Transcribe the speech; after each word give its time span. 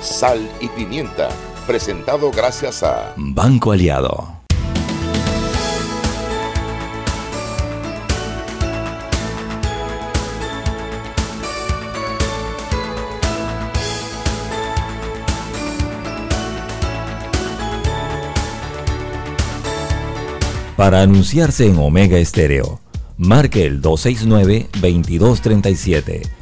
Sal 0.00 0.48
y 0.60 0.68
pimienta, 0.68 1.28
presentado 1.66 2.30
gracias 2.30 2.84
a 2.84 3.14
Banco 3.16 3.72
Aliado. 3.72 4.40
Para 20.76 21.02
anunciarse 21.02 21.66
en 21.66 21.76
Omega 21.78 22.18
Estéreo, 22.18 22.78
marque 23.16 23.66
el 23.66 23.82
269-2237. 23.82 26.41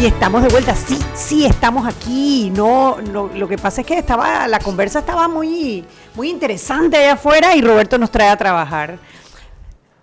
Y 0.00 0.06
estamos 0.06 0.42
de 0.42 0.48
vuelta, 0.48 0.76
sí, 0.76 0.96
sí, 1.14 1.44
estamos 1.44 1.86
aquí. 1.86 2.50
No, 2.54 2.98
no, 3.00 3.28
lo 3.34 3.48
que 3.48 3.58
pasa 3.58 3.80
es 3.80 3.86
que 3.86 3.98
estaba, 3.98 4.46
la 4.46 4.60
conversa 4.60 5.00
estaba 5.00 5.26
muy, 5.26 5.84
muy 6.14 6.30
interesante 6.30 6.96
allá 6.96 7.14
afuera 7.14 7.56
y 7.56 7.62
Roberto 7.62 7.98
nos 7.98 8.10
trae 8.12 8.28
a 8.28 8.36
trabajar. 8.36 8.98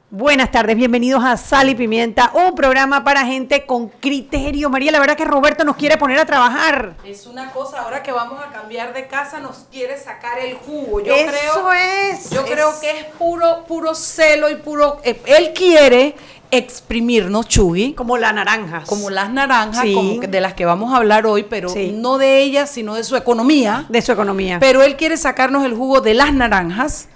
Buenas 0.10 0.52
tardes, 0.52 0.76
bienvenidos 0.76 1.24
a 1.24 1.38
Sal 1.38 1.70
y 1.70 1.76
Pimienta, 1.76 2.32
un 2.34 2.56
programa 2.56 3.06
para 3.06 3.26
gente 3.26 3.66
con 3.66 3.88
criterio. 3.88 4.70
María, 4.70 4.92
la 4.92 5.00
verdad 5.00 5.16
que 5.16 5.26
Roberto 5.26 5.64
nos 5.64 5.78
quiere 5.78 5.98
poner 5.98 6.20
a 6.20 6.26
trabajar. 6.26 6.96
Es 7.06 7.26
una 7.26 7.52
cosa, 7.52 7.82
ahora 7.82 8.04
que 8.04 8.12
vamos 8.12 8.40
a 8.42 8.52
cambiar 8.52 8.94
de 8.94 9.08
casa, 9.08 9.40
nos 9.40 9.66
quiere 9.72 9.98
sacar 9.98 10.40
el 10.40 10.56
jugo. 10.56 11.00
Yo 11.02 11.16
Eso 11.16 11.32
creo, 11.32 11.72
es. 11.74 12.30
Yo 12.32 12.42
es- 12.42 12.52
creo 12.52 12.80
que 12.82 12.92
es 13.00 13.06
puro, 13.18 13.64
puro 13.66 13.96
celo 13.96 14.50
y 14.50 14.56
puro. 14.58 15.00
eh, 15.04 15.20
él 15.26 15.54
quiere 15.54 16.16
exprimirnos, 16.58 17.48
Chugui, 17.48 17.94
como 17.94 18.18
la 18.18 18.32
naranja. 18.34 18.84
como 18.86 19.10
las 19.10 19.30
naranjas, 19.32 19.84
Sí. 19.84 19.94
como 19.94 20.20
que- 20.20 20.28
de 20.28 20.42
las 20.42 20.54
que 20.54 20.66
vamos 20.66 20.94
a 20.94 20.98
hablar 20.98 21.26
hoy, 21.26 21.44
pero 21.50 21.70
Sí. 21.70 21.92
no 21.96 22.18
de 22.18 22.42
ellas, 22.42 22.70
sino 22.70 22.96
de 22.96 23.04
su 23.04 23.16
economía. 23.16 23.86
de 23.90 24.02
su 24.02 24.12
economía. 24.12 24.60
Pero 24.60 24.82
él 24.84 24.96
quiere 24.96 25.18
sacarnos 25.18 25.66
el 25.66 25.74
jugo 25.74 26.02
de 26.02 26.14
las 26.14 26.34
naranjas 26.34 27.08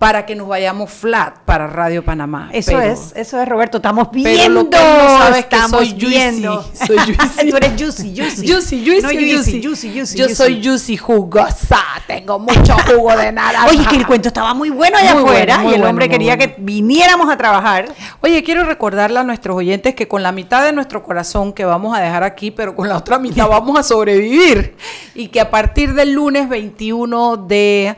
para 0.00 0.24
que 0.24 0.34
nos 0.34 0.48
vayamos 0.48 0.90
flat 0.90 1.40
para 1.44 1.66
Radio 1.66 2.02
Panamá. 2.02 2.48
Eso 2.54 2.72
Pero- 2.72 2.82
es, 2.94 3.12
eso 3.14 3.38
es 3.38 3.46
Roberto, 3.46 3.76
estamos 3.76 4.08
Pero 4.10 4.24
viendo. 4.24 4.62
lo 4.62 4.70
que 4.70 4.78
no 4.78 4.82
sabe 5.18 5.38
es 5.40 5.44
que 5.44 5.56
estamos 5.56 5.70
soy 5.78 5.90
juicy, 5.90 6.06
viendo. 6.06 6.64
soy 6.86 6.96
juicy. 6.98 7.16
Tú 7.50 7.56
eres 7.58 7.72
juicy, 7.78 8.16
juicy. 8.16 8.48
Juicy, 8.50 8.82
juicy, 8.86 9.02
No, 9.02 9.08
juicy. 9.10 9.62
juicy, 9.62 9.92
juicy, 9.92 10.16
Yo 10.16 10.24
juicy. 10.24 10.34
soy 10.34 10.64
juicy 10.64 10.96
jugosa, 10.96 11.82
tengo 12.06 12.38
mucho 12.38 12.74
jugo 12.86 13.14
de 13.14 13.30
naranja. 13.30 13.66
Oye, 13.68 13.84
que 13.90 13.96
el 13.96 14.06
cuento 14.06 14.28
estaba 14.28 14.54
muy 14.54 14.70
bueno 14.70 14.96
allá 14.96 15.12
Muy 15.16 15.24
afuera 15.24 15.56
bueno, 15.56 15.70
y 15.70 15.74
el 15.74 15.80
bueno, 15.80 15.90
hombre 15.90 16.08
quería 16.08 16.34
bueno. 16.36 16.54
que 16.56 16.62
viniéramos 16.62 17.30
a 17.30 17.36
trabajar. 17.36 17.84
Oye, 18.22 18.42
quiero 18.42 18.64
recordarle 18.64 19.18
a 19.18 19.22
nuestros 19.22 19.54
oyentes 19.54 19.94
que 19.94 20.08
con 20.08 20.22
la 20.22 20.32
mitad 20.32 20.64
de 20.64 20.72
nuestro 20.72 21.02
corazón 21.02 21.52
que 21.52 21.66
vamos 21.66 21.94
a 21.94 22.00
dejar 22.00 22.22
aquí, 22.22 22.50
pero 22.50 22.74
con 22.74 22.88
la 22.88 22.96
otra 22.96 23.18
mitad 23.18 23.48
vamos 23.50 23.78
a 23.78 23.82
sobrevivir. 23.82 24.76
Y 25.14 25.28
que 25.28 25.42
a 25.42 25.50
partir 25.50 25.92
del 25.92 26.12
lunes 26.12 26.48
21 26.48 27.36
de 27.36 27.94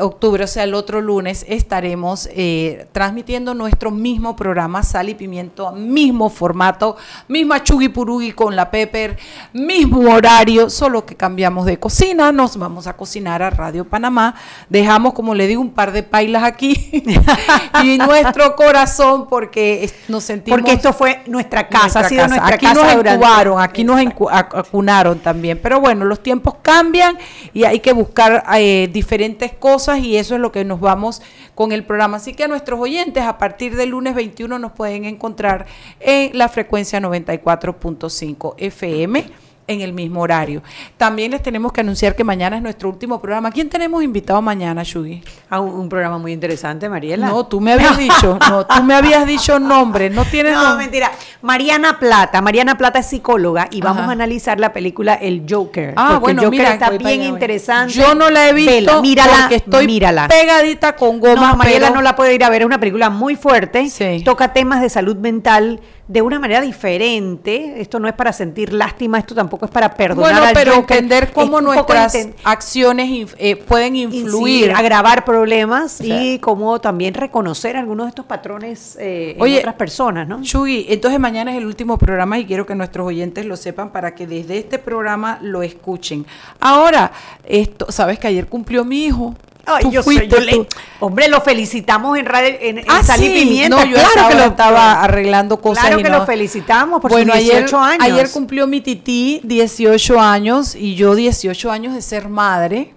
octubre, 0.00 0.44
o 0.44 0.46
sea, 0.46 0.64
el 0.64 0.72
otro 0.74 1.00
lunes, 1.00 1.44
estaremos 1.46 2.28
eh, 2.32 2.86
transmitiendo 2.92 3.52
nuestro 3.52 3.90
mismo 3.90 4.34
programa, 4.34 4.82
Sal 4.82 5.10
y 5.10 5.14
Pimiento, 5.14 5.72
mismo 5.72 6.30
formato, 6.30 6.96
misma 7.28 7.62
chugui 7.62 7.90
purugui 7.90 8.32
con 8.32 8.56
la 8.56 8.70
Pepper, 8.70 9.18
mismo 9.52 10.10
horario, 10.10 10.70
solo 10.70 11.04
que 11.04 11.14
cambiamos 11.16 11.66
de 11.66 11.78
cocina, 11.78 12.32
nos 12.32 12.56
vamos 12.56 12.86
a 12.86 12.94
cocinar 12.96 13.42
a 13.42 13.50
Radio 13.50 13.84
Panamá, 13.84 14.34
dejamos, 14.70 15.12
como 15.12 15.34
le 15.34 15.46
digo, 15.46 15.60
un 15.60 15.70
par 15.70 15.92
de 15.92 16.02
pailas 16.02 16.44
aquí 16.44 16.90
y 17.82 17.98
nuestro 17.98 18.56
corazón 18.56 19.26
porque 19.28 19.90
nos 20.08 20.24
sentimos... 20.24 20.58
Porque 20.60 20.72
esto 20.72 20.94
fue 20.94 21.22
nuestra 21.26 21.68
casa, 21.68 22.00
nuestra 22.00 22.00
ha 22.00 22.08
sido 22.08 22.22
casa. 22.22 22.36
nuestra 22.36 22.54
aquí 22.56 22.66
casa 22.66 22.80
nos 22.84 22.94
durante- 22.96 23.18
incubaron, 23.20 23.60
aquí 23.60 23.84
nos 23.84 24.00
acunaron 24.30 25.18
también. 25.18 25.60
Pero 25.62 25.78
bueno, 25.80 26.06
los 26.06 26.22
tiempos 26.22 26.54
cambian 26.62 27.18
y 27.52 27.64
hay 27.64 27.80
que 27.80 27.92
buscar 27.92 28.44
eh, 28.56 28.88
diferentes 28.90 29.52
cosas 29.52 29.73
y 30.00 30.16
eso 30.16 30.34
es 30.34 30.40
lo 30.40 30.52
que 30.52 30.64
nos 30.64 30.80
vamos 30.80 31.20
con 31.54 31.72
el 31.72 31.84
programa. 31.84 32.18
Así 32.18 32.34
que 32.34 32.44
a 32.44 32.48
nuestros 32.48 32.80
oyentes, 32.80 33.24
a 33.24 33.38
partir 33.38 33.76
del 33.76 33.90
lunes 33.90 34.14
21 34.14 34.58
nos 34.58 34.72
pueden 34.72 35.04
encontrar 35.04 35.66
en 36.00 36.36
la 36.36 36.48
frecuencia 36.48 37.00
94.5 37.00 38.54
FM 38.58 39.44
en 39.66 39.80
el 39.80 39.92
mismo 39.92 40.20
horario. 40.20 40.62
También 40.98 41.30
les 41.30 41.42
tenemos 41.42 41.72
que 41.72 41.80
anunciar 41.80 42.14
que 42.14 42.22
mañana 42.24 42.56
es 42.56 42.62
nuestro 42.62 42.88
último 42.90 43.20
programa. 43.20 43.50
¿Quién 43.50 43.68
tenemos 43.70 44.02
invitado 44.02 44.42
mañana, 44.42 44.82
Shugi? 44.84 45.22
A 45.48 45.60
un, 45.60 45.72
un 45.74 45.88
programa 45.88 46.18
muy 46.18 46.32
interesante, 46.32 46.88
Mariela. 46.88 47.28
No, 47.28 47.46
tú 47.46 47.60
me 47.60 47.72
habías 47.72 47.96
dicho, 47.96 48.38
no, 48.50 48.66
tú 48.66 48.82
me 48.82 48.94
habías 48.94 49.26
dicho 49.26 49.58
nombre, 49.58 50.10
no 50.10 50.24
tienes 50.26 50.52
No, 50.54 50.62
nombre. 50.68 50.84
mentira. 50.84 51.10
Mariana 51.42 51.98
Plata. 51.98 52.42
Mariana 52.42 52.76
Plata 52.76 52.98
es 52.98 53.06
psicóloga 53.06 53.68
y 53.70 53.80
vamos 53.80 54.06
a 54.08 54.10
analizar 54.12 54.60
la 54.60 54.72
película 54.72 55.14
El 55.14 55.44
Joker. 55.48 55.94
Ah, 55.96 56.18
bueno, 56.20 56.42
el 56.42 56.46
Joker 56.46 56.58
mira, 56.60 56.72
está 56.74 56.90
bien 56.90 57.22
interesante. 57.22 57.92
Yo 57.94 58.14
no 58.14 58.30
la 58.30 58.48
he 58.48 58.52
visto 58.52 58.70
Vela, 58.72 59.00
mírala, 59.00 59.32
porque 59.40 59.54
estoy 59.56 59.86
mírala. 59.86 60.28
pegadita 60.28 60.94
con 60.96 61.20
goma. 61.20 61.50
No, 61.52 61.56
Mariela 61.56 61.86
pero- 61.86 61.94
no 61.96 62.02
la 62.02 62.16
puede 62.16 62.34
ir 62.34 62.44
a 62.44 62.50
ver, 62.50 62.62
es 62.62 62.66
una 62.66 62.78
película 62.80 63.08
muy 63.10 63.36
fuerte, 63.36 63.88
Sí. 63.88 64.22
toca 64.24 64.52
temas 64.52 64.80
de 64.82 64.88
salud 64.90 65.16
mental 65.16 65.80
de 66.06 66.20
una 66.20 66.38
manera 66.38 66.60
diferente. 66.60 67.80
Esto 67.80 67.98
no 67.98 68.06
es 68.08 68.14
para 68.14 68.32
sentir 68.32 68.72
lástima, 68.72 69.18
esto 69.18 69.34
tampoco 69.34 69.64
es 69.64 69.70
para 69.70 69.94
perdonar 69.94 70.32
Bueno, 70.32 70.46
al 70.48 70.52
pero 70.54 70.74
Joker. 70.74 70.96
entender 70.98 71.32
cómo 71.32 71.60
nuestras 71.62 72.14
acciones 72.44 73.08
inf- 73.08 73.34
eh, 73.38 73.56
pueden 73.56 73.96
influir. 73.96 74.24
incidir, 74.64 74.72
agravar 74.72 75.24
problemas 75.24 76.00
y 76.02 76.38
cómo 76.40 76.78
también 76.80 77.14
reconocer 77.14 77.76
algunos 77.76 78.06
de 78.06 78.08
estos 78.10 78.26
patrones 78.26 78.96
eh, 79.00 79.36
Oye, 79.40 79.54
en 79.54 79.58
otras 79.60 79.74
personas, 79.76 80.28
¿no? 80.28 80.42
Chuy, 80.42 80.84
entonces 80.90 81.18
mañana 81.18 81.52
es 81.52 81.56
el 81.58 81.66
último 81.66 81.96
programa 81.96 82.38
y 82.38 82.44
quiero 82.44 82.66
que 82.66 82.74
nuestros 82.74 83.06
oyentes 83.06 83.46
lo 83.46 83.56
sepan 83.56 83.90
para 83.90 84.14
que 84.14 84.26
desde 84.26 84.58
este 84.58 84.78
programa 84.78 85.38
lo 85.40 85.62
escuchen. 85.62 86.26
Ahora, 86.60 87.12
esto, 87.44 87.90
sabes 87.90 88.18
que 88.18 88.26
ayer 88.28 88.46
cumplió 88.46 88.84
mi 88.84 89.04
hijo. 89.06 89.34
Ay, 89.66 89.84
yo 89.90 90.02
soy- 90.02 90.28
yo 90.28 90.38
le- 90.40 90.52
tú. 90.52 90.66
hombre, 91.00 91.28
lo 91.28 91.40
felicitamos 91.40 92.18
en 92.18 92.26
radio, 92.26 92.56
en, 92.60 92.78
en 92.78 92.84
Ah, 92.88 93.02
Sal 93.02 93.22
y 93.22 93.26
sí. 93.26 93.32
Pimienta. 93.32 93.76
No, 93.76 93.84
yo 93.84 93.92
claro 93.94 94.08
estaba, 94.08 94.28
que 94.28 94.34
lo 94.34 94.44
estaba 94.44 95.02
arreglando 95.02 95.60
cosas. 95.60 95.84
Claro 95.86 96.02
que 96.02 96.08
no. 96.10 96.18
lo 96.18 96.26
felicitamos 96.26 97.00
por 97.00 97.10
bueno, 97.10 97.32
sus 97.32 97.40
ayer, 97.40 97.56
18 97.64 97.78
años. 97.78 97.98
ayer 98.04 98.30
cumplió 98.30 98.66
mi 98.66 98.80
tití 98.80 99.40
18 99.44 100.20
años 100.20 100.74
y 100.74 100.94
yo 100.94 101.14
18 101.14 101.70
años 101.70 101.94
de 101.94 102.02
ser 102.02 102.28
madre. 102.28 102.92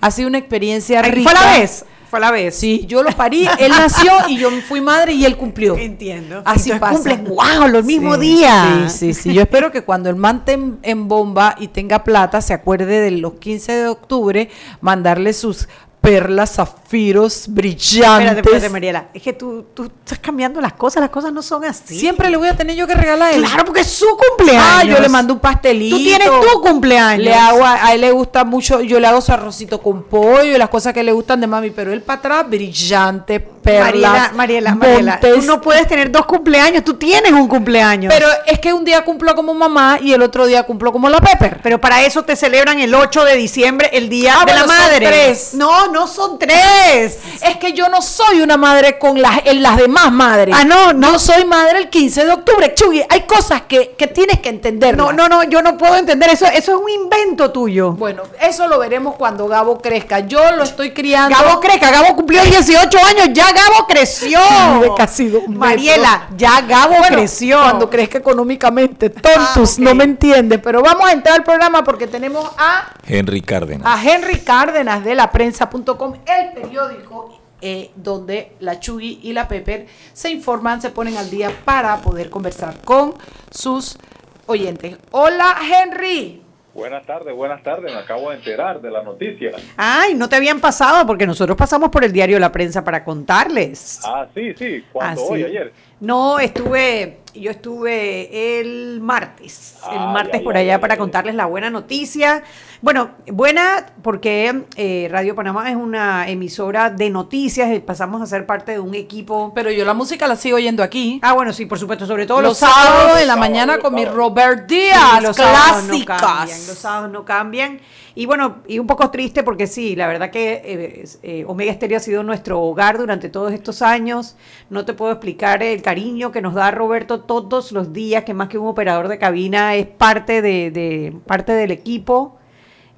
Ha 0.00 0.10
sido 0.10 0.28
una 0.28 0.38
experiencia 0.38 1.02
rica. 1.02 1.30
Fue 1.30 1.34
la 1.40 1.58
vez, 1.58 1.84
fue 2.08 2.20
la 2.20 2.30
vez. 2.30 2.54
Sí, 2.56 2.84
yo 2.86 3.02
lo 3.02 3.10
parí, 3.12 3.48
él 3.58 3.70
nació 3.72 4.12
y 4.28 4.38
yo 4.38 4.48
fui 4.68 4.80
madre 4.80 5.12
y 5.12 5.24
él 5.24 5.36
cumplió. 5.36 5.76
Entiendo. 5.76 6.40
Así 6.44 6.70
Entonces 6.70 6.80
pasa. 7.02 7.16
cumples, 7.18 7.36
wow, 7.58 7.68
los 7.68 7.84
mismos 7.84 8.14
Sí, 8.16 8.20
días. 8.22 8.92
Sí, 8.92 9.12
sí, 9.12 9.22
sí. 9.22 9.34
Yo 9.34 9.42
espero 9.42 9.72
que 9.72 9.82
cuando 9.82 10.08
el 10.08 10.14
mante 10.16 10.52
en, 10.52 10.78
en 10.84 11.08
bomba 11.08 11.56
y 11.58 11.66
tenga 11.68 12.04
plata, 12.04 12.40
se 12.40 12.54
acuerde 12.54 13.00
de 13.00 13.10
los 13.10 13.34
15 13.34 13.72
de 13.72 13.88
octubre, 13.88 14.48
mandarle 14.80 15.32
sus 15.32 15.68
perlas, 16.00 16.54
zafiros 16.54 17.44
brillantes. 17.48 18.28
Espérate, 18.28 18.40
espérate, 18.40 18.68
Mariela. 18.70 19.08
Es 19.12 19.22
que 19.22 19.32
tú, 19.32 19.66
tú 19.74 19.84
estás 19.84 20.18
cambiando 20.18 20.60
las 20.60 20.72
cosas, 20.72 21.00
las 21.00 21.10
cosas 21.10 21.32
no 21.32 21.42
son 21.42 21.64
así. 21.64 21.98
Siempre 21.98 22.30
le 22.30 22.36
voy 22.36 22.48
a 22.48 22.56
tener 22.56 22.76
yo 22.76 22.86
que 22.86 22.94
regalar 22.94 23.32
a 23.32 23.34
él. 23.34 23.42
Claro, 23.42 23.64
porque 23.64 23.80
es 23.80 23.88
su 23.88 24.06
cumpleaños. 24.06 24.64
Ah, 24.66 24.84
yo 24.84 24.98
le 25.00 25.08
mando 25.08 25.34
un 25.34 25.40
pastelito. 25.40 25.96
Tú 25.96 26.02
tienes 26.02 26.28
tu 26.28 26.60
cumpleaños. 26.60 27.24
Le 27.24 27.34
hago 27.34 27.64
a, 27.64 27.86
a 27.86 27.94
él 27.94 28.00
le 28.00 28.10
gusta 28.12 28.44
mucho, 28.44 28.80
yo 28.80 29.00
le 29.00 29.06
hago 29.06 29.20
su 29.20 29.32
arrocito 29.32 29.80
con 29.82 30.04
pollo 30.04 30.54
y 30.54 30.58
las 30.58 30.68
cosas 30.68 30.94
que 30.94 31.02
le 31.02 31.12
gustan 31.12 31.40
de 31.40 31.46
mami, 31.46 31.70
pero 31.70 31.92
él 31.92 32.02
para 32.02 32.18
atrás 32.18 32.48
brillante, 32.48 33.40
perlas. 33.68 34.32
Mariela, 34.32 34.32
Mariela, 34.34 34.74
Mariela, 34.74 35.20
tú 35.20 35.42
no 35.42 35.60
puedes 35.60 35.86
tener 35.86 36.10
dos 36.10 36.26
cumpleaños, 36.26 36.84
tú 36.84 36.94
tienes 36.94 37.32
un 37.32 37.48
cumpleaños. 37.48 38.12
Pero 38.12 38.26
es 38.46 38.58
que 38.58 38.72
un 38.72 38.84
día 38.84 39.04
cumplo 39.04 39.34
como 39.34 39.54
mamá 39.54 39.98
y 40.00 40.12
el 40.12 40.22
otro 40.22 40.46
día 40.46 40.62
cumplo 40.64 40.92
como 40.92 41.08
la 41.08 41.18
Pepper. 41.20 41.60
Pero 41.62 41.80
para 41.80 42.02
eso 42.02 42.22
te 42.24 42.36
celebran 42.36 42.78
el 42.80 42.94
8 42.94 43.24
de 43.24 43.36
diciembre, 43.36 43.90
el 43.92 44.08
Día 44.08 44.34
Ah, 44.36 44.44
de 44.44 44.52
bueno, 44.52 44.66
la 44.66 44.74
son 44.74 44.76
Madre. 44.90 45.06
tres. 45.06 45.54
No, 45.54 45.88
no 45.88 46.06
son 46.06 46.38
tres. 46.38 47.18
Es 47.42 47.56
que 47.58 47.72
yo 47.72 47.88
no 47.88 48.02
soy 48.02 48.40
una 48.40 48.56
madre 48.56 48.98
con 48.98 49.20
las, 49.20 49.40
en 49.44 49.62
las 49.62 49.76
demás 49.76 50.10
madres. 50.12 50.54
Ah, 50.58 50.64
no, 50.64 50.92
no. 50.92 51.12
Yo 51.12 51.18
soy 51.18 51.44
madre 51.44 51.78
el 51.78 51.88
15 51.90 52.24
de 52.24 52.32
octubre. 52.32 52.74
Chugui, 52.74 53.02
hay 53.08 53.22
cosas 53.22 53.62
que, 53.62 53.90
que 53.96 54.06
tienes 54.06 54.40
que 54.40 54.48
entender. 54.48 54.96
No, 54.96 55.12
no, 55.12 55.28
no, 55.28 55.42
yo 55.44 55.62
no 55.62 55.76
puedo 55.76 55.96
entender 55.96 56.30
eso. 56.30 56.46
Eso 56.46 56.72
es 56.76 56.80
un 56.82 56.88
invento 56.90 57.50
tuyo. 57.50 57.92
Bueno, 57.92 58.22
eso 58.40 58.66
lo 58.68 58.78
veremos 58.78 59.14
cuando 59.16 59.46
Gabo 59.48 59.78
crezca. 59.80 60.20
Yo 60.20 60.52
lo 60.56 60.62
estoy 60.64 60.92
criando. 60.92 61.36
Gabo 61.36 61.60
crezca, 61.60 61.90
Gabo 61.90 62.14
cumplió 62.16 62.42
18 62.42 62.98
años, 62.98 63.28
ya 63.32 63.52
Gabo 63.58 63.86
creció. 63.86 64.38
Vive 64.74 64.90
casi 64.96 65.28
dos 65.28 65.42
metros. 65.42 65.58
Mariela, 65.58 66.28
ya 66.36 66.60
Gabo 66.62 66.96
Bueno, 66.98 67.16
creció. 67.16 67.58
Cuando 67.60 67.90
crezca 67.90 68.18
económicamente. 68.18 69.10
Tontos, 69.10 69.78
Ah, 69.78 69.82
no 69.82 69.94
me 69.94 70.04
entienden. 70.04 70.60
Pero 70.60 70.82
vamos 70.82 71.08
a 71.08 71.12
entrar 71.12 71.36
al 71.36 71.44
programa 71.44 71.82
porque 71.84 72.06
tenemos 72.06 72.48
a, 72.56 72.92
Henry 73.06 73.40
Cárdenas. 73.42 73.86
a 73.86 74.02
Henry 74.02 74.40
Cárdenas 74.40 75.04
de 75.04 75.14
la 75.14 75.30
prensa.com, 75.30 76.14
el 76.26 76.52
periódico 76.52 77.40
eh, 77.60 77.90
donde 77.96 78.52
la 78.60 78.78
Chugui 78.78 79.20
y 79.22 79.32
la 79.32 79.48
Pepper 79.48 79.86
se 80.12 80.30
informan, 80.30 80.80
se 80.80 80.90
ponen 80.90 81.16
al 81.16 81.28
día 81.30 81.50
para 81.64 81.96
poder 82.00 82.30
conversar 82.30 82.80
con 82.84 83.14
sus 83.50 83.98
oyentes. 84.46 84.96
Hola, 85.10 85.56
Henry. 85.62 86.42
Buenas 86.78 87.04
tardes, 87.04 87.34
buenas 87.34 87.60
tardes. 87.64 87.92
Me 87.92 87.98
acabo 87.98 88.30
de 88.30 88.36
enterar 88.36 88.80
de 88.80 88.88
la 88.88 89.02
noticia. 89.02 89.50
Ay, 89.76 90.14
no 90.14 90.28
te 90.28 90.36
habían 90.36 90.60
pasado 90.60 91.04
porque 91.08 91.26
nosotros 91.26 91.56
pasamos 91.56 91.90
por 91.90 92.04
el 92.04 92.12
diario 92.12 92.38
La 92.38 92.52
Prensa 92.52 92.84
para 92.84 93.02
contarles. 93.02 94.00
Ah, 94.04 94.28
sí, 94.32 94.54
sí. 94.54 94.84
¿Cuándo? 94.92 95.20
Así. 95.20 95.32
Hoy, 95.32 95.42
ayer. 95.42 95.72
No, 96.00 96.38
estuve, 96.38 97.20
yo 97.34 97.50
estuve 97.50 98.60
el 98.60 99.00
martes, 99.00 99.74
el 99.90 99.98
martes 99.98 100.40
por 100.42 100.56
allá 100.56 100.80
para 100.80 100.96
contarles 100.96 101.34
la 101.34 101.46
buena 101.46 101.70
noticia. 101.70 102.44
Bueno, 102.80 103.10
buena 103.26 103.86
porque 104.02 104.62
eh, 104.76 105.08
Radio 105.10 105.34
Panamá 105.34 105.68
es 105.68 105.74
una 105.74 106.28
emisora 106.28 106.90
de 106.90 107.10
noticias, 107.10 107.74
y 107.74 107.80
pasamos 107.80 108.22
a 108.22 108.26
ser 108.26 108.46
parte 108.46 108.72
de 108.72 108.78
un 108.78 108.94
equipo. 108.94 109.50
Pero 109.56 109.72
yo 109.72 109.84
la 109.84 109.94
música 109.94 110.28
la 110.28 110.36
sigo 110.36 110.56
oyendo 110.56 110.84
aquí. 110.84 111.18
Ah, 111.22 111.32
bueno, 111.32 111.52
sí, 111.52 111.66
por 111.66 111.80
supuesto, 111.80 112.06
sobre 112.06 112.26
todo 112.26 112.40
los, 112.42 112.50
los, 112.50 112.58
sábados 112.58 113.18
de 113.18 113.26
la 113.26 113.34
mañana 113.34 113.78
con 113.78 113.94
mi. 113.94 114.04
Robert 114.04 114.68
Sí, 114.68 114.76
Díaz, 114.76 115.22
los 115.22 115.36
sábados 115.36 115.82
no 115.82 115.88
clásicas. 115.88 116.20
cambian, 116.22 116.66
los 116.68 116.78
sábados 116.78 117.10
no 117.10 117.24
cambian. 117.24 117.80
Y 118.18 118.26
bueno, 118.26 118.56
y 118.66 118.80
un 118.80 118.88
poco 118.88 119.10
triste 119.12 119.44
porque 119.44 119.68
sí, 119.68 119.94
la 119.94 120.08
verdad 120.08 120.32
que 120.32 120.54
eh, 120.64 121.04
eh, 121.22 121.44
Omega 121.46 121.72
Stereo 121.72 121.98
ha 121.98 122.00
sido 122.00 122.24
nuestro 122.24 122.60
hogar 122.60 122.98
durante 122.98 123.28
todos 123.28 123.52
estos 123.52 123.80
años. 123.80 124.34
No 124.70 124.84
te 124.84 124.92
puedo 124.92 125.12
explicar 125.12 125.62
el 125.62 125.82
cariño 125.82 126.32
que 126.32 126.42
nos 126.42 126.54
da 126.54 126.72
Roberto 126.72 127.20
todos 127.20 127.70
los 127.70 127.92
días, 127.92 128.24
que 128.24 128.34
más 128.34 128.48
que 128.48 128.58
un 128.58 128.66
operador 128.66 129.06
de 129.06 129.18
cabina 129.18 129.76
es 129.76 129.86
parte 129.86 130.42
de- 130.42 131.14
parte 131.26 131.52
del 131.52 131.70
equipo. 131.70 132.37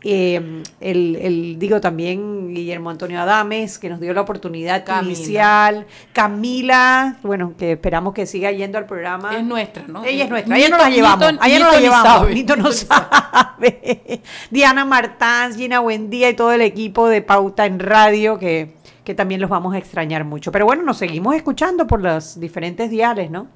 Eh, 0.03 0.63
el, 0.81 1.17
el- 1.17 1.59
digo 1.59 1.79
también 1.81 2.55
Guillermo 2.55 2.89
Antonio 2.89 3.21
Adames, 3.21 3.79
que 3.79 3.91
nos 3.91 4.01
dio 4.01 4.15
la 4.15 4.23
oportunidad 4.23 4.83
Camila. 4.85 5.07
inicial. 5.13 5.87
Camila, 6.15 7.17
bueno, 7.23 7.53
que 7.59 7.73
esperamos 7.73 8.15
que 8.15 8.25
siga 8.25 8.51
yendo 8.51 8.79
al 8.79 8.87
programa. 8.87 9.37
Es 9.37 9.45
nuestra, 9.45 9.85
¿no? 9.89 10.03
Ella 10.05 10.25
es 10.25 10.31
nuestra, 10.31 10.57
ella 10.57 10.69
no 10.71 10.79
la 10.79 10.89
llevamos, 10.89 11.29
ella 11.45 11.59
no 11.59 11.71
la 11.71 11.81
llevamos. 11.81 12.31
Nito 12.31 12.57
no 12.57 12.73
sabe. 12.73 14.23
Diana 14.51 14.87
Martán, 14.87 15.55
Gina 15.55 15.81
Buendía 15.81 16.31
y 16.31 16.35
todo 16.35 16.53
el 16.53 16.63
equipo 16.63 17.07
de 17.09 17.21
Pauta 17.21 17.67
en 17.67 17.79
Radio 17.79 18.39
que, 18.39 18.73
que 19.05 19.15
también 19.15 19.43
los 19.43 19.51
vamos 19.51 19.75
a 19.75 19.79
extrañar 19.79 20.25
mucho. 20.25 20.51
Pero 20.51 20.65
bueno, 20.65 20.83
nos 20.83 20.97
seguimos 20.97 21.35
escuchando 21.35 21.87
por 21.87 22.01
los 22.01 22.41
diferentes 22.41 22.89
diales, 22.89 23.31
¿no? 23.31 23.49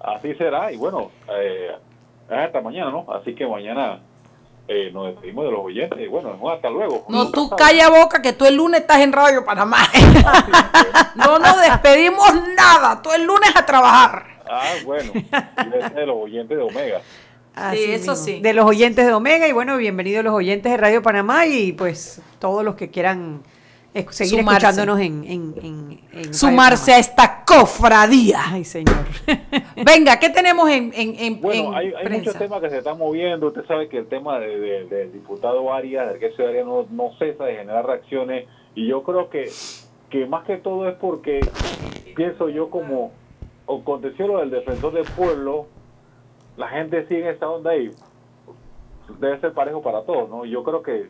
Así 0.00 0.34
será. 0.34 0.70
Y 0.70 0.76
bueno, 0.76 1.10
eh, 1.36 1.70
hasta 2.30 2.60
mañana, 2.60 2.90
¿no? 2.90 3.06
Así 3.12 3.34
que 3.34 3.46
mañana 3.46 4.00
eh, 4.66 4.90
nos 4.92 5.08
despedimos 5.08 5.44
de 5.44 5.50
los 5.50 5.60
oyentes. 5.60 6.00
Y 6.00 6.06
bueno, 6.06 6.38
hasta 6.50 6.70
luego. 6.70 7.04
No, 7.08 7.30
tú 7.30 7.50
calla 7.50 7.90
boca 7.90 8.22
que 8.22 8.32
tú 8.32 8.46
el 8.46 8.56
lunes 8.56 8.80
estás 8.80 9.00
en 9.00 9.12
Radio 9.12 9.44
Panamá. 9.44 9.78
no 11.16 11.38
nos 11.38 11.60
despedimos 11.60 12.28
nada. 12.56 13.02
Tú 13.02 13.12
el 13.12 13.24
lunes 13.24 13.50
a 13.54 13.66
trabajar. 13.66 14.26
Ah, 14.48 14.72
bueno. 14.84 15.12
De 15.12 16.06
los 16.06 16.16
oyentes 16.16 16.56
de 16.56 16.62
Omega. 16.62 17.00
Así 17.54 17.84
eso 17.84 18.12
mismo. 18.12 18.26
sí. 18.26 18.40
De 18.40 18.52
los 18.52 18.64
oyentes 18.64 19.06
de 19.06 19.12
Omega 19.12 19.46
y 19.46 19.52
bueno, 19.52 19.76
bienvenidos 19.76 20.24
los 20.24 20.34
oyentes 20.34 20.72
de 20.72 20.76
Radio 20.76 21.02
Panamá 21.02 21.46
y 21.46 21.72
pues 21.72 22.20
todos 22.38 22.64
los 22.64 22.74
que 22.74 22.90
quieran 22.90 23.42
seguir 24.10 24.40
Sumarse. 24.40 24.66
escuchándonos 24.66 25.00
en, 25.00 25.24
en, 25.24 25.54
en- 25.62 25.90
en 25.90 26.10
Radio 26.12 26.34
Sumarse 26.34 26.92
a 26.92 26.98
esta 26.98 27.44
cofradía. 27.44 28.40
Ay, 28.46 28.64
señor. 28.64 28.96
Venga, 29.84 30.18
¿qué 30.18 30.30
tenemos 30.30 30.68
en, 30.68 30.92
en, 30.94 31.14
en, 31.18 31.40
Bueno, 31.40 31.68
en 31.68 31.74
hay, 31.74 31.92
hay 31.94 32.18
muchos 32.18 32.34
temas 32.36 32.60
que 32.60 32.70
se 32.70 32.78
están 32.78 32.98
moviendo. 32.98 33.46
Usted 33.48 33.64
sabe 33.66 33.88
que 33.88 33.98
el 33.98 34.06
tema 34.06 34.38
de- 34.40 34.58
de- 34.58 34.84
del 34.86 35.12
diputado 35.12 35.72
Arias, 35.72 36.08
del 36.08 36.18
que 36.18 36.42
Arias 36.42 36.66
no, 36.66 36.86
no 36.90 37.10
cesa 37.18 37.44
de 37.44 37.56
generar 37.56 37.86
reacciones. 37.86 38.46
Y 38.74 38.88
yo 38.88 39.02
creo 39.04 39.30
que, 39.30 39.48
que 40.10 40.26
más 40.26 40.44
que 40.44 40.56
todo 40.56 40.88
es 40.88 40.96
porque 40.96 41.40
pienso 42.16 42.48
yo 42.48 42.70
como 42.70 43.12
aconteció 43.68 44.26
lo 44.26 44.38
del 44.38 44.50
defensor 44.50 44.92
del 44.92 45.04
pueblo, 45.16 45.66
la 46.56 46.68
gente 46.68 47.06
sigue 47.06 47.22
en 47.22 47.28
esta 47.28 47.48
onda 47.48 47.70
ahí. 47.70 47.90
Debe 49.20 49.40
ser 49.40 49.52
parejo 49.52 49.82
para 49.82 50.02
todos, 50.02 50.28
¿no? 50.30 50.44
Yo 50.44 50.64
creo 50.64 50.82
que, 50.82 51.08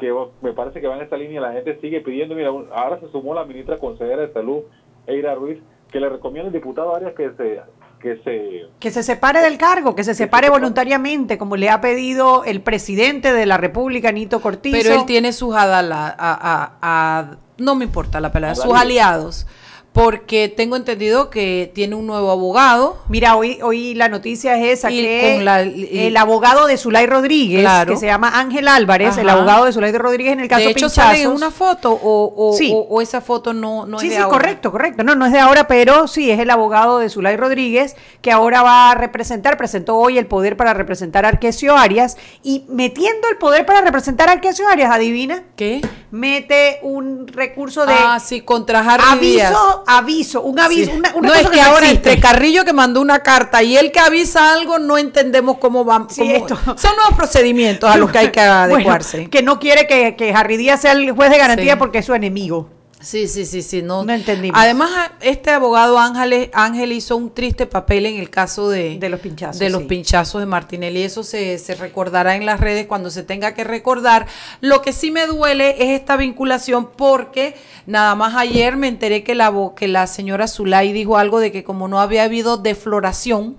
que 0.00 0.12
me 0.42 0.52
parece 0.52 0.80
que 0.80 0.88
va 0.88 0.96
en 0.96 1.02
esta 1.02 1.16
línea. 1.16 1.40
La 1.40 1.52
gente 1.52 1.78
sigue 1.80 2.00
pidiendo. 2.00 2.34
Mira, 2.34 2.48
ahora 2.48 2.98
se 2.98 3.08
sumó 3.12 3.34
la 3.34 3.44
ministra 3.44 3.78
consejera 3.78 4.22
de 4.22 4.32
Salud, 4.32 4.62
Eira 5.06 5.34
Ruiz, 5.36 5.58
que 5.92 6.00
le 6.00 6.08
recomienda 6.08 6.48
al 6.48 6.52
diputado 6.52 6.94
Arias 6.96 7.12
que 7.16 7.30
se 7.36 7.60
que 8.00 8.16
se 8.24 8.62
Que 8.78 8.90
se 8.90 9.02
separe 9.02 9.40
del 9.42 9.58
cargo, 9.58 9.94
que 9.94 10.04
se 10.04 10.14
separe 10.14 10.48
voluntariamente, 10.48 11.36
como 11.36 11.56
le 11.56 11.68
ha 11.68 11.82
pedido 11.82 12.44
el 12.44 12.62
presidente 12.62 13.34
de 13.34 13.44
la 13.44 13.58
República, 13.58 14.10
Nito 14.10 14.40
Cortizo. 14.40 14.74
Pero 14.82 14.94
él 15.00 15.04
tiene 15.06 15.32
sus 15.34 15.54
adala, 15.54 16.06
a, 16.18 16.32
a- 16.32 16.78
a- 16.80 17.36
no 17.58 17.74
me 17.74 17.84
importa 17.84 18.18
la 18.20 18.32
palabra, 18.32 18.54
sus 18.54 18.72
aliados. 18.74 19.46
Porque 19.92 20.48
tengo 20.48 20.76
entendido 20.76 21.30
que 21.30 21.72
tiene 21.74 21.96
un 21.96 22.06
nuevo 22.06 22.30
abogado. 22.30 22.98
Mira, 23.08 23.34
hoy, 23.34 23.58
hoy 23.60 23.94
la 23.94 24.08
noticia 24.08 24.56
es 24.56 24.78
esa, 24.78 24.90
Y 24.92 25.02
que 25.02 25.32
con 25.34 25.44
la- 25.44 25.64
y- 25.64 25.88
el 26.06 26.16
abogado 26.16 26.66
de 26.68 26.76
Zulay 26.76 27.06
Rodríguez, 27.06 27.62
Claro. 27.62 27.94
que 27.94 27.98
se 27.98 28.06
llama 28.06 28.30
Ángel 28.38 28.68
Álvarez, 28.68 29.18
el 29.18 29.28
abogado 29.28 29.64
de 29.64 29.72
Zulay 29.72 29.90
Rodríguez 29.92 30.32
en 30.34 30.40
el 30.40 30.48
caso 30.48 30.60
de 30.64 30.70
hecho, 30.70 30.86
Pinchazos. 30.86 30.94
sale 30.94 31.26
una 31.26 31.50
foto 31.50 31.90
o, 31.92 32.32
o, 32.36 32.52
Sí. 32.56 32.70
o- 32.72 32.86
o 32.88 33.00
esa 33.02 33.20
foto 33.20 33.52
no, 33.52 33.84
no 33.84 33.98
sí, 33.98 34.06
es 34.06 34.10
de 34.12 34.16
sí, 34.18 34.22
ahora. 34.22 34.38
correcto, 34.38 34.70
correcto. 34.70 35.02
No, 35.02 35.16
no 35.16 35.26
es 35.26 35.32
de 35.32 35.40
ahora, 35.40 35.66
pero 35.66 36.06
sí, 36.06 36.30
es 36.30 36.38
el 36.38 36.50
abogado 36.50 37.00
de 37.00 37.08
Zulay 37.08 37.36
Rodríguez, 37.36 37.96
que 38.22 38.30
ahora 38.30 38.62
va 38.62 38.92
a 38.92 38.94
representar, 38.94 39.56
presentó 39.56 39.96
hoy 39.96 40.18
el 40.18 40.26
poder 40.26 40.56
para 40.56 40.72
representar 40.72 41.24
a 41.24 41.28
Arquesio 41.30 41.76
Arias, 41.76 42.16
y 42.44 42.64
metiendo 42.68 43.28
el 43.28 43.38
poder 43.38 43.66
para 43.66 43.80
representar 43.80 44.28
a 44.28 44.32
Arquesio 44.32 44.68
Arias, 44.68 44.92
adivina, 44.92 45.42
¿Qué? 45.56 45.80
mete 46.12 46.78
un 46.82 47.26
recurso 47.26 47.86
de 47.86 47.94
ah, 47.96 48.20
sí, 48.20 48.40
contra 48.42 48.80
Harry 48.80 49.18
Díaz. 49.18 49.52
Aviso, 49.86 50.40
aviso, 50.40 50.42
un 50.42 50.58
aviso, 50.60 50.90
Sí. 50.92 50.96
una, 50.98 51.14
una 51.14 51.28
no 51.28 51.34
cosa 51.34 51.40
es 51.40 51.50
que, 51.50 51.60
ahora 51.60 51.86
existe. 51.86 52.10
entre 52.12 52.20
Carrillo 52.22 52.64
que 52.64 52.72
mandó 52.72 53.00
una 53.00 53.20
carta 53.20 53.62
y 53.62 53.76
él 53.76 53.92
que 53.92 54.00
avisa 54.00 54.52
algo, 54.52 54.78
no 54.78 54.98
entendemos 54.98 55.58
cómo 55.58 55.84
va. 55.84 56.06
Sí, 56.08 56.20
cómo- 56.22 56.32
esto- 56.34 56.56
Son 56.78 56.96
nuevos 56.96 57.14
procedimientos 57.16 57.90
a 57.90 57.96
los 57.96 58.10
que 58.10 58.18
hay 58.18 58.30
que 58.30 58.40
Bueno, 58.40 58.52
adecuarse. 58.74 59.28
que 59.30 59.42
no 59.42 59.58
quiere 59.58 59.86
que, 59.86 60.16
que 60.16 60.32
Harry 60.32 60.56
Díaz 60.56 60.80
sea 60.82 60.92
el 60.92 61.12
juez 61.12 61.30
de 61.30 61.38
garantía 61.38 61.72
Sí. 61.74 61.78
porque 61.78 61.98
es 61.98 62.06
su 62.06 62.14
enemigo. 62.14 62.68
Sí, 63.00 63.28
sí, 63.28 63.46
sí, 63.46 63.62
sí. 63.62 63.80
No, 63.82 64.04
No 64.04 64.12
entendimos. 64.12 64.60
Además, 64.60 64.90
este 65.20 65.50
abogado 65.50 65.98
Ángel, 65.98 66.50
Ángel 66.52 66.92
hizo 66.92 67.16
un 67.16 67.30
triste 67.32 67.64
papel 67.66 68.04
en 68.06 68.16
el 68.16 68.28
caso 68.28 68.68
de, 68.68 68.98
De 68.98 69.08
los 69.08 69.20
pinchazos, 69.20 69.58
de 69.58 69.70
los 69.70 69.82
sí. 69.82 69.86
pinchazos 69.88 70.40
de 70.40 70.46
Martinelli. 70.46 71.02
Eso 71.02 71.22
se, 71.22 71.58
se 71.58 71.74
recordará 71.74 72.36
en 72.36 72.44
las 72.44 72.60
redes 72.60 72.86
cuando 72.86 73.10
se 73.10 73.22
tenga 73.22 73.54
que 73.54 73.64
recordar. 73.64 74.26
Lo 74.60 74.82
que 74.82 74.92
sí 74.92 75.10
me 75.10 75.26
duele 75.26 75.76
es 75.82 75.98
esta 75.98 76.16
vinculación 76.18 76.90
porque 76.94 77.54
nada 77.86 78.14
más 78.14 78.34
ayer 78.36 78.76
me 78.76 78.88
enteré 78.88 79.24
que 79.24 79.34
la, 79.34 79.50
que 79.74 79.88
la 79.88 80.06
señora 80.06 80.46
Zulay 80.46 80.92
dijo 80.92 81.16
algo 81.16 81.40
de 81.40 81.50
que 81.52 81.64
como 81.64 81.88
no 81.88 82.00
había 82.00 82.24
habido 82.24 82.58
defloración, 82.58 83.56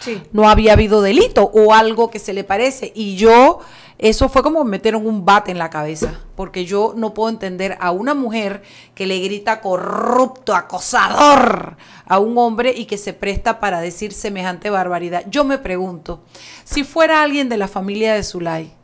Sí. 0.00 0.20
no 0.32 0.48
había 0.48 0.72
habido 0.72 1.02
delito 1.02 1.50
o 1.54 1.72
algo 1.72 2.10
que 2.10 2.18
se 2.18 2.32
le 2.32 2.42
parece. 2.42 2.90
Y 2.96 3.14
yo, 3.14 3.60
eso 4.04 4.28
fue 4.28 4.42
como 4.42 4.62
me 4.64 4.72
metieron 4.72 5.06
un 5.06 5.24
bate 5.24 5.50
en 5.50 5.56
la 5.56 5.70
cabeza, 5.70 6.20
porque 6.36 6.66
yo 6.66 6.92
no 6.94 7.14
puedo 7.14 7.30
entender 7.30 7.78
a 7.80 7.90
una 7.90 8.12
mujer 8.12 8.62
que 8.94 9.06
le 9.06 9.18
grita 9.20 9.62
corrupto, 9.62 10.54
acosador 10.54 11.78
a 12.04 12.18
un 12.18 12.36
hombre 12.36 12.74
y 12.76 12.84
que 12.84 12.98
se 12.98 13.14
presta 13.14 13.60
para 13.60 13.80
decir 13.80 14.12
semejante 14.12 14.68
barbaridad. 14.68 15.24
Yo 15.30 15.44
me 15.44 15.56
pregunto, 15.56 16.22
si 16.64 16.84
fuera 16.84 17.22
alguien 17.22 17.48
de 17.48 17.56
la 17.56 17.66
familia 17.66 18.12
de 18.12 18.22
Zulay, 18.22 18.74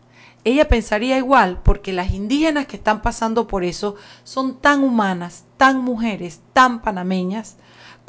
ella 0.42 0.68
pensaría 0.68 1.18
igual, 1.18 1.60
porque 1.62 1.92
las 1.92 2.12
indígenas 2.12 2.66
que 2.66 2.76
están 2.76 3.02
pasando 3.02 3.46
por 3.46 3.62
eso 3.62 3.96
son 4.24 4.58
tan 4.58 4.82
humanas, 4.82 5.44
tan 5.58 5.82
mujeres, 5.82 6.40
tan 6.54 6.80
panameñas, 6.80 7.56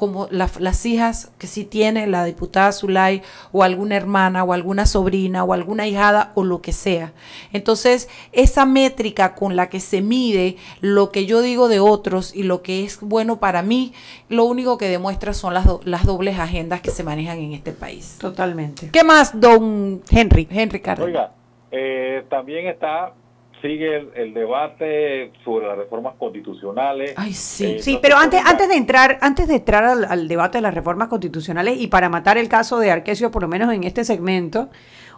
como 0.01 0.27
las 0.31 0.83
hijas 0.87 1.31
que 1.37 1.45
sí 1.45 1.63
tiene 1.63 2.07
la 2.07 2.25
diputada 2.25 2.71
Zulay 2.71 3.21
o 3.51 3.61
alguna 3.61 3.95
hermana 3.95 4.43
o 4.43 4.51
alguna 4.51 4.87
sobrina 4.87 5.43
o 5.43 5.53
alguna 5.53 5.85
hijada 5.85 6.31
o 6.33 6.43
lo 6.43 6.59
que 6.59 6.71
sea. 6.71 7.13
Entonces, 7.53 8.09
esa 8.31 8.65
métrica 8.65 9.35
con 9.35 9.55
la 9.55 9.69
que 9.69 9.79
se 9.79 10.01
mide 10.01 10.57
lo 10.79 11.11
que 11.11 11.27
yo 11.27 11.43
digo 11.43 11.67
de 11.67 11.79
otros 11.79 12.35
y 12.35 12.41
lo 12.41 12.63
que 12.63 12.83
es 12.83 12.99
bueno 12.99 13.39
para 13.39 13.61
mí, 13.61 13.93
lo 14.27 14.45
único 14.45 14.79
que 14.79 14.89
demuestra 14.89 15.35
son 15.35 15.53
las, 15.53 15.67
las 15.83 16.03
dobles 16.03 16.39
agendas 16.39 16.81
que 16.81 16.89
se 16.89 17.03
manejan 17.03 17.37
en 17.37 17.53
este 17.53 17.71
país. 17.71 18.17
Totalmente. 18.19 18.89
¿Qué 18.91 19.03
más, 19.03 19.39
don 19.39 20.01
Henry? 20.09 20.47
Henry 20.49 20.79
Carlos. 20.79 21.09
Oiga, 21.09 21.31
eh, 21.69 22.25
también 22.27 22.65
está 22.65 23.13
sigue 23.61 24.09
el, 24.15 24.33
debate 24.33 25.31
sobre 25.43 25.67
las 25.67 25.77
reformas 25.77 26.15
constitucionales. 26.17 27.13
Ay, 27.15 27.33
sí. 27.33 27.65
Eh, 27.65 27.79
sí, 27.81 27.99
pero 28.01 28.17
antes, 28.17 28.41
antes 28.45 28.67
de 28.67 28.75
entrar, 28.75 29.17
antes 29.21 29.47
de 29.47 29.55
entrar 29.55 29.83
al, 29.83 30.27
debate 30.27 30.57
de 30.57 30.61
las 30.61 30.73
reformas 30.73 31.07
constitucionales 31.07 31.79
y 31.79 31.87
para 31.87 32.09
matar 32.09 32.37
el 32.37 32.49
caso 32.49 32.79
de 32.79 32.91
Arquesio, 32.91 33.31
por 33.31 33.43
lo 33.43 33.47
menos 33.47 33.73
en 33.73 33.83
este 33.83 34.03
segmento, 34.03 34.69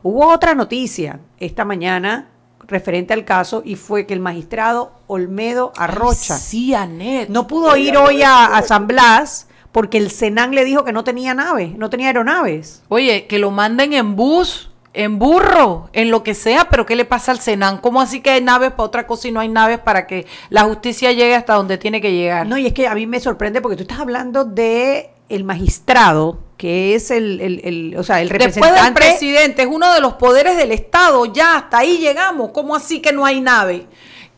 hubo 0.02 0.28
otra 0.28 0.56
noticia 0.56 1.20
esta 1.40 1.66
mañana 1.66 2.30
referente 2.68 3.14
al 3.14 3.26
caso 3.26 3.62
y 3.66 3.76
fue 3.76 4.06
que 4.06 4.14
el 4.14 4.20
magistrado 4.20 4.94
Olmedo 5.08 5.74
Arrocha 5.76 6.38
sí, 6.38 6.74
Anet. 6.74 7.30
no 7.30 7.46
pudo 7.46 7.76
ir 7.76 7.98
hoy 7.98 8.22
a, 8.24 8.46
a 8.46 8.62
San 8.62 8.88
Blas 8.88 9.50
porque 9.72 9.98
el 9.98 10.12
Senan 10.12 10.56
le 10.56 10.64
dijo 10.64 10.86
que 10.86 10.94
no 10.94 11.04
tenía 11.04 11.34
naves, 11.34 11.76
no 11.78 11.90
tenía 11.90 12.08
aeronaves. 12.08 12.84
Oye, 12.90 13.26
que 13.26 13.40
lo 13.40 13.52
manden 13.52 13.94
en 13.94 14.16
bus 14.16 14.70
en 14.94 15.18
burro, 15.18 15.90
en 15.94 16.12
lo 16.12 16.24
que 16.24 16.36
sea, 16.36 16.70
pero 16.70 16.86
¿qué 16.86 16.96
le 16.96 17.06
pasa 17.06 17.32
al 17.32 17.40
Senan? 17.40 17.80
¿Cómo 17.80 18.00
así 18.00 18.22
que 18.22 18.30
hay 18.30 18.42
naves 18.42 18.72
para 18.72 18.84
otra 18.84 19.08
cosa 19.08 19.28
y 19.28 19.32
no 19.32 19.40
hay 19.40 19.50
naves 19.50 19.80
para 19.80 20.06
que 20.06 20.26
la 20.50 20.64
justicia 20.64 21.12
llegue 21.12 21.36
hasta 21.36 21.56
donde 21.56 21.78
tiene 21.78 22.00
que 22.00 22.12
llegar? 22.12 22.46
No, 22.46 22.58
y 22.58 22.68
es 22.68 22.74
que 22.74 22.88
a 22.88 22.94
mí 22.94 23.08
me 23.08 23.20
sorprende 23.20 23.62
porque 23.62 23.76
tú 23.76 23.84
estás 23.84 24.00
hablando 24.00 24.46
de 24.46 25.10
el 25.30 25.44
magistrado, 25.44 26.40
que 26.58 26.94
es 26.94 27.10
el, 27.10 27.42
el, 27.42 27.62
el 27.64 27.96
o 27.98 28.04
sea, 28.04 28.22
el 28.22 28.30
representante. 28.30 28.72
Después 28.72 28.84
del 28.84 28.94
presidente, 28.94 29.62
es 29.64 29.68
uno 29.68 29.92
de 29.94 30.00
los 30.00 30.14
poderes 30.14 30.58
del 30.58 30.72
Estado, 30.72 31.26
ya 31.26 31.58
hasta 31.58 31.80
ahí 31.80 31.98
llegamos. 31.98 32.52
¿Cómo 32.52 32.76
así 32.76 33.02
que 33.02 33.12
no 33.12 33.26
hay 33.26 33.42
nave? 33.42 33.88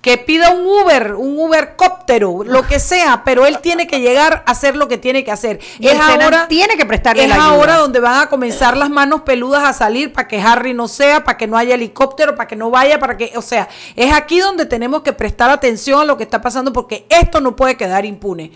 Que 0.05 0.19
pida 0.19 0.51
un 0.51 0.67
Uber, 0.67 1.15
un 1.15 1.35
Ubercóptero, 1.35 2.43
lo 2.43 2.62
que 2.67 2.77
sea, 2.77 3.24
pero 3.25 3.47
él 3.47 3.57
tiene 3.57 3.88
que 3.88 4.01
llegar 4.01 4.43
a 4.45 4.51
hacer 4.51 4.75
lo 4.75 4.88
que 4.88 5.00
tiene 5.00 5.24
que 5.24 5.31
hacer. 5.31 5.57
Y 5.79 5.88
es 5.88 6.00
ahora 6.00 6.47
tiene 6.47 6.77
que 6.77 6.85
prestarle 6.85 7.25
Es 7.25 7.31
ahora 7.31 7.77
donde 7.77 8.00
van 8.00 8.21
a 8.21 8.29
comenzar 8.29 8.77
las 8.77 8.91
manos 8.91 9.21
peludas 9.21 9.63
a 9.63 9.74
salir 9.74 10.13
para 10.13 10.27
que 10.27 10.39
Harry 10.39 10.75
no 10.75 10.88
sea, 10.88 11.24
para 11.24 11.39
que 11.39 11.47
no 11.47 11.57
haya 11.57 11.74
helicóptero, 11.74 12.35
para 12.35 12.47
que 12.47 12.55
no 12.55 12.69
vaya, 12.69 13.00
para 13.00 13.17
que, 13.17 13.31
o 13.35 13.41
sea, 13.41 13.67
es 13.95 14.13
aquí 14.13 14.39
donde 14.39 14.67
tenemos 14.67 15.01
que 15.01 15.12
prestar 15.12 15.50
atención 15.50 16.01
a 16.01 16.05
lo 16.05 16.17
que 16.17 16.24
está 16.24 16.39
pasando 16.39 16.71
porque 16.71 17.07
esto 17.09 17.41
no 17.41 17.55
puede 17.55 17.75
quedar 17.75 18.05
impune. 18.05 18.51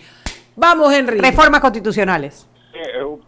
Vamos, 0.54 0.92
Henry. 0.92 1.18
Reformas 1.18 1.60
constitucionales. 1.60 2.48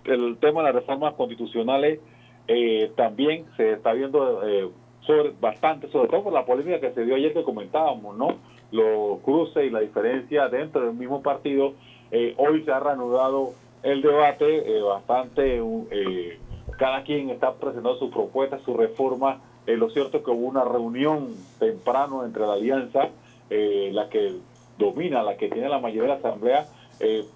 el 0.05 0.37
tema 0.39 0.61
de 0.61 0.67
las 0.69 0.77
reformas 0.77 1.15
constitucionales 1.15 1.99
eh, 2.47 2.93
también 2.97 3.47
se 3.57 3.73
está 3.73 3.93
viendo 3.93 4.47
eh, 4.47 4.69
sobre 5.07 5.33
bastante, 5.41 5.89
sobre 5.89 6.09
todo 6.09 6.25
por 6.25 6.33
la 6.33 6.45
polémica 6.45 6.81
que 6.81 6.93
se 6.93 7.05
dio 7.05 7.15
ayer 7.15 7.33
que 7.33 7.43
comentábamos, 7.43 8.17
¿no? 8.17 8.37
Los 8.71 9.21
cruces 9.21 9.65
y 9.65 9.71
la 9.71 9.81
diferencia 9.81 10.49
dentro 10.49 10.83
del 10.83 10.95
mismo 10.95 11.23
partido. 11.23 11.75
Eh, 12.11 12.35
hoy 12.37 12.63
se 12.65 12.73
ha 12.73 12.81
reanudado 12.81 13.51
el 13.83 14.03
debate 14.03 14.77
eh, 14.77 14.81
bastante, 14.81 15.61
eh, 15.91 16.39
cada 16.79 17.03
quien 17.03 17.31
está 17.31 17.55
presentando 17.55 17.99
su 17.99 18.11
propuesta, 18.11 18.59
su 18.61 18.77
reforma. 18.77 19.41
lo 19.67 19.91
cierto 19.91 20.19
es 20.19 20.25
que 20.25 20.31
hubo 20.31 20.47
una 20.47 20.65
reunión 20.65 21.35
temprano 21.59 22.25
entre 22.25 22.43
la 22.43 22.55
alianza, 22.55 23.09
la 23.51 24.09
que 24.09 24.37
domina, 24.79 25.23
la 25.23 25.37
que 25.37 25.49
tiene 25.49 25.69
la 25.69 25.79
mayoría 25.79 26.03
de 26.03 26.09
la 26.09 26.29
asamblea, 26.29 26.67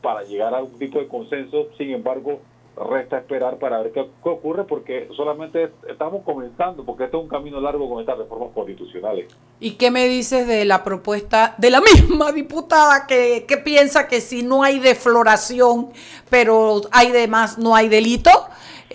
para 0.01 0.23
llegar 0.23 0.55
a 0.55 0.63
un 0.63 0.79
tipo 0.79 0.99
de 0.99 1.09
consenso. 1.09 1.69
Sin 1.77 1.91
embargo, 1.91 2.41
resta 2.77 3.19
esperar 3.19 3.59
para 3.59 3.81
ver 3.81 3.93
qué, 3.93 4.07
ocurre 4.23 4.65
porque 4.65 5.09
solamente 5.17 5.73
estamos 5.89 6.23
comenzando, 6.25 6.85
porque 6.85 7.05
este 7.05 7.17
es 7.17 7.23
un 7.23 7.29
camino 7.29 7.61
largo 7.61 7.89
con 7.89 8.01
estas 8.01 8.19
reformas 8.19 8.51
constitucionales. 8.55 9.35
¿Y 9.61 9.73
qué 9.73 9.91
me 9.91 10.07
dices 10.09 10.47
de 10.47 10.65
la 10.65 10.85
propuesta 10.85 11.55
de 11.59 11.71
la 11.71 11.81
misma 11.95 12.33
diputada 12.33 13.07
que, 13.07 13.47
que 13.49 13.57
piensa 13.57 14.09
que 14.09 14.21
si 14.21 14.43
no 14.43 14.63
hay 14.63 14.79
defloración, 14.79 15.91
pero 16.29 16.83
hay 16.93 17.11
de 17.13 17.29
más, 17.29 17.59
no 17.59 17.75
hay 17.75 17.89
delito? 17.89 18.31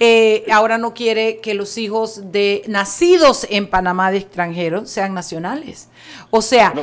Eh, 0.03 0.45
ahora 0.51 0.79
no 0.79 0.95
quiere 0.95 1.41
que 1.41 1.53
los 1.53 1.77
hijos 1.77 2.31
de 2.31 2.63
nacidos 2.67 3.45
en 3.51 3.67
Panamá 3.67 4.09
de 4.09 4.17
extranjeros 4.17 4.89
sean 4.89 5.13
nacionales. 5.13 5.89
O 6.31 6.41
sea, 6.41 6.73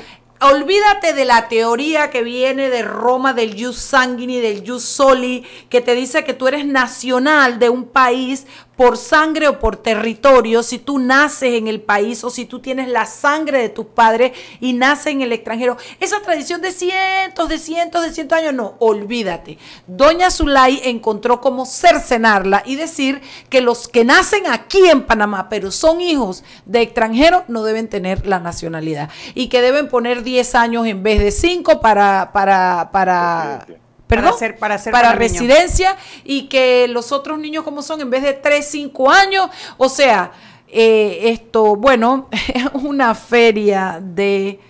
Olvídate 0.40 1.14
de 1.14 1.24
la 1.24 1.48
teoría 1.48 2.10
que 2.10 2.22
viene 2.22 2.70
de 2.70 2.82
Roma 2.82 3.32
del 3.32 3.60
jus 3.60 3.76
sanguini, 3.76 4.40
del 4.40 4.62
jus 4.64 4.84
soli, 4.84 5.44
que 5.68 5.80
te 5.80 5.96
dice 5.96 6.22
que 6.22 6.32
tú 6.32 6.46
eres 6.46 6.64
nacional 6.64 7.58
de 7.58 7.68
un 7.70 7.84
país 7.84 8.46
por 8.78 8.96
sangre 8.96 9.48
o 9.48 9.58
por 9.58 9.74
territorio, 9.74 10.62
si 10.62 10.78
tú 10.78 11.00
naces 11.00 11.54
en 11.54 11.66
el 11.66 11.80
país 11.80 12.22
o 12.22 12.30
si 12.30 12.44
tú 12.44 12.60
tienes 12.60 12.86
la 12.86 13.06
sangre 13.06 13.58
de 13.58 13.70
tus 13.70 13.86
padres 13.86 14.38
y 14.60 14.72
naces 14.72 15.08
en 15.08 15.20
el 15.20 15.32
extranjero. 15.32 15.76
Esa 15.98 16.22
tradición 16.22 16.60
de 16.60 16.70
cientos, 16.70 17.48
de 17.48 17.58
cientos, 17.58 18.02
de 18.04 18.12
cientos 18.12 18.38
años, 18.38 18.54
no, 18.54 18.76
olvídate. 18.78 19.58
Doña 19.88 20.30
Zulay 20.30 20.80
encontró 20.84 21.40
cómo 21.40 21.66
cercenarla 21.66 22.62
y 22.64 22.76
decir 22.76 23.20
que 23.50 23.62
los 23.62 23.88
que 23.88 24.04
nacen 24.04 24.46
aquí 24.46 24.88
en 24.88 25.02
Panamá, 25.02 25.48
pero 25.48 25.72
son 25.72 26.00
hijos 26.00 26.44
de 26.64 26.80
extranjeros, 26.82 27.42
no 27.48 27.64
deben 27.64 27.88
tener 27.88 28.28
la 28.28 28.38
nacionalidad 28.38 29.10
y 29.34 29.48
que 29.48 29.60
deben 29.60 29.88
poner 29.88 30.22
10 30.22 30.54
años 30.54 30.86
en 30.86 31.02
vez 31.02 31.18
de 31.18 31.32
5 31.32 31.80
para, 31.80 32.30
para, 32.32 32.90
para 32.92 33.66
Para, 34.08 34.30
hacer, 34.30 34.58
para, 34.58 34.74
hacer 34.76 34.92
para 34.92 35.12
residencia 35.12 35.96
y 36.24 36.48
que 36.48 36.88
los 36.88 37.12
otros 37.12 37.38
niños 37.38 37.62
como 37.62 37.82
son 37.82 38.00
en 38.00 38.08
vez 38.08 38.22
de 38.22 38.32
3, 38.32 38.64
5 38.66 39.10
años, 39.10 39.48
o 39.76 39.88
sea, 39.88 40.32
eh, 40.68 41.30
esto, 41.30 41.76
bueno, 41.76 42.28
una 42.84 43.14
feria 43.14 44.00
de 44.02 44.60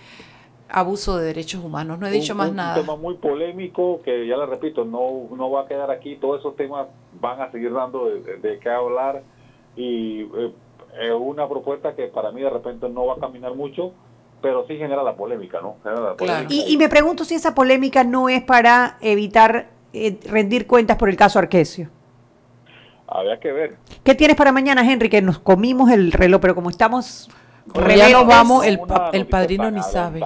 abuso 0.68 1.16
de 1.16 1.26
derechos 1.26 1.64
humanos, 1.64 1.98
no 1.98 2.06
he 2.06 2.10
dicho 2.10 2.34
más 2.34 2.52
nada. 2.52 2.76
Un 2.76 2.82
tema 2.82 2.96
muy 2.96 3.14
polémico 3.14 4.00
que 4.04 4.26
ya 4.26 4.36
le 4.36 4.46
repito, 4.46 4.84
no, 4.84 5.28
no 5.34 5.50
va 5.50 5.62
a 5.62 5.66
quedar 5.66 5.90
aquí, 5.90 6.16
todos 6.16 6.40
esos 6.40 6.56
temas 6.56 6.88
van 7.20 7.40
a 7.40 7.50
seguir 7.50 7.72
dando 7.72 8.06
de, 8.06 8.58
qué 8.60 8.68
hablar 8.68 9.22
y 9.76 10.22
eh, 10.22 10.52
es 11.00 11.12
una 11.12 11.48
propuesta 11.48 11.94
que 11.94 12.08
para 12.08 12.32
mí 12.32 12.42
de 12.42 12.50
repente 12.50 12.88
no 12.88 13.06
va 13.06 13.14
a 13.14 13.18
caminar 13.18 13.54
mucho, 13.54 13.92
pero 14.40 14.66
sí 14.66 14.76
genera 14.76 15.02
la 15.02 15.14
polémica, 15.14 15.60
¿no? 15.60 15.76
Y, 16.48 16.76
me 16.76 16.88
pregunto 16.88 17.24
si 17.24 17.34
esa 17.34 17.54
polémica 17.54 18.04
no 18.04 18.28
es 18.28 18.42
para 18.42 18.96
evitar 19.00 19.68
eh, 19.92 20.18
rendir 20.28 20.66
cuentas 20.66 20.96
por 20.96 21.08
el 21.08 21.16
caso 21.16 21.38
Arquesio. 21.38 21.88
Había 23.06 23.40
que 23.40 23.52
ver. 23.52 23.76
¿Qué 24.04 24.14
tienes 24.14 24.36
para 24.36 24.52
mañana, 24.52 24.90
Henry? 24.90 25.08
Que 25.08 25.22
nos 25.22 25.38
comimos 25.38 25.90
el 25.90 26.12
reloj, 26.12 26.40
pero 26.40 26.54
como 26.54 26.70
estamos... 26.70 27.30
ya 27.74 28.10
nos 28.10 28.26
vamos, 28.26 28.66
el, 28.66 28.78
el 29.12 29.26
padrino 29.26 29.70
ni 29.70 29.82
sabe. 29.82 30.20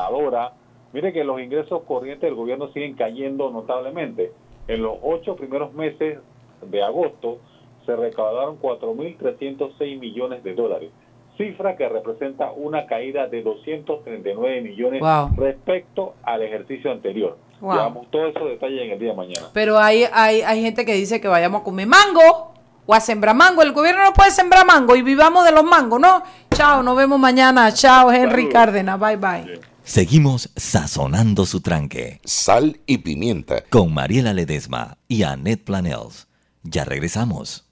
Mire 0.93 1.13
que 1.13 1.25
los 1.25 1.41
ingresos 1.41 1.83
corrientes 1.85 2.29
del 2.29 2.35
gobierno 2.35 2.71
siguen 2.73 2.95
cayendo 2.95 3.51
notablemente. 3.51 4.33
En 4.69 4.83
los 4.83 4.99
ocho 5.03 5.37
primeros 5.37 5.73
meses 5.73 6.19
de 6.61 6.83
agosto 6.83 7.39
se 7.87 7.97
recaudaron 7.97 8.61
4.306 8.61 9.99
millones 9.99 10.45
de 10.45 10.55
dólares 10.55 10.91
cifra 11.37 11.77
que 11.77 11.89
representa 11.89 12.53
una 12.53 12.87
caída 12.87 13.27
de 13.29 13.43
239 13.43 14.61
millones 14.63 15.03
respecto 15.37 16.15
al 16.23 16.43
ejercicio 16.43 16.91
anterior. 16.91 17.39
Wow. 17.61 18.07
todos 18.11 18.35
esos 18.35 18.49
detalles 18.49 18.83
en 18.83 18.91
el 18.91 18.99
día 18.99 19.11
de 19.11 19.17
mañana. 19.17 19.47
Pero 19.53 19.79
hay, 19.79 20.05
hay, 20.13 20.43
hay 20.43 20.63
gente 20.63 20.85
que 20.85 20.95
dice 20.95 21.21
que 21.21 21.29
vayamos 21.29 21.61
a 21.61 21.65
comer 21.65 21.87
mango 21.87 22.53
o 22.87 22.95
a 22.95 23.01
sembrar 23.01 23.37
mango. 23.37 23.63
El 23.63 23.73
gobierno 23.73 24.03
no 24.03 24.13
puede 24.13 24.33
sembrar 24.33 24.67
mango 24.67 24.97
y 24.97 25.03
vivamos 25.03 25.45
de 25.45 25.53
los 25.53 25.65
mangos, 25.65 26.01
¿no? 26.01 26.23
Chao, 26.53 26.83
nos 26.83 26.97
vemos 26.97 27.21
mañana. 27.21 27.73
Chao, 27.73 28.11
Henry 28.11 28.49
Cárdenas. 28.49 28.99
Bye, 28.99 29.17
bye. 29.17 29.61
Seguimos 29.85 30.51
sazonando 30.57 31.47
su 31.47 31.61
tranque. 31.61 32.21
Sal 32.25 32.81
y 32.87 32.99
pimienta. 32.99 33.63
Con 33.71 33.93
Mariela 33.93 34.33
Ledesma 34.33 34.99
y 35.09 35.23
Annette 35.25 35.65
Planels. 35.65 36.29
Ya 36.63 36.85
regresamos. 36.85 37.72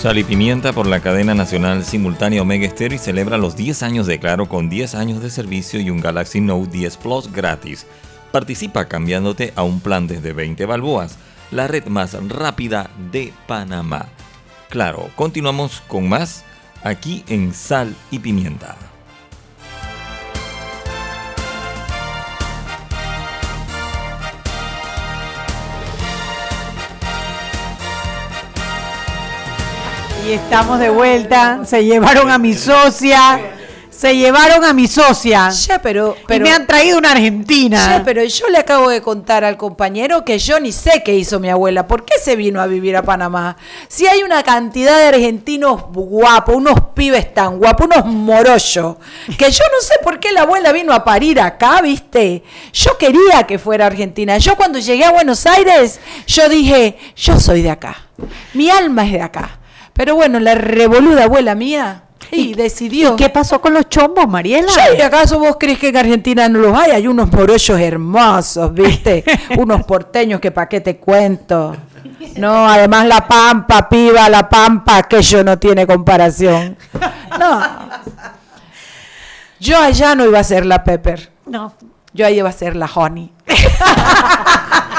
Sal 0.00 0.16
y 0.16 0.22
Pimienta 0.22 0.72
por 0.72 0.86
la 0.86 1.00
cadena 1.00 1.34
nacional 1.34 1.84
simultánea 1.84 2.42
Omega 2.42 2.70
Stereo 2.70 2.94
y 2.94 3.00
celebra 3.00 3.36
los 3.36 3.56
10 3.56 3.82
años 3.82 4.06
de 4.06 4.20
Claro 4.20 4.48
con 4.48 4.70
10 4.70 4.94
años 4.94 5.20
de 5.20 5.28
servicio 5.28 5.80
y 5.80 5.90
un 5.90 6.00
Galaxy 6.00 6.40
Note 6.40 6.70
10 6.70 6.96
Plus 6.98 7.32
gratis. 7.32 7.84
Participa 8.30 8.86
cambiándote 8.86 9.52
a 9.56 9.64
un 9.64 9.80
plan 9.80 10.06
desde 10.06 10.32
20 10.32 10.66
balboas, 10.66 11.18
la 11.50 11.66
red 11.66 11.86
más 11.86 12.16
rápida 12.28 12.90
de 13.10 13.32
Panamá. 13.48 14.06
Claro, 14.68 15.10
continuamos 15.16 15.82
con 15.88 16.08
más 16.08 16.44
aquí 16.84 17.24
en 17.28 17.52
Sal 17.52 17.92
y 18.12 18.20
Pimienta. 18.20 18.76
Y 30.28 30.32
estamos 30.32 30.78
de 30.78 30.90
vuelta. 30.90 31.60
Se 31.64 31.82
llevaron 31.82 32.30
a 32.30 32.36
mi 32.36 32.52
socia. 32.52 33.40
Se 33.88 34.14
llevaron 34.14 34.62
a 34.62 34.74
mi 34.74 34.86
socia. 34.86 35.48
Ya, 35.48 35.80
pero, 35.80 36.16
y 36.20 36.26
pero 36.26 36.44
me 36.44 36.52
han 36.52 36.66
traído 36.66 36.98
una 36.98 37.12
argentina. 37.12 37.96
Ya, 37.96 38.04
pero 38.04 38.22
yo 38.22 38.48
le 38.50 38.58
acabo 38.58 38.90
de 38.90 39.00
contar 39.00 39.42
al 39.42 39.56
compañero 39.56 40.26
que 40.26 40.38
yo 40.38 40.60
ni 40.60 40.70
sé 40.70 41.02
qué 41.02 41.14
hizo 41.14 41.40
mi 41.40 41.48
abuela. 41.48 41.88
¿Por 41.88 42.04
qué 42.04 42.18
se 42.22 42.36
vino 42.36 42.60
a 42.60 42.66
vivir 42.66 42.94
a 42.94 43.02
Panamá? 43.02 43.56
Si 43.88 44.06
hay 44.06 44.22
una 44.22 44.42
cantidad 44.42 44.98
de 44.98 45.06
argentinos 45.06 45.84
guapos, 45.94 46.56
unos 46.56 46.78
pibes 46.94 47.32
tan 47.32 47.56
guapos, 47.56 47.86
unos 47.86 48.04
morollos, 48.04 48.96
que 49.38 49.50
yo 49.50 49.64
no 49.72 49.80
sé 49.80 49.94
por 50.04 50.20
qué 50.20 50.30
la 50.32 50.42
abuela 50.42 50.72
vino 50.72 50.92
a 50.92 51.04
parir 51.04 51.40
acá, 51.40 51.80
¿viste? 51.80 52.44
Yo 52.74 52.98
quería 52.98 53.44
que 53.46 53.58
fuera 53.58 53.86
Argentina. 53.86 54.36
Yo 54.36 54.56
cuando 54.56 54.78
llegué 54.78 55.06
a 55.06 55.10
Buenos 55.10 55.46
Aires, 55.46 55.98
yo 56.26 56.50
dije, 56.50 56.98
yo 57.16 57.40
soy 57.40 57.62
de 57.62 57.70
acá. 57.70 57.96
Mi 58.52 58.68
alma 58.68 59.06
es 59.06 59.12
de 59.12 59.22
acá. 59.22 59.58
Pero 59.98 60.14
bueno, 60.14 60.38
la 60.38 60.54
revoluda 60.54 61.24
abuela 61.24 61.56
mía 61.56 62.04
y 62.30 62.54
decidió. 62.54 63.14
¿Y 63.14 63.16
qué 63.16 63.30
pasó 63.30 63.60
con 63.60 63.74
los 63.74 63.88
chombos, 63.88 64.28
Mariela? 64.28 64.70
¿y 64.96 65.00
acaso 65.00 65.40
vos 65.40 65.56
crees 65.58 65.80
que 65.80 65.88
en 65.88 65.96
Argentina 65.96 66.48
no 66.48 66.60
los 66.60 66.78
hay? 66.78 66.92
Hay 66.92 67.08
unos 67.08 67.32
morollos 67.32 67.80
hermosos, 67.80 68.72
¿viste? 68.72 69.24
unos 69.58 69.84
porteños 69.84 70.40
que 70.40 70.52
pa' 70.52 70.68
qué 70.68 70.80
te 70.80 70.98
cuento. 70.98 71.76
No, 72.36 72.68
además 72.68 73.06
la 73.06 73.26
pampa, 73.26 73.88
piba, 73.88 74.28
la 74.28 74.48
pampa, 74.48 74.98
aquello 74.98 75.42
no 75.42 75.58
tiene 75.58 75.84
comparación. 75.84 76.76
No. 77.36 77.60
Yo 79.58 79.80
allá 79.80 80.14
no 80.14 80.24
iba 80.26 80.38
a 80.38 80.44
ser 80.44 80.64
la 80.64 80.84
Pepper. 80.84 81.32
No. 81.44 81.74
Yo 82.14 82.24
ahí 82.24 82.38
iba 82.38 82.48
a 82.48 82.52
ser 82.52 82.76
la 82.76 82.86
Honey. 82.86 83.32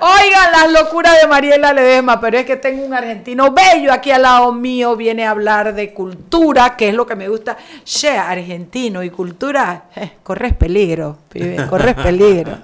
Oigan 0.00 0.52
las 0.52 0.72
locuras 0.72 1.20
de 1.20 1.28
Mariela 1.28 1.72
Ledesma, 1.72 2.20
pero 2.20 2.38
es 2.38 2.46
que 2.46 2.56
tengo 2.56 2.84
un 2.84 2.94
argentino 2.94 3.52
bello 3.52 3.92
aquí 3.92 4.10
al 4.10 4.22
lado 4.22 4.52
mío, 4.52 4.96
viene 4.96 5.26
a 5.26 5.30
hablar 5.30 5.74
de 5.74 5.92
cultura, 5.92 6.76
que 6.76 6.88
es 6.88 6.94
lo 6.94 7.06
que 7.06 7.16
me 7.16 7.28
gusta. 7.28 7.56
Che, 7.84 8.16
argentino 8.16 9.02
y 9.02 9.10
cultura, 9.10 9.84
eh, 9.94 10.12
corres 10.22 10.54
peligro, 10.54 11.18
pibe, 11.28 11.66
corres 11.68 11.94
peligro. 11.94 12.58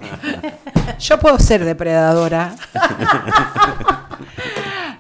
Yo 0.99 1.19
puedo 1.19 1.39
ser 1.39 1.65
depredadora. 1.65 2.55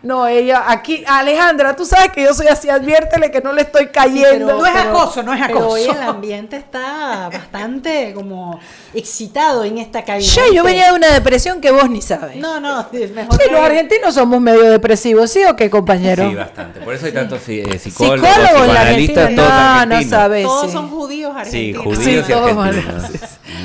No, 0.06 0.28
ella, 0.28 0.64
aquí, 0.68 1.02
Alejandra, 1.04 1.74
tú 1.74 1.84
sabes 1.84 2.12
que 2.12 2.22
yo 2.22 2.32
soy 2.32 2.46
así, 2.46 2.70
adviértele 2.70 3.28
que 3.32 3.40
no 3.40 3.52
le 3.52 3.62
estoy 3.62 3.88
cayendo. 3.88 4.56
no 4.58 4.64
es 4.64 4.76
acoso, 4.76 5.20
no 5.24 5.34
es 5.34 5.40
Pero 5.44 5.58
acoso. 5.58 5.70
hoy 5.74 5.82
el 5.82 6.00
ambiente 6.00 6.56
está 6.56 7.28
bastante 7.32 8.12
como 8.14 8.60
excitado 8.94 9.64
en 9.64 9.78
esta 9.78 10.04
calle. 10.04 10.24
Che, 10.24 10.54
yo 10.54 10.62
venía 10.62 10.90
de 10.90 10.96
una 10.96 11.08
depresión 11.08 11.60
que 11.60 11.72
vos 11.72 11.90
ni 11.90 12.00
sabes. 12.02 12.36
No, 12.36 12.60
no, 12.60 12.86
sí, 12.92 12.98
mejor 13.12 13.32
Sí, 13.34 13.46
que- 13.48 13.52
los 13.52 13.60
argentinos 13.60 14.14
somos 14.14 14.40
medio 14.40 14.70
depresivos, 14.70 15.28
¿sí 15.30 15.42
o 15.44 15.56
qué, 15.56 15.68
compañero? 15.68 16.28
Sí, 16.30 16.36
bastante. 16.36 16.80
Por 16.80 16.94
eso 16.94 17.06
hay 17.06 17.12
tantos 17.12 17.40
eh, 17.48 17.78
psicólogos, 17.78 18.20
Psicólogos 18.28 18.50
en 18.68 18.74
la 18.74 18.80
psicoanalistas, 18.84 19.18
Argentina. 19.24 19.42
todos 19.48 19.86
No, 19.88 19.96
no 20.02 20.08
sabes. 20.08 20.44
Todos 20.44 20.66
sí. 20.66 20.72
son 20.72 20.88
judíos 20.88 21.32
Sí, 21.32 21.74
argentinos. 21.74 21.82
judíos 21.84 22.28
y 22.28 22.32
todos 22.32 22.56
argentinos. 22.64 23.10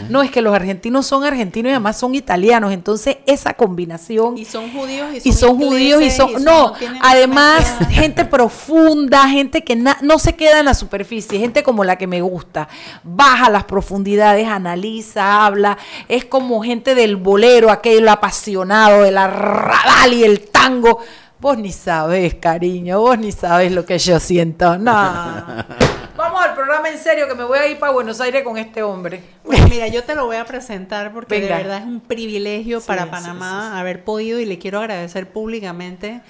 No, 0.10 0.22
es 0.24 0.32
que 0.32 0.42
los 0.42 0.54
argentinos 0.54 1.06
son 1.06 1.24
argentinos 1.24 1.70
y 1.70 1.74
además 1.74 1.98
son 1.98 2.16
italianos, 2.16 2.74
entonces 2.74 3.18
esa 3.26 3.54
combinación 3.54 4.38
Y 4.38 4.46
son 4.46 4.72
judíos 4.74 5.08
y 5.14 5.20
son, 5.22 5.30
y 5.30 5.34
son 5.34 5.58
judíos 5.58 6.02
y 6.02 6.12
son 6.12 6.31
no, 6.40 6.74
además 7.02 7.78
gente 7.90 8.26
profunda, 8.26 9.28
gente 9.28 9.64
que 9.64 9.76
no 9.76 10.20
se 10.20 10.36
queda 10.36 10.60
en 10.60 10.66
la 10.66 10.74
superficie, 10.74 11.40
gente 11.40 11.64
como 11.64 11.84
la 11.84 11.98
que 11.98 12.08
me 12.08 12.22
gusta, 12.22 12.68
baja 13.04 13.50
las 13.50 13.66
profundidades, 13.66 14.48
analiza, 14.48 15.46
habla, 15.46 15.78
es 16.08 16.26
como 16.26 16.64
gente 16.64 16.96
del 16.96 17.16
bolero, 17.16 17.72
aquel 17.72 18.08
apasionado 18.08 19.04
del 19.04 19.18
arrabal 19.18 20.14
y 20.14 20.24
el 20.24 20.42
tango. 20.50 21.00
Vos 21.40 21.58
ni 21.58 21.72
sabés, 21.72 22.36
cariño, 22.36 23.02
vos 23.02 23.18
ni 23.18 23.32
sabés 23.32 23.72
lo 23.72 23.84
que 23.86 23.98
yo 23.98 24.20
siento. 24.20 24.78
No. 24.78 25.66
Programa 26.72 26.96
en 26.96 27.04
serio 27.04 27.28
que 27.28 27.36
me 27.36 27.44
voy 27.44 27.60
a 27.60 27.68
ir 27.68 27.80
para 27.80 27.92
Buenos 27.92 28.22
Aires 28.22 28.46
con 28.46 28.58
este 28.58 28.82
hombre. 28.82 29.22
Bueno, 29.44 29.68
mira, 29.68 29.90
yo 29.90 30.06
te 30.06 30.16
lo 30.16 30.26
voy 30.26 30.38
a 30.38 30.46
presentar 30.46 31.12
porque 31.12 31.42
Venga. 31.42 31.58
de 31.58 31.64
verdad 31.64 31.80
es 31.80 31.86
un 31.86 32.00
privilegio 32.00 32.80
Sí, 32.80 32.88
para 32.88 33.04
sí, 33.04 33.10
Panamá 33.12 33.78
haber 33.78 34.06
podido 34.06 34.40
y 34.40 34.46
le 34.46 34.58
quiero 34.58 34.80
agradecer 34.80 35.30
públicamente 35.34 36.22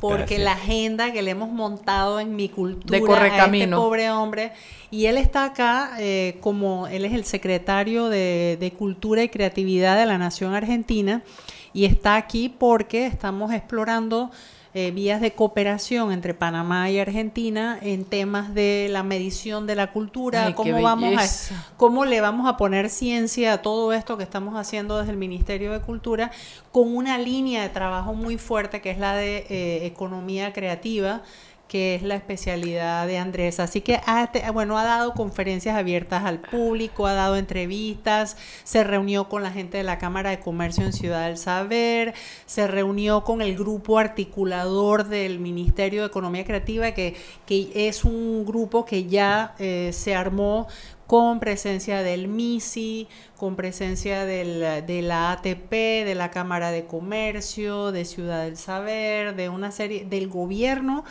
porque 0.00 0.38
Gracias. 0.38 0.40
la 0.40 0.52
agenda 0.52 1.12
que 1.12 1.20
le 1.20 1.32
hemos 1.32 1.50
montado 1.50 2.18
en 2.18 2.34
mi 2.34 2.48
cultura 2.48 2.98
De 2.98 3.30
a 3.30 3.44
este 3.44 3.68
pobre 3.68 4.10
hombre 4.10 4.52
y 4.90 5.04
él 5.04 5.18
está 5.18 5.44
acá 5.44 5.90
eh, 5.98 6.38
como 6.40 6.86
él 6.86 7.04
es 7.04 7.12
el 7.12 7.26
secretario 7.26 8.08
de, 8.08 8.56
de 8.58 8.72
Cultura 8.72 9.22
y 9.22 9.28
Creatividad 9.28 9.98
de 9.98 10.06
la 10.06 10.16
Nación 10.16 10.54
Argentina 10.54 11.22
y 11.74 11.84
está 11.84 12.16
aquí 12.16 12.48
porque 12.48 13.04
estamos 13.04 13.52
explorando 13.52 14.30
eh, 14.76 14.90
vías 14.90 15.20
de 15.20 15.32
cooperación 15.32 16.10
entre 16.10 16.34
Panamá 16.34 16.90
y 16.90 16.98
Argentina 16.98 17.78
en 17.80 18.04
temas 18.04 18.54
de 18.54 18.88
la 18.90 19.04
medición 19.04 19.68
de 19.68 19.76
la 19.76 19.92
cultura, 19.92 20.46
Ay, 20.46 20.54
cómo 20.54 20.82
vamos 20.82 21.52
a 21.52 21.66
cómo 21.76 22.04
le 22.04 22.20
vamos 22.20 22.48
a 22.48 22.56
poner 22.56 22.90
ciencia 22.90 23.52
a 23.52 23.62
todo 23.62 23.92
esto 23.92 24.16
que 24.18 24.24
estamos 24.24 24.56
haciendo 24.56 24.98
desde 24.98 25.12
el 25.12 25.16
Ministerio 25.16 25.72
de 25.72 25.80
Cultura 25.80 26.32
con 26.72 26.96
una 26.96 27.18
línea 27.18 27.62
de 27.62 27.68
trabajo 27.68 28.14
muy 28.14 28.36
fuerte 28.36 28.80
que 28.80 28.90
es 28.90 28.98
la 28.98 29.14
de 29.14 29.46
eh, 29.48 29.86
economía 29.86 30.52
creativa 30.52 31.22
que 31.68 31.94
es 31.96 32.02
la 32.02 32.14
especialidad 32.14 33.06
de 33.06 33.18
Andrés. 33.18 33.58
Así 33.58 33.80
que, 33.80 34.00
ha, 34.06 34.30
bueno, 34.52 34.78
ha 34.78 34.84
dado 34.84 35.12
conferencias 35.14 35.76
abiertas 35.76 36.24
al 36.24 36.38
público, 36.40 37.06
ha 37.06 37.14
dado 37.14 37.36
entrevistas, 37.36 38.36
se 38.64 38.84
reunió 38.84 39.28
con 39.28 39.42
la 39.42 39.50
gente 39.50 39.78
de 39.78 39.82
la 39.82 39.98
Cámara 39.98 40.30
de 40.30 40.40
Comercio 40.40 40.84
en 40.84 40.92
Ciudad 40.92 41.26
del 41.26 41.38
Saber, 41.38 42.14
se 42.46 42.66
reunió 42.66 43.24
con 43.24 43.42
el 43.42 43.56
grupo 43.56 43.98
articulador 43.98 45.08
del 45.08 45.38
Ministerio 45.40 46.02
de 46.02 46.06
Economía 46.08 46.44
Creativa, 46.44 46.92
que, 46.92 47.16
que 47.46 47.70
es 47.88 48.04
un 48.04 48.44
grupo 48.44 48.84
que 48.84 49.06
ya 49.06 49.54
eh, 49.58 49.90
se 49.92 50.14
armó 50.14 50.68
con 51.06 51.38
presencia 51.38 52.02
del 52.02 52.28
MISI, 52.28 53.08
con 53.36 53.56
presencia 53.56 54.24
del- 54.24 54.86
de 54.86 55.02
la 55.02 55.32
ATP, 55.32 55.70
de 56.04 56.14
la 56.14 56.30
Cámara 56.30 56.70
de 56.70 56.86
Comercio, 56.86 57.92
de 57.92 58.04
Ciudad 58.04 58.44
del 58.44 58.56
Saber, 58.56 59.34
de 59.36 59.48
una 59.50 59.70
serie 59.70 60.04
del 60.06 60.28
gobierno 60.28 61.04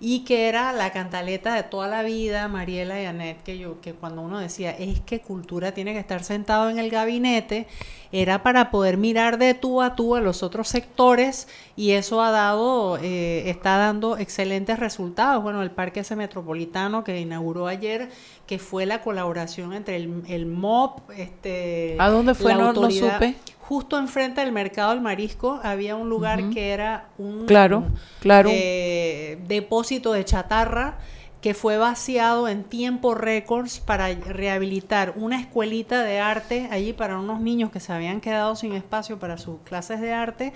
y 0.00 0.20
que 0.20 0.48
era 0.48 0.72
la 0.72 0.92
cantaleta 0.92 1.54
de 1.54 1.62
toda 1.62 1.86
la 1.86 2.02
vida, 2.02 2.48
Mariela 2.48 3.00
y 3.02 3.04
Anet, 3.04 3.42
que 3.42 3.58
yo, 3.58 3.80
que 3.82 3.92
cuando 3.92 4.22
uno 4.22 4.38
decía 4.38 4.70
es 4.70 5.00
que 5.00 5.20
cultura 5.20 5.72
tiene 5.72 5.92
que 5.92 5.98
estar 5.98 6.24
sentado 6.24 6.70
en 6.70 6.78
el 6.78 6.90
gabinete, 6.90 7.66
era 8.10 8.42
para 8.42 8.70
poder 8.70 8.96
mirar 8.96 9.38
de 9.38 9.54
tú 9.54 9.82
a 9.82 9.94
tú 9.94 10.16
a 10.16 10.20
los 10.20 10.42
otros 10.42 10.68
sectores 10.68 11.48
y 11.76 11.92
eso 11.92 12.22
ha 12.22 12.30
dado, 12.30 12.96
eh, 12.96 13.48
está 13.50 13.76
dando 13.76 14.16
excelentes 14.16 14.78
resultados. 14.78 15.42
Bueno, 15.42 15.62
el 15.62 15.70
parque 15.70 16.00
ese 16.00 16.16
metropolitano 16.16 17.04
que 17.04 17.20
inauguró 17.20 17.66
ayer, 17.66 18.08
que 18.50 18.58
fue 18.58 18.84
la 18.84 19.00
colaboración 19.00 19.72
entre 19.74 19.94
el, 19.94 20.24
el 20.26 20.44
MOP, 20.44 21.08
este, 21.16 21.94
¿A 22.00 22.08
dónde 22.08 22.34
fue? 22.34 22.52
la 22.52 22.64
No- 22.64 22.72
no 22.72 22.90
supe. 22.90 23.36
Justo 23.60 23.96
enfrente 23.96 24.40
del 24.40 24.50
mercado 24.50 24.90
del 24.90 25.00
marisco 25.00 25.60
había 25.62 25.94
un 25.94 26.08
lugar 26.10 26.50
que 26.50 26.70
era 26.70 27.06
un 27.16 27.46
Claro, 27.46 27.84
claro. 28.18 28.50
eh, 28.52 29.38
depósito 29.46 30.12
de 30.12 30.24
chatarra 30.24 30.98
que 31.40 31.54
fue 31.54 31.78
vaciado 31.78 32.48
en 32.48 32.64
tiempo 32.64 33.14
récords 33.14 33.80
para 33.80 34.08
rehabilitar 34.08 35.14
una 35.16 35.40
escuelita 35.40 36.02
de 36.02 36.20
arte 36.20 36.68
allí 36.70 36.92
para 36.92 37.18
unos 37.18 37.40
niños 37.40 37.70
que 37.70 37.80
se 37.80 37.92
habían 37.92 38.20
quedado 38.20 38.56
sin 38.56 38.72
espacio 38.72 39.18
para 39.18 39.38
sus 39.38 39.60
clases 39.60 40.00
de 40.00 40.12
arte 40.12 40.52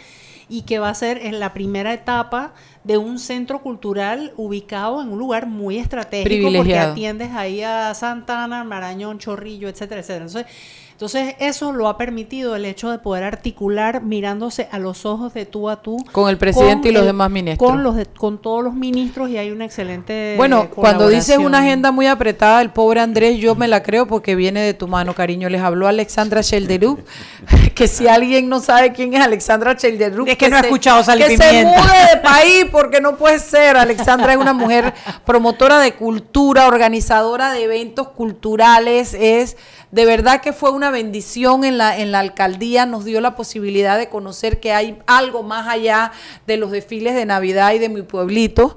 y 0.49 0.62
que 0.62 0.79
va 0.79 0.90
a 0.90 0.94
ser 0.94 1.25
en 1.25 1.40
la 1.40 1.55
primera 1.55 1.94
etapa 1.94 2.53
de 2.85 2.99
un 2.99 3.18
centro 3.18 3.62
cultural 3.62 4.33
ubicado 4.37 5.01
en 5.01 5.09
un 5.09 5.18
lugar 5.18 5.47
muy 5.47 5.79
estratégico 5.79 6.53
porque 6.55 6.79
atiendes 6.79 7.33
ahí 7.33 7.62
a 7.62 7.94
Santana, 7.94 8.62
Marañón, 8.62 9.18
Chorrillo, 9.18 9.68
etcétera, 9.68 10.03
etcétera. 10.03 10.27
Entonces, 10.27 10.53
entonces 10.94 11.35
eso 11.40 11.72
lo 11.72 11.88
ha 11.88 11.98
permitido 11.98 12.54
el 12.54 12.64
hecho 12.64 12.88
de 12.90 12.98
poder 12.98 13.24
articular 13.24 14.00
mirándose 14.02 14.68
a 14.70 14.78
los 14.78 15.04
ojos 15.04 15.35
de 15.35 15.44
tú 15.44 15.68
a 15.68 15.83
tú 15.83 15.96
Con 16.12 16.28
el 16.30 16.38
presidente 16.38 16.88
y 16.90 16.92
los 16.92 17.00
el- 17.02 17.09
demás 17.09 17.30
ministros. 17.30 17.68
Con 17.68 17.83
los 17.83 17.96
de- 17.96 18.07
con 18.07 18.38
todos 18.40 18.62
los 18.62 18.74
ministros 18.74 19.28
y 19.28 19.37
hay 19.37 19.50
una 19.50 19.64
excelente 19.64 20.35
Bueno, 20.37 20.70
cuando 20.70 21.09
dices 21.09 21.38
una 21.38 21.59
agenda 21.59 21.90
muy 21.90 22.07
apretada, 22.07 22.62
el 22.62 22.70
pobre 22.70 23.00
Andrés, 23.00 23.38
yo 23.38 23.57
me 23.57 23.66
la 23.66 23.83
creo 23.83 24.07
porque 24.07 24.37
viene 24.37 24.61
de 24.62 24.72
tu 24.72 24.87
mano, 24.87 25.14
cariño. 25.14 25.48
Les 25.48 25.61
habló 25.61 25.88
Alexandra 25.88 26.40
Shelderup, 26.42 27.00
que 27.74 27.88
si 27.88 28.07
alguien 28.07 28.48
no 28.48 28.61
sabe 28.61 28.92
quién 28.92 29.12
es 29.14 29.20
Alexandra 29.20 29.74
Shelderup, 29.74 30.28
Es 30.28 30.38
que 30.38 30.48
no 30.48 30.57
ha 30.57 30.61
escuchado 30.61 31.02
Sal 31.02 31.20
y 31.20 31.24
que 31.24 31.37
se 31.37 31.64
mude 31.64 32.14
de 32.14 32.20
país 32.22 32.66
porque 32.70 33.00
no 33.00 33.16
puede 33.16 33.40
ser. 33.40 33.76
Alexandra 33.76 34.33
es 34.33 34.38
una 34.38 34.52
mujer 34.52 34.94
promotora 35.24 35.80
de 35.80 35.94
cultura, 35.94 36.68
organizadora 36.68 37.52
de 37.52 37.64
eventos 37.64 38.09
culturales, 38.11 39.14
es 39.18 39.57
de 39.94 40.04
verdad 40.07 40.40
que 40.40 40.52
fue 40.52 40.72
una 40.72 40.90
bendición 40.90 41.62
en 41.62 41.78
la, 41.78 41.96
en 41.96 42.11
la 42.11 42.18
alcaldía, 42.18 42.85
nos 42.85 43.04
dio 43.04 43.20
la 43.20 43.37
posibilidad 43.37 43.96
de 43.96 44.09
conocer 44.09 44.59
que 44.59 44.72
hay 44.72 44.98
algo 45.07 45.44
más 45.44 45.68
allá 45.68 46.11
de 46.48 46.57
los 46.57 46.72
desfiles 46.72 47.14
de 47.14 47.24
Navidad 47.24 47.72
y 47.74 47.78
de 47.78 47.88
mi 47.88 48.02
pueblito. 48.02 48.76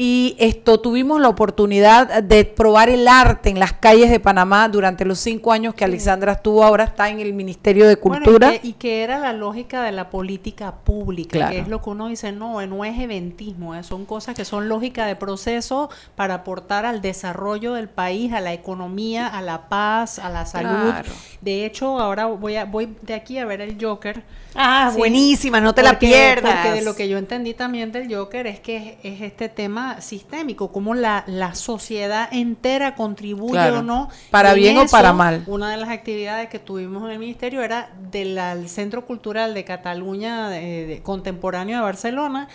Y 0.00 0.36
esto 0.38 0.78
tuvimos 0.78 1.20
la 1.20 1.28
oportunidad 1.28 2.22
de 2.22 2.44
probar 2.44 2.88
el 2.88 3.08
arte 3.08 3.50
en 3.50 3.58
las 3.58 3.72
calles 3.72 4.10
de 4.10 4.20
Panamá 4.20 4.68
durante 4.68 5.04
los 5.04 5.18
cinco 5.18 5.50
años 5.50 5.74
que 5.74 5.84
Alexandra 5.84 6.34
estuvo, 6.34 6.62
ahora 6.62 6.84
está 6.84 7.08
en 7.08 7.18
el 7.18 7.32
Ministerio 7.32 7.84
de 7.88 7.96
Bueno, 7.96 8.22
y 8.22 8.24
Cultura. 8.24 8.50
que- 8.52 8.60
y, 8.68 8.72
que, 8.74 9.02
era 9.02 9.18
la 9.18 9.32
lógica 9.32 9.82
de 9.82 9.90
la 9.90 10.08
política 10.08 10.72
pública, 10.84 11.36
Claro. 11.38 11.52
que 11.52 11.58
es 11.58 11.66
lo 11.66 11.82
que 11.82 11.90
uno 11.90 12.06
dice, 12.06 12.30
no, 12.30 12.64
no 12.68 12.84
es 12.84 12.96
eventismo, 12.96 13.74
eh, 13.74 13.82
son 13.82 14.04
cosas 14.06 14.36
que 14.36 14.44
son 14.44 14.68
lógica 14.68 15.04
de 15.04 15.16
proceso 15.16 15.90
para 16.14 16.34
aportar 16.34 16.86
al 16.86 17.00
desarrollo 17.00 17.72
del 17.74 17.88
país, 17.88 18.32
a 18.32 18.40
la 18.40 18.52
economía, 18.52 19.26
a 19.26 19.42
la 19.42 19.68
paz, 19.68 20.20
a 20.20 20.28
la 20.30 20.46
salud. 20.46 20.90
Claro. 20.90 21.10
De 21.40 21.66
hecho, 21.66 21.98
ahora 21.98 22.26
voy 22.26 22.54
a 22.54 22.66
voy 22.66 22.94
de 23.02 23.14
aquí 23.14 23.38
a 23.38 23.44
ver 23.46 23.60
el 23.60 23.76
Joker. 23.84 24.22
Ah, 24.60 24.90
Sí, 24.92 24.98
buenísima, 24.98 25.60
no 25.60 25.74
te 25.74 25.82
la 25.82 25.98
pierdas. 25.98 26.54
Porque 26.62 26.72
de 26.80 26.84
lo 26.84 26.96
que 26.96 27.08
yo 27.08 27.16
entendí 27.16 27.54
también 27.54 27.92
del 27.92 28.12
Joker 28.14 28.46
es 28.46 28.60
que 28.60 28.98
es, 29.02 29.14
es 29.14 29.20
este 29.22 29.48
tema 29.48 30.00
sistémico, 30.00 30.72
cómo 30.72 30.94
la, 30.94 31.22
la 31.26 31.54
sociedad 31.54 32.28
entera 32.32 32.94
contribuye 32.96 33.52
Claro, 33.52 33.78
o 33.78 33.82
no. 33.82 34.08
para 34.30 34.54
bien 34.54 34.76
o 34.78 34.86
para 34.86 35.12
mal. 35.12 35.44
Una 35.46 35.70
de 35.70 35.76
las 35.76 35.90
actividades 35.90 36.48
que 36.48 36.58
tuvimos 36.58 37.04
en 37.04 37.10
el 37.12 37.18
ministerio 37.18 37.62
era 37.62 37.90
del 38.10 38.68
Centro 38.68 39.06
Cultural 39.06 39.54
de 39.54 39.64
Cataluña 39.64 40.48
de- 40.48 40.86
de- 40.86 41.02
Contemporáneo 41.02 41.76
de 41.76 41.82
Barcelona, 41.82 42.48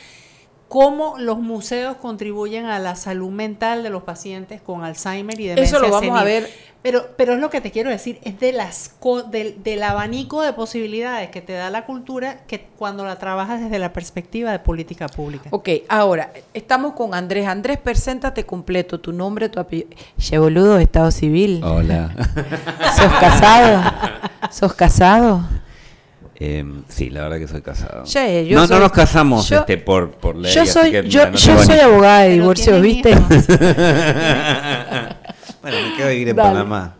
cómo 0.73 1.19
los 1.19 1.37
museos 1.37 1.97
contribuyen 1.97 2.65
a 2.65 2.79
la 2.79 2.95
salud 2.95 3.29
mental 3.29 3.83
de 3.83 3.91
los 3.91 4.01
pacientes 4.01 4.59
con 4.59 4.83
Alzheimer 4.83 5.39
y 5.39 5.45
demencia 5.49 5.77
Eso 5.77 5.85
lo 5.85 5.91
vamos 5.93 6.19
a 6.19 6.23
ver. 6.23 6.49
Pero, 6.81 7.09
pero 7.15 7.33
es 7.35 7.39
lo 7.39 7.51
que 7.51 7.61
te 7.61 7.69
quiero 7.69 7.91
decir, 7.91 8.17
es 8.23 8.39
de 8.39 8.53
las 8.53 8.89
co- 8.99 9.21
del, 9.21 9.61
del 9.61 9.83
abanico 9.83 10.41
de 10.41 10.51
posibilidades 10.51 11.29
que 11.29 11.41
te 11.41 11.53
da 11.53 11.69
la 11.69 11.85
cultura 11.85 12.39
que 12.47 12.65
cuando 12.75 13.05
la 13.05 13.19
trabajas 13.19 13.61
desde 13.61 13.77
la 13.77 13.93
perspectiva 13.93 14.51
de 14.51 14.57
política 14.57 15.07
pública. 15.07 15.47
Ok, 15.51 15.69
ahora 15.89 16.33
estamos 16.55 16.93
con 16.93 17.13
Andrés. 17.13 17.45
Andrés, 17.45 17.77
preséntate 17.77 18.43
completo, 18.47 18.99
tu 18.99 19.13
nombre, 19.13 19.49
tu 19.49 19.59
apellido. 19.59 19.89
Che, 20.17 20.39
boludo, 20.39 20.79
Estado 20.79 21.11
Civil. 21.11 21.63
Hola. 21.63 22.15
¿Sos 22.97 23.13
casado? 23.19 23.83
¿Sos 24.49 24.73
casado? 24.73 25.43
Em, 26.39 26.83
sí, 26.89 27.09
la 27.09 27.21
verdad 27.23 27.37
que 27.39 27.47
soy 27.47 27.61
casado. 27.61 28.03
Yo 28.05 28.55
no, 28.55 28.67
soy- 28.67 28.75
no 28.75 28.79
nos 28.81 28.91
casamos 28.91 29.47
yo- 29.49 29.59
este, 29.59 29.77
por, 29.77 30.11
por 30.11 30.35
ley. 30.35 30.53
yo 30.53 30.65
soy, 30.65 30.91
que, 30.91 31.03
yo, 31.07 31.19
mira, 31.19 31.31
no 31.31 31.37
yo 31.37 31.47
tengo 31.51 31.63
soy 31.63 31.79
abogada 31.79 32.19
de 32.21 32.25
Pero 32.29 32.33
divorcio, 32.41 32.81
tiene 32.81 32.87
¿viste? 32.87 33.15
bueno, 35.61 35.77
me 35.89 35.95
quedo 35.97 36.07
a 36.07 36.09
vivir 36.09 36.29
en 36.29 36.35
Dale. 36.35 36.49
Panamá. 36.49 36.95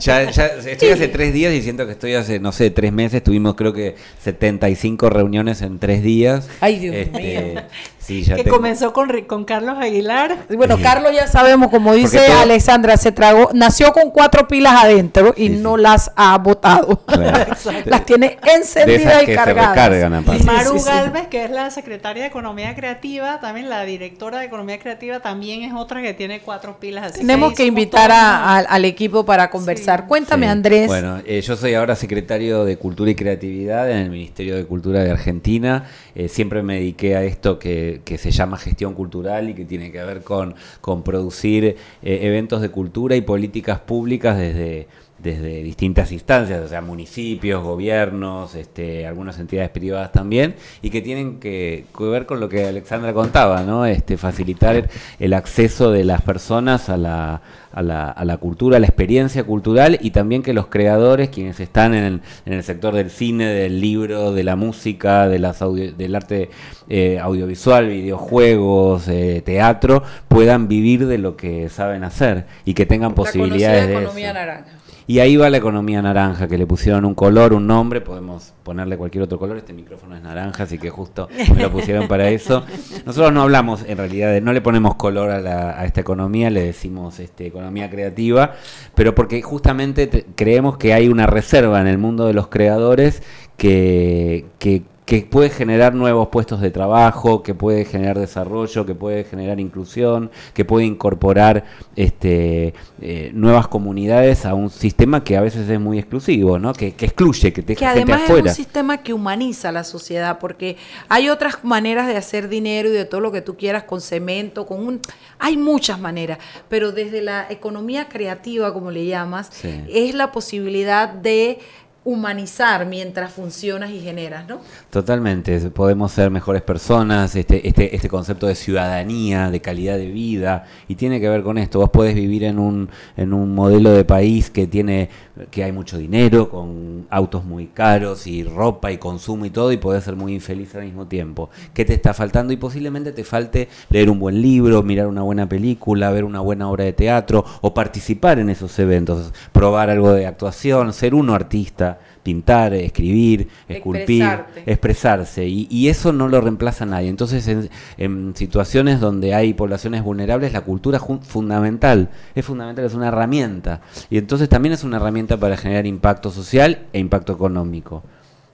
Ya, 0.00 0.28
ya 0.30 0.46
estoy 0.46 0.88
hace 0.88 1.06
tres 1.06 1.32
días 1.32 1.54
y 1.54 1.62
siento 1.62 1.86
que 1.86 1.92
estoy 1.92 2.14
hace, 2.14 2.40
no 2.40 2.50
sé, 2.50 2.70
tres 2.70 2.92
meses. 2.92 3.22
Tuvimos 3.22 3.54
creo 3.54 3.72
que 3.72 3.94
75 4.24 5.10
reuniones 5.10 5.62
en 5.62 5.78
tres 5.78 6.02
días. 6.02 6.48
Ay, 6.60 6.80
Dios 6.80 6.94
Este, 6.96 7.52
mío. 7.52 7.62
Sí, 8.06 8.22
ya 8.22 8.36
que 8.36 8.44
tengo- 8.44 8.56
comenzó 8.56 8.92
con, 8.92 9.08
Ri- 9.08 9.26
con 9.26 9.44
Carlos 9.44 9.76
Aguilar. 9.78 10.36
Bueno, 10.56 10.78
Carlos 10.82 11.12
ya 11.14 11.26
sabemos, 11.26 11.70
como 11.70 11.94
dice 11.94 12.18
todo- 12.26 12.38
Alexandra, 12.40 12.96
se 12.96 13.12
tragó, 13.12 13.50
nació 13.54 13.92
con 13.92 14.10
cuatro 14.10 14.46
pilas 14.48 14.74
adentro 14.84 15.32
y 15.36 15.48
Sí, 15.48 15.54
sí. 15.56 15.60
no 15.62 15.76
las 15.76 16.10
ha 16.16 16.36
botado. 16.38 17.02
Claro. 17.06 17.54
las 17.86 18.04
tiene 18.04 18.38
encendidas 18.54 19.22
y 19.22 19.34
cargadas. 19.34 20.10
Y 20.40 20.44
Maru 20.44 20.72
Sí, 20.72 20.78
sí, 20.78 20.84
sí. 20.84 20.90
Galvez, 20.90 21.26
que 21.28 21.44
es 21.44 21.50
la 21.50 21.70
secretaria 21.70 22.22
de 22.22 22.28
Economía 22.28 22.74
Creativa, 22.74 23.40
también 23.40 23.68
la 23.68 23.84
directora 23.84 24.38
de 24.40 24.46
Economía 24.46 24.78
Creativa, 24.78 25.20
también 25.20 25.62
es 25.62 25.72
otra 25.74 26.02
que 26.02 26.14
tiene 26.14 26.40
cuatro 26.40 26.78
pilas. 26.78 27.06
Así 27.06 27.20
Tenemos 27.20 27.54
que 27.54 27.64
invitar 27.66 28.10
a- 28.12 28.58
al- 28.58 28.84
equipo 28.84 29.24
para 29.24 29.48
conversar. 29.50 30.06
Cuéntame, 30.06 30.46
Sí. 30.46 30.52
Andrés. 30.52 30.86
Bueno, 30.88 31.20
eh, 31.26 31.40
yo 31.40 31.56
soy 31.56 31.74
ahora 31.74 31.96
secretario 31.96 32.64
de 32.66 32.76
Cultura 32.76 33.10
y 33.10 33.14
Creatividad 33.14 33.90
en 33.90 33.96
el 33.98 34.10
Ministerio 34.10 34.56
de 34.56 34.66
Cultura 34.66 35.02
de 35.02 35.10
Argentina. 35.10 35.84
Eh, 36.14 36.28
siempre 36.28 36.62
me 36.62 36.74
dediqué 36.74 37.16
a 37.16 37.22
esto 37.22 37.58
que, 37.58 37.93
que 38.02 38.18
se 38.18 38.30
llama 38.30 38.56
gestión 38.56 38.94
cultural 38.94 39.50
y 39.50 39.54
que 39.54 39.64
tiene 39.64 39.92
que 39.92 40.02
ver 40.02 40.22
con, 40.22 40.54
con 40.80 41.02
producir 41.02 41.64
eh, 41.64 41.76
eventos 42.02 42.60
de 42.60 42.70
cultura 42.70 43.16
y 43.16 43.20
políticas 43.20 43.80
públicas 43.80 44.36
desde, 44.36 44.88
desde 45.24 45.62
distintas 45.62 46.12
instancias, 46.12 46.62
o 46.62 46.68
sea, 46.68 46.82
municipios, 46.82 47.64
gobiernos, 47.64 48.54
este, 48.54 49.06
algunas 49.06 49.38
entidades 49.40 49.70
privadas 49.70 50.12
también, 50.12 50.54
y 50.82 50.90
que 50.90 51.00
tienen 51.00 51.40
que, 51.40 51.86
que 51.96 52.04
ver 52.04 52.26
con 52.26 52.38
lo 52.38 52.48
que 52.48 52.66
Alexandra 52.66 53.12
contaba, 53.12 53.62
¿no? 53.62 53.86
Este, 53.86 54.16
facilitar 54.16 54.88
el 55.18 55.32
acceso 55.32 55.90
de 55.90 56.04
las 56.04 56.20
personas 56.20 56.88
a 56.90 56.96
la, 56.98 57.40
a 57.72 57.82
la, 57.82 58.10
a 58.10 58.24
la 58.24 58.36
cultura, 58.36 58.76
a 58.76 58.80
la 58.80 58.86
experiencia 58.86 59.44
cultural, 59.44 59.98
y 60.00 60.10
también 60.10 60.42
que 60.42 60.52
los 60.52 60.66
creadores, 60.66 61.30
quienes 61.30 61.58
están 61.58 61.94
en 61.94 62.04
el, 62.04 62.20
en 62.44 62.52
el 62.52 62.62
sector 62.62 62.94
del 62.94 63.10
cine, 63.10 63.46
del 63.46 63.80
libro, 63.80 64.32
de 64.32 64.44
la 64.44 64.56
música, 64.56 65.26
de 65.26 65.38
las 65.38 65.62
audio- 65.62 65.92
del 65.92 66.14
arte 66.14 66.50
eh, 66.88 67.18
audiovisual, 67.18 67.88
videojuegos, 67.88 69.08
eh, 69.08 69.42
teatro, 69.44 70.02
puedan 70.28 70.68
vivir 70.68 71.06
de 71.06 71.16
lo 71.16 71.34
que 71.36 71.70
saben 71.70 72.04
hacer 72.04 72.44
y 72.66 72.74
que 72.74 72.84
tengan 72.84 73.14
posibilidades 73.14 73.88
de 73.88 73.94
economía 73.94 74.26
eso. 74.26 74.34
naranja. 74.34 74.66
Y 75.06 75.18
ahí 75.18 75.36
va 75.36 75.50
la 75.50 75.58
economía 75.58 76.00
naranja, 76.00 76.48
que 76.48 76.56
le 76.56 76.66
pusieron 76.66 77.04
un 77.04 77.14
color, 77.14 77.52
un 77.52 77.66
nombre, 77.66 78.00
podemos 78.00 78.54
ponerle 78.62 78.96
cualquier 78.96 79.24
otro 79.24 79.38
color, 79.38 79.58
este 79.58 79.74
micrófono 79.74 80.16
es 80.16 80.22
naranja, 80.22 80.62
así 80.62 80.78
que 80.78 80.88
justo 80.88 81.28
me 81.54 81.60
lo 81.62 81.70
pusieron 81.70 82.08
para 82.08 82.30
eso. 82.30 82.64
Nosotros 83.04 83.30
no 83.32 83.42
hablamos 83.42 83.84
en 83.86 83.98
realidad, 83.98 84.32
de- 84.32 84.40
no 84.40 84.54
le 84.54 84.62
ponemos 84.62 84.94
color 84.94 85.30
a, 85.30 85.40
la- 85.40 85.78
a 85.78 85.84
esta 85.84 86.00
economía, 86.00 86.48
le 86.48 86.62
decimos 86.62 87.20
este, 87.20 87.46
economía 87.46 87.90
creativa, 87.90 88.54
pero 88.94 89.14
porque 89.14 89.42
justamente 89.42 90.06
te- 90.06 90.24
creemos 90.34 90.78
que 90.78 90.94
hay 90.94 91.08
una 91.08 91.26
reserva 91.26 91.82
en 91.82 91.86
el 91.86 91.98
mundo 91.98 92.26
de 92.26 92.32
los 92.32 92.48
creadores 92.48 93.22
que, 93.58 94.46
que 94.58 94.82
que 95.04 95.20
puede 95.20 95.50
generar 95.50 95.94
nuevos 95.94 96.28
puestos 96.28 96.62
de 96.62 96.70
trabajo, 96.70 97.42
que 97.42 97.54
puede 97.54 97.84
generar 97.84 98.18
desarrollo, 98.18 98.86
que 98.86 98.94
puede 98.94 99.24
generar 99.24 99.60
inclusión, 99.60 100.30
que 100.54 100.64
puede 100.64 100.86
incorporar 100.86 101.64
este, 101.94 102.72
eh, 103.02 103.30
nuevas 103.34 103.68
comunidades 103.68 104.46
a 104.46 104.54
un 104.54 104.70
sistema 104.70 105.22
que 105.22 105.36
a 105.36 105.42
veces 105.42 105.68
es 105.68 105.78
muy 105.78 105.98
exclusivo, 105.98 106.58
¿no? 106.58 106.72
que, 106.72 106.94
que 106.94 107.04
excluye, 107.04 107.52
que 107.52 107.60
te 107.62 107.76
que 107.76 107.84
gente 107.84 108.00
además 108.02 108.22
afuera. 108.22 108.50
es 108.50 108.58
un 108.58 108.64
sistema 108.64 109.02
que 109.02 109.12
humaniza 109.12 109.70
la 109.72 109.84
sociedad, 109.84 110.38
porque 110.38 110.78
hay 111.10 111.28
otras 111.28 111.62
maneras 111.64 112.06
de 112.06 112.16
hacer 112.16 112.48
dinero 112.48 112.88
y 112.88 112.92
de 112.92 113.04
todo 113.04 113.20
lo 113.20 113.30
que 113.30 113.42
tú 113.42 113.56
quieras 113.58 113.82
con 113.84 114.00
cemento, 114.00 114.64
con 114.64 114.86
un, 114.86 115.00
hay 115.38 115.58
muchas 115.58 116.00
maneras, 116.00 116.38
pero 116.70 116.92
desde 116.92 117.20
la 117.20 117.46
economía 117.50 118.08
creativa, 118.08 118.72
como 118.72 118.90
le 118.90 119.04
llamas, 119.06 119.50
Sí. 119.52 119.84
es 119.90 120.14
la 120.14 120.32
posibilidad 120.32 121.10
de 121.10 121.58
humanizar 122.04 122.84
mientras 122.84 123.32
funcionas 123.32 123.90
y 123.90 124.00
generas, 124.00 124.46
¿no? 124.46 124.60
Totalmente, 124.90 125.58
podemos 125.70 126.12
ser 126.12 126.30
mejores 126.30 126.60
personas, 126.60 127.34
este, 127.34 127.66
este, 127.66 127.96
este 127.96 128.10
concepto 128.10 128.46
de 128.46 128.54
ciudadanía, 128.54 129.50
de 129.50 129.60
calidad 129.60 129.96
de 129.96 130.10
vida, 130.10 130.66
y 130.86 130.96
tiene 130.96 131.18
que 131.18 131.30
ver 131.30 131.42
con 131.42 131.56
esto. 131.56 131.78
Vos 131.78 131.88
podés 131.88 132.14
vivir 132.14 132.44
en 132.44 132.58
un, 132.58 132.90
en 133.16 133.32
un 133.32 133.54
modelo 133.54 133.90
de 133.90 134.04
país 134.04 134.50
que 134.50 134.66
tiene, 134.66 135.08
que 135.50 135.64
hay 135.64 135.72
mucho 135.72 135.96
dinero, 135.96 136.50
con 136.50 137.06
autos 137.08 137.44
muy 137.44 137.68
caros 137.68 138.26
y 138.26 138.44
ropa 138.44 138.92
y 138.92 138.98
consumo 138.98 139.46
y 139.46 139.50
todo, 139.50 139.72
y 139.72 139.78
podés 139.78 140.04
ser 140.04 140.14
muy 140.14 140.34
infeliz 140.34 140.74
al 140.74 140.84
mismo 140.84 141.06
tiempo. 141.06 141.48
¿Qué 141.72 141.86
te 141.86 141.94
está 141.94 142.12
faltando? 142.12 142.52
Y 142.52 142.58
posiblemente 142.58 143.12
te 143.12 143.24
falte 143.24 143.68
leer 143.88 144.10
un 144.10 144.18
buen 144.18 144.42
libro, 144.42 144.82
mirar 144.82 145.06
una 145.06 145.22
buena 145.22 145.48
película, 145.48 146.10
ver 146.10 146.24
una 146.24 146.40
buena 146.40 146.70
obra 146.70 146.84
de 146.84 146.92
teatro, 146.92 147.46
o 147.62 147.72
participar 147.72 148.38
en 148.38 148.50
esos 148.50 148.78
eventos, 148.78 149.32
probar 149.52 149.88
algo 149.88 150.12
de 150.12 150.26
actuación, 150.26 150.92
ser 150.92 151.14
uno 151.14 151.34
artista 151.34 151.93
pintar, 152.24 152.74
escribir, 152.74 153.48
esculpir, 153.68 154.22
Expresarte. 154.22 154.62
expresarse. 154.66 155.46
Y, 155.46 155.68
y 155.70 155.88
eso 155.88 156.12
no 156.12 156.26
lo 156.26 156.40
reemplaza 156.40 156.84
nadie. 156.84 157.08
Entonces, 157.08 157.46
en, 157.46 157.70
en 157.98 158.34
situaciones 158.34 158.98
donde 158.98 159.34
hay 159.34 159.54
poblaciones 159.54 160.02
vulnerables, 160.02 160.52
la 160.52 160.62
cultura 160.62 160.98
es 160.98 161.04
fundamental. 161.28 162.08
Es 162.34 162.44
fundamental, 162.44 162.84
es 162.84 162.94
una 162.94 163.08
herramienta. 163.08 163.82
Y 164.10 164.18
entonces 164.18 164.48
también 164.48 164.72
es 164.72 164.82
una 164.82 164.96
herramienta 164.96 165.36
para 165.36 165.56
generar 165.56 165.86
impacto 165.86 166.32
social 166.32 166.86
e 166.92 166.98
impacto 166.98 167.32
económico. 167.32 168.02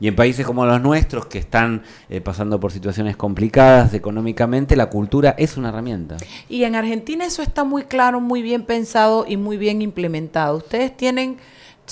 Y 0.03 0.09
en 0.09 0.17
países 0.17 0.47
como 0.47 0.65
los 0.65 0.81
nuestros, 0.81 1.27
que 1.27 1.37
están 1.39 1.83
eh, 2.09 2.23
pasando 2.23 2.59
por 2.59 2.73
situaciones 2.73 3.17
complicadas 3.19 3.93
económicamente, 3.93 4.75
la 4.75 4.87
cultura 4.87 5.35
es 5.37 5.59
una 5.59 5.69
herramienta. 5.69 6.17
Y 6.49 6.65
en 6.65 6.75
Argentina 6.75 7.27
eso 7.27 7.43
está 7.43 7.65
muy 7.65 7.83
claro, 7.83 8.19
muy 8.21 8.41
bien 8.41 8.65
pensado 8.65 9.27
y 9.29 9.37
muy 9.37 9.59
bien 9.59 9.83
implementado. 9.83 10.57
Ustedes 10.57 10.97
tienen, 10.97 11.37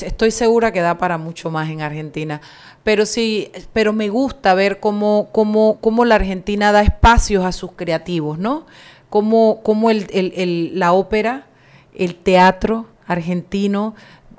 estoy 0.02 0.30
segura 0.30 0.72
que 0.72 0.80
da 0.80 0.98
para 0.98 1.18
mucho 1.18 1.50
más 1.50 1.68
en 1.70 1.80
Argentina, 1.82 2.40
pero 2.84 3.06
sí, 3.06 3.50
pero 3.72 3.92
me 3.92 4.08
gusta 4.08 4.54
ver 4.54 4.80
cómo, 4.80 5.28
cómo, 5.32 5.78
cómo 5.80 6.04
la 6.04 6.14
Argentina 6.16 6.72
da 6.72 6.82
espacios 6.82 7.44
a 7.44 7.52
sus 7.52 7.72
creativos, 7.72 8.38
¿no? 8.38 8.66
Cómo, 9.10 9.60
cómo 9.62 9.90
el, 9.90 10.06
el- 10.12 10.32
el- 10.36 10.78
la 10.78 10.92
ópera, 10.92 11.46
el 11.94 12.14
teatro 12.14 12.86
argentino, 13.06 13.94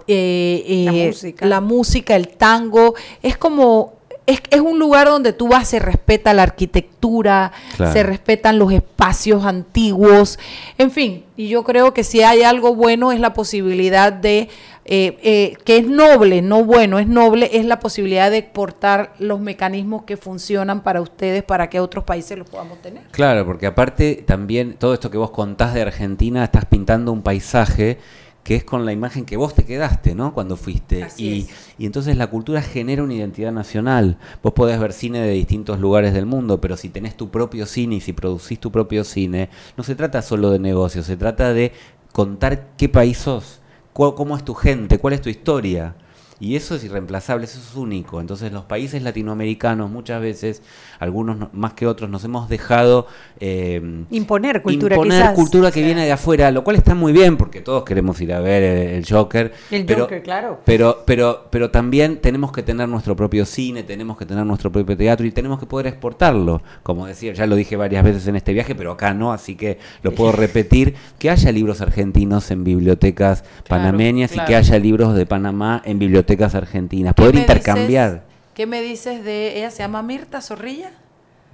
eh, 0.08 0.84
La 0.86 0.93
eh, 0.93 1.08
música. 1.08 1.45
la 1.45 1.62
música, 1.62 2.15
el 2.15 2.30
tango, 2.30 2.95
es 3.22 3.38
como... 3.38 3.98
Es, 4.26 4.41
es 4.52 4.60
un 4.62 4.78
lugar 4.78 5.08
donde 5.08 5.34
tú 5.34 5.48
vas, 5.48 5.67
se 5.67 5.80
respeta 5.80 6.36
la 6.36 6.43
arquitectura, 6.43 7.52
Claro. 7.78 7.91
se 7.93 8.04
respetan 8.04 8.60
los 8.60 8.72
espacios 8.72 9.43
antiguos, 9.43 10.38
en 10.78 10.91
fin, 10.91 11.24
y 11.36 11.48
yo 11.48 11.63
creo 11.63 11.95
que 11.95 12.04
si 12.04 12.22
hay 12.22 12.43
algo 12.43 12.76
bueno 12.76 13.12
es 13.12 13.19
la 13.19 13.34
posibilidad 13.34 14.13
de, 14.13 14.48
eh, 14.91 15.19
eh, 15.21 15.56
que 15.65 15.78
es 15.78 15.88
noble, 15.88 16.41
no 16.41 16.65
bueno, 16.65 16.97
es 16.97 17.08
noble, 17.08 17.52
es 17.54 17.63
la 17.63 17.80
posibilidad 17.80 18.32
de 18.32 18.39
exportar 18.39 19.13
los 19.19 19.39
mecanismos 19.39 20.02
que 20.02 20.17
funcionan 20.17 20.82
para 20.82 20.99
ustedes, 20.99 21.43
para 21.43 21.69
que 21.69 21.80
otros 21.80 22.06
países 22.06 22.36
los 22.39 22.49
podamos 22.49 22.82
tener. 22.82 23.04
Claro, 23.12 23.45
porque 23.45 23.67
aparte 23.67 24.23
también 24.25 24.73
todo 24.80 24.95
esto 24.95 25.12
que 25.12 25.19
vos 25.19 25.30
contás 25.30 25.75
de 25.75 25.84
Argentina, 25.84 26.43
estás 26.43 26.65
pintando 26.65 27.12
un 27.12 27.21
paisaje 27.21 27.99
que 28.43 28.56
es 28.56 28.63
con 28.63 28.84
la 28.84 28.91
imagen 28.91 29.25
que 29.25 29.38
vos 29.38 29.54
te 29.54 29.63
quedaste, 29.63 30.15
¿no? 30.15 30.34
Cuando 30.34 30.58
fuiste. 30.58 31.08
Y, 31.17 31.47
y 31.78 31.86
entonces 31.86 32.17
la 32.17 32.25
cultura 32.25 32.63
genera 32.63 33.04
una 33.04 33.13
identidad 33.13 33.52
nacional. 33.52 34.17
Vos 34.41 34.54
podés 34.54 34.80
ver 34.80 34.93
cine 34.93 35.19
de 35.19 35.34
distintos 35.34 35.80
lugares 35.80 36.15
del 36.15 36.25
mundo, 36.25 36.60
pero 36.60 36.75
si 36.78 36.89
tenés 36.89 37.15
tu 37.15 37.30
propio 37.30 37.67
cine 37.67 37.97
y 37.97 38.02
si 38.02 38.13
producís 38.13 38.60
tu 38.60 38.71
propio 38.71 39.04
cine, 39.04 39.49
no 39.78 39.84
se 39.84 39.93
trata 39.93 40.23
solo 40.23 40.49
de 40.49 40.58
negocio, 40.58 41.04
se 41.04 41.15
trata 41.15 41.54
de 41.54 41.73
contar 42.12 42.69
qué 42.75 42.89
país 42.89 43.19
sos, 43.19 43.59
cómo 44.16 44.38
es 44.38 44.46
tu 44.46 44.54
gente, 44.54 44.98
cuál 44.98 45.14
es 45.14 45.22
tu 45.22 45.30
historia. 45.30 45.94
Y 46.41 46.56
eso 46.56 46.75
es 46.75 46.84
irreemplazable, 46.86 47.45
eso 47.45 47.60
es 47.60 47.75
único. 47.75 48.21
Entonces 48.21 48.52
los 48.54 48.63
países 48.63 49.04
latinoamericanos 49.04 49.89
muchas 49.91 50.21
veces, 50.21 50.62
algunos 50.99 51.38
no- 51.38 51.49
más 51.52 51.73
que 51.73 51.86
otros, 51.86 52.10
nos 52.10 52.23
hemos 52.23 52.47
dejado 52.47 53.08
eh, 53.41 54.06
Imponer 54.10 54.62
cultura, 54.62 54.95
imponer 54.95 55.21
quizás. 55.21 55.36
cultura 55.36 55.71
que 55.71 55.84
viene 55.84 56.06
de 56.06 56.12
afuera, 56.13 56.49
lo 56.52 56.63
cual 56.63 56.78
está 56.78 56.95
muy 56.95 57.12
bien 57.12 57.36
porque 57.36 57.60
todos 57.60 57.84
queremos 57.84 58.21
ir 58.21 58.32
a 58.34 58.39
ver 58.39 58.63
el, 58.63 58.88
el 58.95 59.06
Joker. 59.06 59.52
El 59.69 59.86
pero, 59.86 60.04
Joker, 60.04 60.23
claro. 60.23 60.62
Pero, 60.65 61.04
pero, 61.06 61.47
pero 61.49 61.71
también 61.71 62.21
tenemos 62.21 62.54
que 62.54 62.63
tener 62.63 62.88
nuestro 62.88 63.17
propio 63.17 63.45
cine, 63.45 63.84
tenemos 63.84 64.17
que 64.17 64.25
tener 64.25 64.45
nuestro 64.45 64.71
propio 64.71 64.95
teatro 64.95 65.25
y 65.25 65.32
tenemos 65.32 65.60
que 65.60 65.65
poder 65.65 65.88
exportarlo. 65.88 66.62
Como 66.84 67.06
decía, 67.06 67.34
ya 67.34 67.47
lo 67.47 67.56
dije 67.58 67.75
varias 67.75 68.04
veces 68.04 68.25
en 68.28 68.38
este 68.38 68.54
viaje, 68.54 68.75
pero 68.75 68.91
acá 68.93 69.13
no, 69.13 69.34
así 69.34 69.56
que 69.56 69.78
lo 70.04 70.12
puedo 70.13 70.32
repetir, 70.32 70.95
que 71.17 71.30
haya 71.30 71.52
libros 71.52 71.82
argentinos 71.82 72.49
en 72.52 72.63
bibliotecas 72.63 73.43
panameñas 73.67 74.36
y 74.36 74.39
que 74.45 74.56
haya 74.56 74.80
libros 74.80 75.15
de 75.15 75.25
Panamá 75.25 75.82
en 75.84 75.99
bibliotecas 75.99 76.29
argentinas. 76.56 77.13
Poder 77.13 77.32
¿Qué 77.32 77.36
me 77.38 77.42
intercambiar. 77.42 78.12
dices- 78.12 78.24
¿Qué 78.54 78.65
me 78.65 78.82
dices 78.82 79.24
de, 79.24 79.58
ella 79.58 79.72
se 79.72 79.80
llama 79.80 80.02
Mirta 80.02 80.42
Zorrilla? 80.42 80.92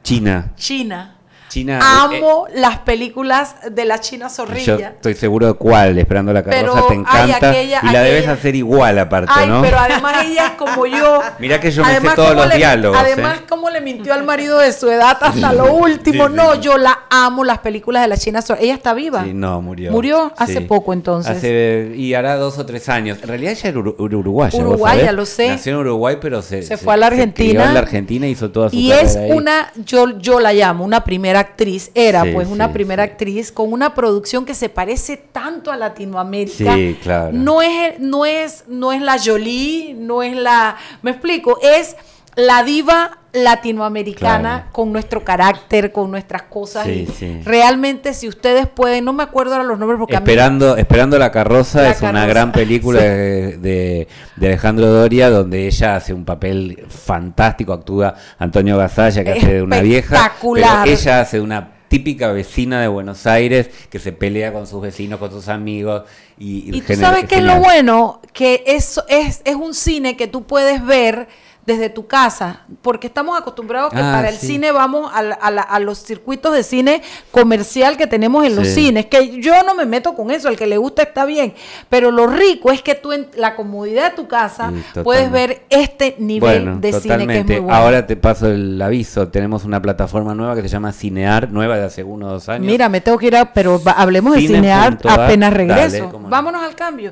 China. 0.04 0.54
China. 0.56 1.16
China. 1.56 1.80
eh, 1.80 2.18
Amo 2.18 2.48
las 2.54 2.80
películas 2.80 3.56
de 3.72 3.86
la 3.86 4.00
China 4.00 4.28
Yo 4.28 4.36
Zorrilla. 4.36 4.90
estoy 4.90 5.14
seguro 5.14 5.48
de 5.48 5.54
cuál, 5.54 5.98
Esperando 5.98 6.34
la 6.34 6.44
Pero, 6.44 6.74
carroza, 6.74 6.88
te 6.88 6.94
ay, 6.94 7.00
encanta. 7.32 7.50
aquella- 7.50 7.82
y 7.84 7.90
la 7.94 8.02
debes 8.02 8.28
hacer 8.28 8.56
igual 8.56 9.00
aparte, 9.00 9.32
Ay, 9.34 9.48
¿no? 9.48 9.62
pero 9.62 9.78
además 9.80 10.26
ella 10.26 10.46
es 10.48 10.52
como 10.54 10.86
yo. 10.86 11.22
Mirá 11.40 11.60
que 11.60 11.72
yo 11.72 11.84
me 11.84 12.00
sé 12.00 12.08
todos 12.16 12.36
los 12.36 12.48
le- 12.48 12.58
diálogos, 12.58 12.98
Además, 13.00 13.38
¿eh? 13.40 13.44
cómo 13.48 13.70
le 13.70 13.82
mintió 13.82 14.14
al 14.14 14.24
marido 14.24 14.60
de 14.60 14.72
su 14.74 14.90
edad 14.90 15.18
hasta 15.22 15.54
lo 15.54 15.74
último. 15.74 16.26
Sí, 16.26 16.30
sí, 16.32 16.36
no, 16.36 16.56
yo 16.62 16.78
la 16.78 17.00
amo, 17.10 17.44
las 17.44 17.60
películas 17.60 18.02
de 18.04 18.08
la 18.10 18.18
China 18.18 18.42
Zorrilla. 18.42 18.66
Ella 18.66 18.74
está 18.76 18.94
viva. 18.94 19.24
Sí, 19.24 19.34
no, 19.34 19.62
murió. 19.62 19.92
Murió 19.92 20.34
hace 20.38 20.62
poco, 20.62 20.92
entonces. 20.94 21.38
Hace, 21.38 21.92
y 21.96 22.14
hará 22.14 22.36
dos 22.36 22.58
o 22.58 22.66
tres 22.66 22.90
años. 22.90 23.18
En 23.22 23.28
realidad 23.30 23.54
ella 23.54 23.70
era 23.70 23.80
uru- 23.80 23.96
uruguaya. 23.98 24.58
¿vos 24.60 24.68
Uruguaya, 24.68 25.12
lo 25.12 25.26
sé. 25.26 25.50
Nació 25.50 25.74
en 25.74 25.78
Uruguay, 25.80 26.18
pero 26.20 26.42
se, 26.42 26.64
Se 26.64 26.78
fue 26.78 26.94
a 26.94 26.98
la 26.98 27.08
crió 27.08 27.22
Argentina. 27.24 27.66
en 27.66 27.74
la 27.74 27.80
Argentina 27.80 28.28
y 28.28 28.32
hizo 28.32 28.52
toda 28.52 28.70
su 28.70 28.76
Y 28.76 28.92
es 28.92 29.16
ahí. 29.16 29.32
una, 29.32 29.72
yo, 29.86 30.18
yo 30.20 30.40
la 30.40 30.54
llamo 30.54 30.84
una 30.84 31.04
primera 31.04 31.45
actriz, 31.46 31.92
era 31.96 32.24
Sí, 32.24 32.32
pues 32.34 32.48
una 32.48 32.68
sí, 32.68 32.74
primera 32.74 33.04
actriz 33.04 33.52
con 33.52 33.72
una 33.74 33.96
producción 33.96 34.46
que 34.46 34.54
se 34.54 34.70
parece 34.70 35.18
tanto 35.18 35.72
a 35.72 35.78
Latinoamérica. 35.78 36.76
Sí, 36.76 36.98
claro. 37.02 37.32
No 37.34 37.62
es, 37.62 38.00
no 38.00 38.26
es, 38.26 38.66
no 38.68 38.92
es 38.92 39.02
la 39.02 39.18
Jolie, 39.24 39.94
no 39.94 40.22
es 40.22 40.36
la, 40.36 40.76
me 41.02 41.12
explico, 41.12 41.58
es 41.62 41.96
la 42.36 42.64
diva 42.64 43.20
latinoamericana 43.36 44.40
Claro. 44.60 44.66
con 44.72 44.92
nuestro 44.94 45.24
carácter, 45.24 45.92
con 45.92 46.12
nuestras 46.12 46.44
cosas. 46.44 46.86
Sí, 46.86 47.06
y 47.10 47.12
sí. 47.12 47.40
Realmente, 47.46 48.14
si 48.14 48.28
ustedes 48.28 48.68
pueden, 48.68 49.06
no 49.06 49.14
me 49.14 49.24
acuerdo 49.24 49.54
ahora 49.54 49.64
los 49.64 49.78
nombres 49.80 50.00
porque 50.00 50.16
a 50.16 50.20
mí- 50.20 50.24
Esperando, 50.24 50.78
Esperando 50.78 51.18
la 51.20 51.32
carroza 51.32 51.82
La 51.84 51.92
es 51.92 52.02
una 52.02 52.26
gran 52.26 52.52
película 52.52 53.00
sí. 53.00 53.06
de, 53.06 54.08
de- 54.38 54.48
Alejandro 54.48 54.88
Doria 54.88 55.30
donde 55.30 55.68
ella 55.68 55.96
hace 55.96 56.14
un 56.14 56.26
papel 56.26 56.86
fantástico, 56.90 57.74
actúa 57.74 58.16
Antonio 58.40 58.78
Gasalla 58.78 59.24
que 59.24 59.32
hace 59.32 59.54
de 59.56 59.62
una 59.62 59.82
vieja, 59.82 60.32
pero 60.42 60.84
ella 60.86 61.22
hace 61.22 61.38
de 61.38 61.44
una 61.44 61.72
típica 61.88 62.32
vecina 62.32 62.82
de 62.82 62.88
Buenos 62.88 63.26
Aires 63.28 63.70
que 63.90 64.00
se 64.00 64.12
pelea 64.12 64.52
con 64.52 64.68
sus 64.68 64.82
vecinos, 64.82 65.20
con 65.20 65.32
sus 65.32 65.48
amigos 65.48 66.04
y, 66.38 66.76
Y 66.76 66.82
tú 66.82 66.96
sabes 66.96 67.26
qué 67.26 67.36
es 67.36 67.44
lo 67.44 67.58
bueno, 67.60 68.22
que 68.34 68.64
eso 68.68 69.06
es, 69.08 69.42
es 69.46 69.56
un 69.56 69.74
cine 69.74 70.18
que 70.18 70.28
tú 70.28 70.44
puedes 70.44 70.86
ver 70.86 71.28
desde 71.66 71.90
tu 71.90 72.06
casa, 72.06 72.62
porque 72.84 73.08
estamos 73.08 73.36
acostumbrados 73.40 73.92
que 73.92 74.00
Ah, 74.00 74.12
para 74.16 74.30
el 74.30 74.36
sí. 74.36 74.48
cine 74.48 74.72
vamos 74.72 75.12
a, 75.12 75.18
a 75.20 75.50
la- 75.52 75.62
a 75.64 75.80
los 75.80 75.98
circuitos 75.98 76.54
de 76.54 76.62
cine 76.62 77.02
comercial 77.32 77.98
que 77.98 78.06
tenemos 78.08 78.46
en 78.46 78.56
los 78.56 78.68
cines, 78.68 79.08
que 79.08 79.42
yo 79.42 79.64
no 79.64 79.74
me 79.74 79.86
meto 79.86 80.14
con 80.16 80.30
eso, 80.32 80.48
el 80.50 80.58
que 80.58 80.68
le 80.68 80.78
gusta 80.78 81.02
está 81.02 81.26
bien, 81.26 81.54
pero 81.90 82.12
lo 82.12 82.28
rico 82.28 82.72
es 82.72 82.82
que 82.84 82.94
tú 82.96 83.14
en 83.14 83.28
la 83.36 83.56
comodidad 83.56 84.12
de 84.12 84.16
tu 84.16 84.28
casa 84.28 84.72
Sí, 84.94 85.00
puedes 85.04 85.32
ver 85.32 85.64
este 85.70 86.16
nivel 86.20 86.64
Bueno, 86.66 86.80
de 86.80 86.94
cine 86.94 87.26
que 87.28 87.38
es 87.40 87.46
muy 87.46 87.56
bueno. 87.60 87.76
Ahora 87.76 88.06
te 88.06 88.16
paso 88.16 88.48
el 88.48 88.80
aviso. 88.82 89.28
Tenemos 89.30 89.64
una 89.66 89.82
plataforma 89.82 90.36
nueva 90.36 90.56
que 90.56 90.62
se 90.62 90.68
llama 90.70 90.92
Cinear, 90.92 91.50
nueva 91.52 91.78
de 91.78 91.86
hace 91.86 92.04
uno 92.04 92.28
o 92.28 92.32
dos 92.34 92.48
años. 92.50 92.66
Mira, 92.68 92.90
me 92.90 93.02
tengo 93.02 93.18
que 93.18 93.28
ir 93.28 93.36
a, 93.36 93.54
pero 93.54 93.82
hablemos 93.96 94.36
de 94.36 94.42
Cine 94.42 94.56
cinear 94.56 94.90
punto 94.90 95.10
ar. 95.10 95.22
apenas 95.22 95.54
regreso. 95.54 96.12
Vámonos 96.30 96.64
al 96.64 96.76
cambio 96.76 97.12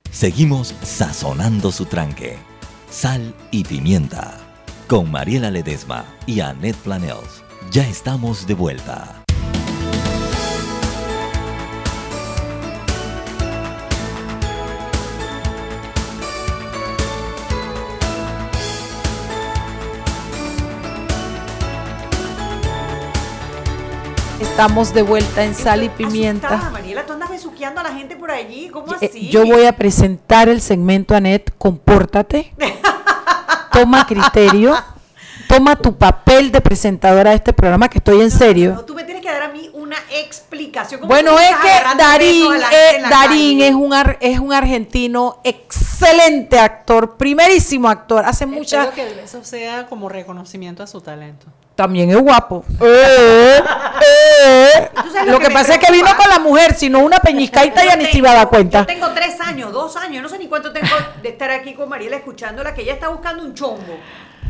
Seguimos 0.11 0.75
sazonando 0.83 1.71
su 1.71 1.85
tranque. 1.85 2.37
Sal 2.89 3.33
y 3.49 3.63
pimienta 3.63 4.37
con 4.87 5.09
Mariela 5.09 5.49
Ledesma 5.49 6.03
y 6.25 6.41
Annette 6.41 6.75
Planels. 6.75 7.41
Ya 7.71 7.87
estamos 7.87 8.45
de 8.45 8.53
vuelta. 8.53 9.23
Estamos 24.41 24.93
de 24.93 25.01
vuelta 25.03 25.45
en 25.45 25.55
Sal 25.55 25.83
y 25.83 25.89
Pimienta. 25.89 26.49
Asustada, 26.49 26.71
Mariela, 26.71 27.05
tú 27.05 27.13
besuqueando 27.31 27.79
a 27.81 27.83
la 27.83 27.93
gente 27.93 28.15
por 28.15 28.29
allí. 28.29 28.69
¿Cómo 28.69 28.93
Eh, 28.93 29.07
así? 29.09 29.29
Yo 29.29 29.45
voy 29.45 29.65
a 29.65 29.75
presentar 29.75 30.47
el 30.49 30.61
segmento, 30.61 31.15
Anet. 31.15 31.51
Compórtate. 31.57 32.53
Toma 33.71 34.05
criterio. 34.05 34.75
Toma 35.47 35.75
tu 35.75 35.97
papel 35.97 36.49
de 36.51 36.61
presentadora 36.61 37.31
de 37.31 37.35
este 37.37 37.51
programa, 37.51 37.89
que 37.89 37.97
estoy 37.97 38.21
en 38.21 38.31
serio. 38.31 38.83
Tú 38.87 38.93
me 38.95 39.03
tienes 39.03 39.21
que 39.21 39.29
dar 39.29 39.43
a 39.43 39.47
mí 39.49 39.69
una 39.73 39.97
explicación. 40.11 41.01
¿Cómo 41.01 41.09
Bueno, 41.11 41.37
es 41.37 41.49
que 41.57 41.97
Darín, 41.97 42.53
eh, 42.53 43.01
Darín 43.09 43.61
es, 43.61 43.73
un 43.73 43.93
ar- 43.93 44.17
es 44.21 44.39
un 44.39 44.53
argentino 44.53 45.41
excelente 45.43 46.57
actor, 46.57 47.17
primerísimo 47.17 47.89
actor. 47.89 48.23
Hace 48.25 48.45
muchas. 48.45 48.87
Espero 48.87 49.09
que 49.15 49.23
eso 49.23 49.43
sea 49.43 49.87
como 49.87 50.07
reconocimiento 50.07 50.83
a 50.83 50.87
su 50.87 51.01
talento. 51.01 51.47
También 51.81 52.11
es 52.11 52.17
guapo. 52.17 52.63
Eh, 52.79 53.59
eh. 54.05 54.89
¿Tú 55.03 55.11
sabes 55.11 55.31
Lo 55.31 55.39
que 55.39 55.49
pasa 55.49 55.73
es 55.73 55.79
que 55.79 55.91
vino 55.91 56.15
con 56.15 56.29
la 56.29 56.37
mujer, 56.37 56.75
si 56.75 56.89
no 56.89 56.99
una 56.99 57.17
peñiscaita 57.17 57.83
ya 57.83 57.95
ni 57.95 58.05
se 58.05 58.19
iba 58.19 58.29
a 58.29 58.35
dar 58.35 58.49
cuenta. 58.49 58.81
Yo 58.81 58.85
tengo 58.85 59.09
tres 59.15 59.41
años, 59.41 59.73
dos 59.73 59.95
años, 59.95 60.21
no 60.21 60.29
sé 60.29 60.37
ni 60.37 60.45
cuánto 60.45 60.71
tengo 60.71 60.87
de 61.23 61.29
estar 61.29 61.49
aquí 61.49 61.73
con 61.73 61.89
Mariela 61.89 62.17
escuchándola, 62.17 62.75
que 62.75 62.83
ella 62.83 62.93
está 62.93 63.07
buscando 63.07 63.41
un 63.43 63.55
chombo. 63.55 63.97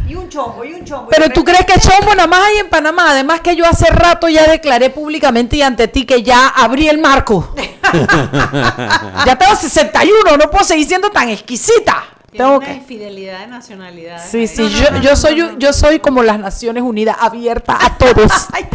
Y 0.10 0.14
un 0.14 0.28
chombo, 0.28 0.66
y 0.66 0.74
un 0.74 0.84
chombo. 0.84 1.08
Pero 1.08 1.30
tú 1.30 1.46
crees 1.46 1.66
que 1.66 1.80
chombo 1.80 2.14
nada 2.14 2.28
más 2.28 2.42
hay 2.48 2.58
en 2.58 2.70
Panamá. 2.70 3.12
Además 3.12 3.40
que 3.40 3.56
yo 3.56 3.66
hace 3.66 3.90
rato 3.90 4.28
ya 4.28 4.46
declaré 4.46 4.90
públicamente 4.90 5.56
y 5.56 5.62
ante 5.62 5.88
ti 5.88 6.06
que 6.06 6.24
ya 6.24 6.50
abrí 6.50 6.90
el 6.90 6.98
marco. 6.98 7.56
ya 9.26 9.38
tengo 9.38 9.56
61, 9.56 10.36
no 10.36 10.52
puedo 10.52 10.66
seguir 10.66 10.86
siendo 10.86 11.10
tan 11.12 11.30
exquisita. 11.30 12.04
Tengo 12.38 12.58
una 12.58 12.66
que... 12.66 12.74
infidelidad 12.74 13.40
de 13.40 13.48
nacionalidades. 13.48 14.30
Sí, 14.30 14.48
sí, 14.48 14.70
yo, 14.70 15.02
yo 15.02 15.16
soy 15.16 15.56
yo 15.58 15.74
soy 15.74 16.00
como 16.00 16.24
las 16.24 16.40
Naciones 16.40 16.84
Unidas, 16.84 17.18
abierta 17.20 17.78
a 17.80 17.98
todos. 17.98 18.32
Ay. 18.54 18.66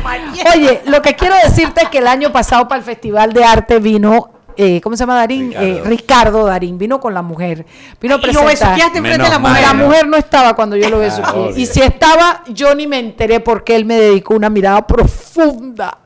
Oye, 0.55 0.83
lo 0.87 1.01
que 1.03 1.15
quiero 1.17 1.35
decirte 1.43 1.83
es 1.85 1.89
que 1.89 1.99
el 1.99 2.07
año 2.07 2.33
pasado 2.33 2.69
para 2.69 2.79
el 2.79 2.85
Festival 2.85 3.33
de 3.33 3.45
Arte 3.45 3.79
vino, 3.79 4.31
eh, 4.57 4.81
¿cómo 4.83 4.97
se 4.97 5.01
llama 5.01 5.17
Darín? 5.17 5.49
Ricardo. 5.51 5.67
Eh, 5.67 5.83
Ricardo 5.85 6.45
Darín, 6.47 6.79
vino 6.79 7.01
con 7.01 7.15
la 7.15 7.23
mujer. 7.23 7.65
Vino 8.01 8.17
a 8.17 8.19
Y 8.19 8.33
lo 8.33 8.43
presentar. 8.45 8.79
enfrente 8.95 9.25
de 9.25 9.31
la 9.31 9.39
mujer. 9.39 9.63
La 9.63 9.75
mujer 9.75 10.07
no 10.07 10.17
estaba 10.17 10.55
cuando 10.55 10.77
yo 10.77 10.89
lo 10.91 10.99
besuqué. 10.99 11.29
obvio. 11.31 11.57
y 11.57 11.67
si 11.67 11.81
estaba, 11.81 12.43
yo 12.49 12.75
ni 12.75 12.87
me 12.87 12.99
enteré 12.99 13.41
porque 13.41 13.75
él 13.75 13.85
me 13.85 13.99
dedicó 13.99 14.35
una 14.35 14.51
mirada 14.51 14.87
profunda. 14.87 15.99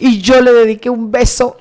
Y 0.00 0.20
yo 0.20 0.40
le 0.40 0.52
dediqué 0.52 0.90
un 0.90 1.10
beso 1.10 1.56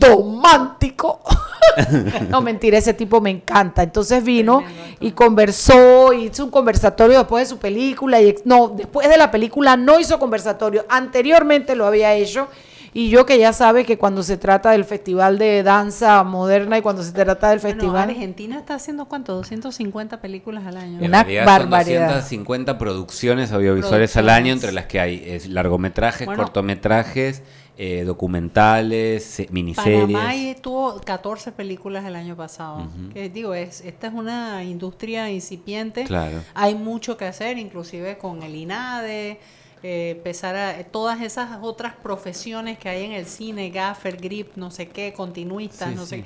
romántico. 0.00 1.20
no, 2.28 2.40
mentira, 2.40 2.78
ese 2.78 2.94
tipo 2.94 3.20
me 3.20 3.30
encanta. 3.30 3.82
Entonces 3.82 4.22
vino 4.24 4.62
y 5.00 5.12
conversó, 5.12 6.12
hizo 6.12 6.44
un 6.44 6.50
conversatorio 6.50 7.18
después 7.18 7.48
de 7.48 7.54
su 7.54 7.58
película. 7.58 8.20
Y 8.20 8.28
ex- 8.28 8.46
no, 8.46 8.68
después 8.68 9.08
de 9.08 9.16
la 9.16 9.30
película 9.30 9.76
no 9.76 9.98
hizo 10.00 10.18
conversatorio. 10.18 10.84
Anteriormente 10.88 11.74
lo 11.76 11.86
había 11.86 12.14
hecho. 12.14 12.48
Y 12.94 13.10
yo 13.10 13.26
que 13.26 13.38
ya 13.38 13.52
sabe 13.52 13.84
que 13.84 13.98
cuando 13.98 14.22
se 14.22 14.38
trata 14.38 14.70
del 14.70 14.84
Festival 14.84 15.38
de 15.38 15.62
Danza 15.62 16.24
Moderna 16.24 16.78
y 16.78 16.82
cuando 16.82 17.02
se 17.02 17.12
trata 17.12 17.50
del 17.50 17.58
Bueno, 17.60 17.76
festival... 17.80 18.08
Argentina 18.10 18.58
está 18.58 18.74
haciendo 18.74 19.04
cuánto? 19.04 19.34
250 19.34 20.20
películas 20.22 20.66
al 20.66 20.78
año. 20.78 20.98
En 20.98 21.04
Una 21.10 21.22
barbaridad. 21.44 22.06
250 22.08 22.78
producciones 22.78 23.52
audiovisuales 23.52 24.16
al 24.16 24.30
año, 24.30 24.54
entre 24.54 24.72
las 24.72 24.86
que 24.86 25.00
hay 25.00 25.22
es, 25.24 25.48
largometrajes, 25.48 26.26
Bueno. 26.26 26.42
cortometrajes, 26.42 27.42
eh, 27.80 28.02
documentales, 28.04 29.40
miniseries. 29.50 30.12
Panamá 30.12 30.34
tuvo 30.60 31.00
14 31.00 31.52
películas 31.52 32.04
el 32.04 32.16
año 32.16 32.34
pasado. 32.34 32.88
Que 33.14 33.28
digo, 33.28 33.54
es, 33.54 33.82
esta 33.82 34.08
es 34.08 34.14
una 34.14 34.64
industria 34.64 35.30
incipiente. 35.30 36.02
Claro. 36.02 36.42
Hay 36.54 36.74
mucho 36.74 37.16
que 37.16 37.24
hacer, 37.24 37.56
inclusive 37.56 38.18
con 38.18 38.42
el 38.42 38.56
INADE, 38.56 39.38
eh, 39.84 40.14
empezar 40.16 40.56
a 40.56 40.82
todas 40.82 41.22
esas 41.22 41.58
otras 41.62 41.94
profesiones 41.94 42.78
que 42.78 42.88
hay 42.88 43.04
en 43.04 43.12
el 43.12 43.26
cine, 43.26 43.70
gaffer, 43.70 44.16
grip, 44.16 44.56
no 44.56 44.72
sé 44.72 44.88
qué, 44.88 45.12
continuistas, 45.12 45.90
Sí, 45.90 45.94
no 45.94 46.04
sí. 46.04 46.16
sé 46.16 46.24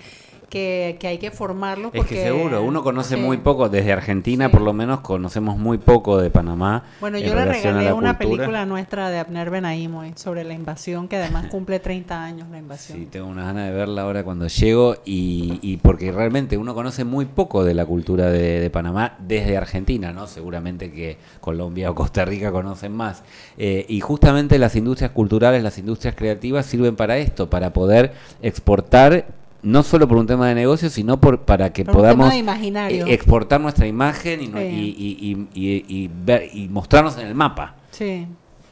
que, 0.53 0.99
que 1.01 1.07
hay 1.09 1.17
que 1.17 1.31
formarlos. 1.31 1.95
Es 1.95 2.01
Porque, 2.01 2.17
que 2.17 2.25
seguro, 2.25 2.63
uno 2.63 2.83
conoce 2.83 3.15
sí. 3.15 3.21
muy 3.21 3.39
poco, 3.39 3.71
desde 3.71 3.91
Argentina 3.91 4.51
por 4.51 4.61
lo 4.61 4.75
menos 4.75 5.01
conocemos 5.01 5.57
muy 5.57 5.79
poco 5.79 6.21
de 6.21 6.29
Panamá. 6.29 6.85
Bueno, 7.01 7.17
en 7.17 7.25
yo 7.25 7.35
le 7.35 7.47
regalé 7.47 7.91
una 7.91 8.19
cultura. 8.19 8.19
película 8.19 8.67
nuestra 8.67 9.09
de 9.09 9.19
Abner 9.19 9.49
Benaim 9.49 9.95
hoy 9.95 10.13
sobre 10.15 10.45
la 10.45 10.53
invasión, 10.53 11.09
que 11.09 11.17
además 11.17 11.47
cumple 11.47 11.81
30 11.81 12.23
años 12.23 12.51
la 12.51 12.59
invasión. 12.59 12.99
Sí, 12.99 13.07
tengo 13.07 13.29
unas 13.29 13.47
ganas 13.47 13.71
de 13.71 13.75
verla 13.75 14.03
ahora 14.03 14.25
cuando 14.25 14.47
llego 14.47 14.97
y, 15.07 15.59
y 15.63 15.79
porque 15.79 16.13
realmente 16.13 16.59
uno 16.59 16.75
conoce 16.75 17.05
muy 17.05 17.25
poco 17.25 17.65
de 17.65 17.73
la 17.73 17.87
cultura 17.87 18.29
de, 18.29 18.61
de 18.61 18.69
Panamá 18.69 19.17
desde 19.21 19.57
Argentina, 19.57 20.13
¿no? 20.13 20.27
Seguramente 20.27 20.93
que 20.93 21.17
Colombia 21.41 21.91
o 21.91 21.95
Costa 21.95 22.27
Rica 22.27 22.53
conocen 22.53 22.93
más. 22.93 23.23
Eh, 23.57 23.87
y 23.89 24.01
justamente 24.01 24.59
las 24.59 24.77
industrias 24.77 25.13
culturales, 25.13 25.63
las 25.63 25.79
industrias 25.79 26.15
creativas 26.15 26.67
sirven 26.67 26.95
para 26.95 27.17
esto, 27.17 27.49
para 27.49 27.73
poder 27.73 28.13
exportar 28.43 29.41
no 29.63 29.83
solo 29.83 30.09
por 30.09 30.19
un 30.19 30.27
tema 30.27 30.49
de 30.49 30.55
negocio, 30.55 30.91
sino 30.91 31.21
por, 31.21 31.43
para 31.43 31.73
que 31.73 31.85
Por 31.85 31.95
podamos 31.95 32.33
eh, 32.35 33.05
exportar 33.09 33.61
nuestra 33.61 33.87
imagen 33.87 34.43
y, 34.43 34.49
no- 34.49 34.59
Sí. 34.59 34.65
y, 34.65 34.71
y- 34.99 35.49
y- 35.55 35.61
y- 35.69 35.85
y 36.05 36.11
ver, 36.13 36.51
y 36.53 36.69
mostrarnos 36.69 37.17
en 37.19 37.27
el 37.29 37.35
mapa. 37.35 37.75
Sí, 37.91 38.27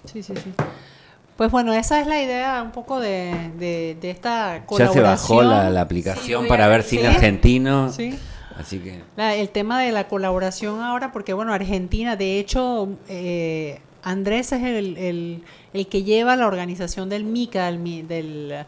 sí, 0.04 0.22
sí, 0.22 0.34
sí. 0.36 0.52
Pues 1.36 1.50
bueno, 1.50 1.72
esa 1.72 2.00
es 2.00 2.06
la 2.06 2.20
idea 2.22 2.62
un 2.62 2.70
poco 2.72 3.00
de, 3.00 3.32
de, 3.58 3.96
de 4.00 4.10
esta 4.10 4.58
Ya 4.58 4.66
colaboración. 4.66 4.92
se 4.94 5.00
bajó 5.10 5.42
la, 5.42 5.70
la 5.70 5.80
aplicación 5.80 6.40
voy 6.42 6.48
para 6.48 6.68
ver 6.68 6.82
cine 6.82 7.02
¿Sí? 7.02 7.08
argentino. 7.08 7.90
Sí. 7.92 8.14
Así 8.58 8.78
que... 8.78 9.00
La- 9.16 9.34
el 9.34 9.48
tema 9.48 9.80
de 9.80 9.90
la 9.90 10.06
colaboración 10.08 10.80
ahora, 10.82 11.12
porque 11.12 11.32
bueno, 11.32 11.54
Argentina, 11.54 12.16
de 12.16 12.38
hecho, 12.40 12.90
eh, 13.08 13.80
Andrés 14.02 14.52
es 14.52 14.62
el, 14.62 14.96
el- 14.98 15.42
el 15.72 15.86
que 15.86 16.02
lleva 16.02 16.36
la 16.36 16.46
organización 16.46 17.08
del 17.08 17.24
MICA, 17.24 17.66
del, 17.66 17.78
mi- 17.78 18.02
del, 18.02 18.66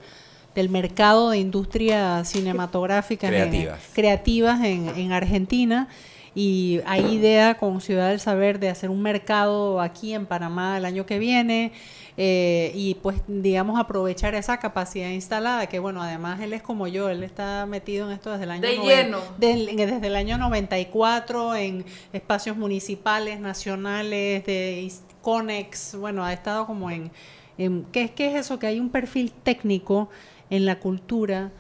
del 0.55 0.69
mercado 0.69 1.31
de 1.31 1.39
industrias 1.39 2.29
cinematográficas 2.29 3.31
en- 3.33 3.69
Creativas. 3.95 4.61
en, 4.65 4.89
en 4.97 5.13
Argentina. 5.13 5.89
Y 6.35 6.81
hay 6.87 7.05
idea 7.15 7.59
con 7.59 7.83
Ciudad 7.83 8.09
del 8.09 8.19
Saber 8.19 8.59
de 8.59 8.71
hacer 8.71 8.89
un 8.89 9.03
mercado 9.03 9.83
aquí 9.83 10.15
en 10.15 10.25
Panamá 10.25 10.79
el 10.79 10.87
año 10.87 11.05
que 11.05 11.19
viene 11.19 11.73
eh, 12.17 12.73
y 12.75 12.95
pues 13.03 13.19
digamos 13.29 13.79
aprovechar 13.79 14.35
esa 14.35 14.57
capacidad 14.59 15.11
instalada 15.11 15.67
que 15.67 15.79
bueno 15.79 16.03
además 16.03 16.41
él 16.41 16.53
es 16.55 16.63
como 16.63 16.87
yo 16.87 17.09
él 17.11 17.23
está 17.23 17.67
metido 17.67 18.07
en 18.07 18.13
esto 18.15 18.31
desde 18.33 18.45
el 18.45 18.51
año 18.51 18.63
De 18.63 18.77
noven- 18.79 18.87
lleno. 19.05 19.19
del- 19.39 19.77
desde 19.77 20.07
el 20.07 20.17
año 20.17 20.37
94 20.39 21.55
en 21.57 21.85
espacios 22.15 22.57
municipales 22.57 23.39
nacionales 23.41 24.45
de 24.47 24.91
Conex 25.23 25.97
bueno 25.99 26.25
ha 26.25 26.33
estado 26.33 26.67
como 26.67 26.91
en, 26.91 27.11
en 27.59 27.85
¿qué, 27.93 28.05
es- 28.05 28.11
qué 28.11 28.27
es 28.29 28.35
eso 28.41 28.59
que 28.59 28.67
hay 28.67 28.81
un 28.81 28.89
perfil 28.91 29.33
técnico 29.43 30.09
en 30.53 30.67
la 30.67 30.79
cultura 30.79 31.51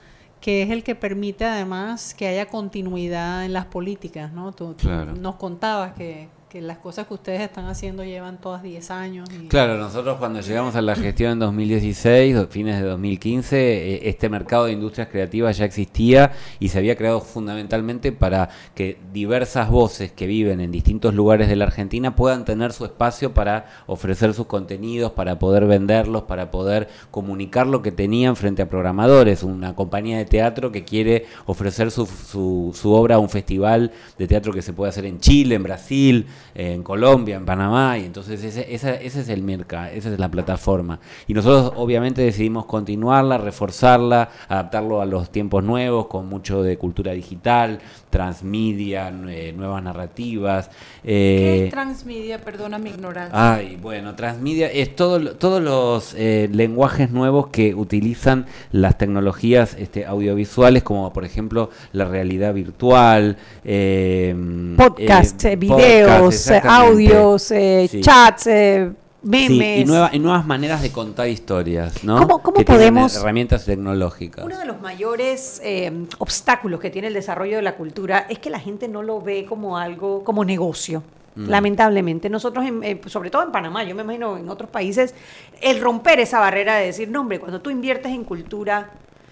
que 0.40 0.62
es 0.62 0.70
el 0.70 0.82
que 0.82 0.94
permite 0.94 1.44
además 1.44 2.14
que 2.14 2.26
haya 2.26 2.46
continuidad 2.46 3.44
en 3.44 3.52
las 3.52 3.66
políticas, 3.66 4.32
¿no? 4.32 4.52
Tú, 4.52 4.74
tú 4.74 4.86
Claro. 4.88 5.14
nos 5.14 5.36
contabas 5.36 5.92
que, 5.94 6.28
que 6.52 6.60
las 6.60 6.76
cosas 6.76 7.06
que 7.06 7.14
ustedes 7.14 7.40
están 7.40 7.64
haciendo 7.64 8.04
llevan 8.04 8.38
todas 8.38 8.62
10 8.62 8.90
años. 8.90 9.26
Claro, 9.48 9.78
nosotros 9.78 10.18
cuando 10.18 10.42
llegamos 10.42 10.76
a 10.76 10.82
la 10.82 10.94
gestión 10.94 11.32
en 11.32 11.38
2016, 11.38 12.34
do- 12.34 12.46
fines 12.48 12.78
de 12.78 12.86
2015, 12.86 13.56
eh, 13.94 14.08
este 14.10 14.28
mercado 14.28 14.66
de 14.66 14.72
industrias 14.72 15.08
creativas 15.08 15.56
ya 15.56 15.64
existía 15.64 16.32
y 16.60 16.68
se 16.68 16.76
había 16.76 16.94
creado 16.94 17.22
fundamentalmente 17.22 18.12
para 18.12 18.50
que 18.74 18.98
diversas 19.14 19.70
voces 19.70 20.12
que 20.12 20.26
viven 20.26 20.60
en 20.60 20.70
distintos 20.70 21.14
lugares 21.14 21.48
de 21.48 21.56
la 21.56 21.64
Argentina 21.64 22.14
puedan 22.14 22.44
tener 22.44 22.74
su 22.74 22.84
espacio 22.84 23.32
para 23.32 23.64
ofrecer 23.86 24.34
sus 24.34 24.44
contenidos, 24.44 25.12
para 25.12 25.38
poder 25.38 25.64
venderlos, 25.64 26.24
para 26.24 26.50
poder 26.50 26.86
comunicar 27.10 27.66
lo 27.66 27.80
que 27.80 27.92
tenían 27.92 28.36
frente 28.36 28.60
a 28.60 28.68
programadores. 28.68 29.42
Una 29.42 29.74
compañía 29.74 30.18
de 30.18 30.26
teatro 30.26 30.70
que 30.70 30.84
quiere 30.84 31.24
ofrecer 31.46 31.90
su, 31.90 32.04
su, 32.04 32.72
su 32.78 32.92
obra 32.92 33.14
a 33.14 33.18
un 33.20 33.30
festival 33.30 33.90
de 34.18 34.26
teatro 34.28 34.52
que 34.52 34.60
se 34.60 34.74
puede 34.74 34.90
hacer 34.90 35.06
en 35.06 35.18
Chile, 35.18 35.54
en 35.54 35.62
Brasil, 35.62 36.26
en 36.54 36.82
Colombia, 36.82 37.36
en 37.36 37.44
Panamá, 37.44 37.98
y 37.98 38.04
entonces 38.06 38.42
ese, 38.44 38.74
esa- 38.74 38.94
ese 38.94 39.20
es 39.20 39.28
el 39.28 39.42
mercado, 39.42 39.86
esa 39.92 40.12
es 40.12 40.18
la 40.18 40.30
plataforma. 40.30 40.98
Y 41.26 41.34
nosotros 41.34 41.72
obviamente 41.76 42.22
decidimos 42.22 42.66
continuarla, 42.66 43.38
reforzarla, 43.38 44.28
adaptarlo 44.48 45.00
a 45.00 45.06
los 45.06 45.30
tiempos 45.30 45.62
nuevos, 45.64 46.06
con 46.06 46.28
mucho 46.28 46.62
de 46.62 46.76
cultura 46.76 47.12
digital, 47.12 47.78
transmedia, 48.10 49.10
nue- 49.10 49.52
nuevas 49.54 49.82
narrativas. 49.82 50.68
¿Qué 51.02 51.62
eh, 51.62 51.64
es 51.66 51.70
transmedia? 51.70 52.38
Perdona 52.38 52.78
mi 52.78 52.90
ignorancia. 52.90 53.54
Ay, 53.54 53.78
bueno, 53.80 54.14
transmedia 54.14 54.70
es 54.70 54.94
todo, 54.94 55.18
lo- 55.18 55.34
todos 55.36 55.62
los 55.62 56.14
eh, 56.16 56.48
lenguajes 56.52 57.10
nuevos 57.10 57.48
que 57.48 57.74
utilizan 57.74 58.46
las 58.70 58.98
tecnologías 58.98 59.74
este, 59.78 60.04
audiovisuales, 60.06 60.82
como 60.82 61.12
por 61.12 61.24
ejemplo 61.24 61.70
la 61.92 62.04
realidad 62.04 62.54
virtual, 62.54 63.36
eh, 63.64 64.34
Podcasts, 64.76 65.44
eh, 65.44 65.52
eh, 65.52 65.56
podcasts, 65.56 66.31
videos, 66.32 66.50
eh, 66.50 66.62
audios, 66.68 67.50
eh, 67.50 67.88
Sí. 67.90 68.00
chats, 68.00 68.46
eh, 68.46 68.90
Sí, 69.22 69.28
memes. 69.28 69.80
y, 69.80 69.84
nueva- 69.84 70.10
y 70.12 70.18
nuevas 70.18 70.44
maneras 70.46 70.82
de 70.82 70.90
contar 70.90 71.28
historias, 71.28 72.02
¿no? 72.02 72.16
¿Cómo- 72.18 72.42
cómo 72.42 72.56
que 72.56 72.64
tienen 72.64 72.94
podemos- 72.94 73.16
herramientas 73.16 73.64
tecnológicas. 73.64 74.44
Uno 74.44 74.58
de 74.58 74.64
los 74.66 74.80
mayores 74.80 75.60
eh, 75.64 75.92
obstáculos 76.18 76.80
que 76.80 76.90
tiene 76.90 77.08
el 77.08 77.14
desarrollo 77.14 77.56
de 77.56 77.62
la 77.62 77.76
cultura 77.76 78.26
es 78.28 78.38
que 78.40 78.50
la 78.50 78.58
gente 78.58 78.88
no 78.88 79.02
lo 79.02 79.20
ve 79.20 79.44
como 79.48 79.78
algo, 79.78 80.24
como 80.24 80.44
negocio. 80.44 81.04
Mm. 81.34 81.48
Lamentablemente, 81.48 82.28
nosotros, 82.28 82.66
en- 82.66 82.82
eh, 82.82 83.00
sobre 83.06 83.30
todo 83.30 83.42
en 83.44 83.52
Panamá, 83.52 83.84
yo 83.84 83.94
me 83.94 84.02
imagino 84.02 84.36
en 84.36 84.48
otros 84.50 84.68
países, 84.68 85.14
el 85.60 85.80
romper 85.80 86.18
esa 86.20 86.40
barrera 86.40 86.74
de 86.76 86.86
decir, 86.86 87.08
no, 87.08 87.20
hombre, 87.20 87.38
cuando 87.38 87.60
tú 87.62 87.70
inviertes 87.70 88.12
en 88.12 88.24
cultura, 88.24 88.90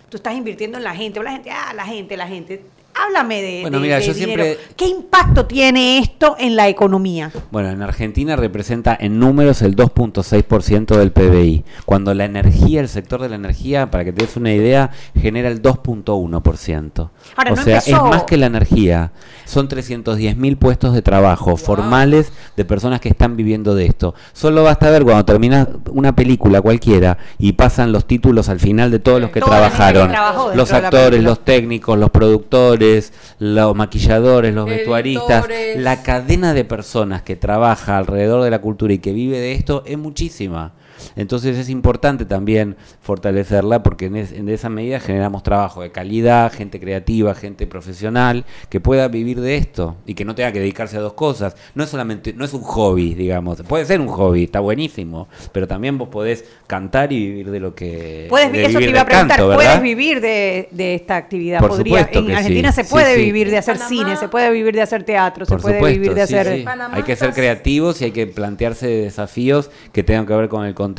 tú 0.08 0.16
estás 0.16 0.34
invirtiendo 0.34 0.78
en 0.78 0.84
la 0.84 0.94
gente, 0.94 1.20
o 1.20 1.22
la 1.22 1.32
gente, 1.32 1.50
ah, 1.50 1.74
la 1.74 1.84
gente, 1.84 2.16
la 2.16 2.26
gente. 2.26 2.64
Háblame 3.06 3.40
de, 3.42 3.60
Bueno, 3.62 3.78
de- 3.78 3.82
mira, 3.82 3.96
de 3.96 4.06
yo 4.06 4.14
dinero. 4.14 4.42
siempre- 4.44 4.64
¿Qué 4.76 4.86
impacto 4.86 5.46
tiene 5.46 5.98
esto 5.98 6.36
en 6.38 6.56
la 6.56 6.68
economía? 6.68 7.30
Bueno, 7.50 7.70
en 7.70 7.82
Argentina 7.82 8.36
representa 8.36 8.96
en 9.00 9.18
números 9.18 9.62
el 9.62 9.74
2.6% 9.76 10.96
del 10.96 11.12
PBI, 11.12 11.64
cuando 11.86 12.12
la 12.14 12.24
energía, 12.24 12.80
el 12.80 12.88
sector 12.88 13.20
de 13.22 13.28
la 13.28 13.36
energía, 13.36 13.90
para 13.90 14.04
que 14.04 14.12
te 14.12 14.24
des 14.24 14.36
una 14.36 14.52
idea, 14.52 14.90
genera 15.18 15.48
el 15.48 15.62
2.1%. 15.62 17.10
Ahora, 17.36 17.52
o 17.52 17.56
no 17.56 17.62
sea, 17.62 17.78
empezó- 17.78 17.96
es 17.96 18.02
más 18.10 18.24
que 18.24 18.36
la 18.36 18.46
energía. 18.46 19.12
Son 19.46 19.68
310.000 19.68 20.56
puestos 20.56 20.94
de 20.94 21.02
trabajo 21.02 21.56
formales 21.56 22.32
de 22.56 22.64
personas 22.64 23.00
que 23.00 23.08
están 23.08 23.36
viviendo 23.36 23.74
de 23.74 23.86
esto. 23.86 24.14
Solo 24.32 24.62
basta 24.62 24.90
ver 24.90 25.02
cuando 25.04 25.24
termina 25.24 25.68
una 25.90 26.14
película 26.14 26.60
cualquiera 26.60 27.18
y 27.38 27.52
pasan 27.52 27.92
los 27.92 28.06
títulos 28.06 28.48
al 28.48 28.60
final 28.60 28.90
de 28.90 28.98
todos 29.00 29.20
los 29.20 29.30
que 29.30 29.40
Toda 29.40 29.70
trabajaron. 29.70 30.12
Los 30.56 30.72
actores, 30.72 31.22
los 31.22 31.44
técnicos, 31.44 31.98
los 31.98 32.10
productores, 32.10 32.89
los 33.38 33.74
maquilladores, 33.74 34.54
los 34.54 34.66
vestuaristas, 34.66 35.44
Editores. 35.44 35.80
la 35.80 36.02
cadena 36.02 36.54
de 36.54 36.64
personas 36.64 37.22
que 37.22 37.36
trabaja 37.36 37.96
alrededor 37.96 38.42
de 38.42 38.50
la 38.50 38.60
cultura 38.60 38.92
y 38.92 38.98
que 38.98 39.12
vive 39.12 39.38
de 39.38 39.52
esto 39.52 39.82
es 39.86 39.98
muchísima. 39.98 40.72
Entonces 41.16 41.56
es 41.58 41.68
importante 41.68 42.24
también 42.24 42.76
fortalecerla 43.00 43.82
porque 43.82 44.06
en, 44.06 44.16
es- 44.16 44.32
en 44.32 44.48
esa 44.48 44.68
medida 44.68 45.00
generamos 45.00 45.42
trabajo 45.42 45.82
de 45.82 45.90
calidad, 45.90 46.52
gente 46.52 46.78
creativa, 46.80 47.34
gente 47.34 47.66
profesional 47.66 48.44
que 48.68 48.80
pueda 48.80 49.08
vivir 49.08 49.40
de 49.40 49.56
esto 49.56 49.96
y 50.06 50.14
que 50.14 50.24
no 50.24 50.34
tenga 50.34 50.52
que 50.52 50.60
dedicarse 50.60 50.96
a 50.96 51.00
dos 51.00 51.14
cosas. 51.14 51.56
No 51.74 51.84
es 51.84 51.90
solamente, 51.90 52.32
no 52.32 52.44
es 52.44 52.52
un 52.54 52.62
hobby, 52.62 53.14
digamos. 53.14 53.62
Puede 53.62 53.84
ser 53.84 54.00
un 54.00 54.08
hobby, 54.08 54.44
está 54.44 54.60
buenísimo, 54.60 55.28
pero 55.52 55.66
también 55.66 55.98
vos 55.98 56.08
podés 56.08 56.44
cantar 56.66 57.12
y 57.12 57.18
vivir 57.26 57.50
de 57.50 57.60
lo 57.60 57.74
que 57.74 58.26
Puedes, 58.28 58.52
de 58.52 58.60
eso 58.62 58.72
te 58.72 58.78
vivir 58.78 58.90
iba 58.90 59.00
a 59.00 59.04
preguntar, 59.06 59.38
canto, 59.38 59.54
¿puedes 59.54 59.82
vivir 59.82 60.20
de, 60.20 60.68
de 60.70 60.94
esta 60.94 61.16
actividad? 61.16 61.60
Por 61.60 61.70
Podría, 61.70 61.98
supuesto 62.00 62.18
en 62.20 62.26
que 62.26 62.34
Argentina 62.36 62.72
sí. 62.72 62.82
se 62.84 62.88
puede 62.90 63.14
Sí, 63.14 63.20
sí. 63.20 63.24
vivir 63.26 63.50
de 63.50 63.58
hacer 63.58 63.78
cine, 63.78 64.16
se 64.16 64.28
puede 64.28 64.50
vivir 64.50 64.74
de 64.74 64.82
hacer 64.82 65.02
teatro, 65.04 65.44
se 65.46 65.56
puede 65.56 65.76
supuesto, 65.76 65.98
vivir 66.00 66.14
de 66.14 66.26
sí, 66.26 66.34
hacer... 66.34 66.56
sí. 66.58 66.64
Hay 66.92 67.02
que 67.02 67.16
ser 67.16 67.32
creativos 67.32 68.00
y 68.00 68.04
hay 68.04 68.10
que 68.12 68.26
plantearse 68.26 68.86
desafíos 68.86 69.70
que 69.92 70.02
tengan 70.02 70.26
que 70.26 70.34
ver 70.34 70.48
con 70.48 70.64
el 70.64 70.74
contexto 70.74 70.89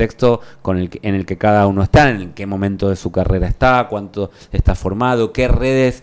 con 0.62 0.78
el 0.78 0.90
que- 0.90 1.00
en 1.02 1.14
el 1.14 1.26
que 1.26 1.36
cada 1.38 1.66
uno 1.66 1.82
está, 1.82 2.10
en 2.10 2.32
qué 2.32 2.46
momento 2.46 2.88
de 2.88 2.96
su 2.96 3.10
carrera 3.12 3.46
está, 3.46 3.86
cuánto 3.88 4.30
está 4.52 4.74
formado, 4.74 5.32
qué 5.32 5.48
redes 5.48 6.02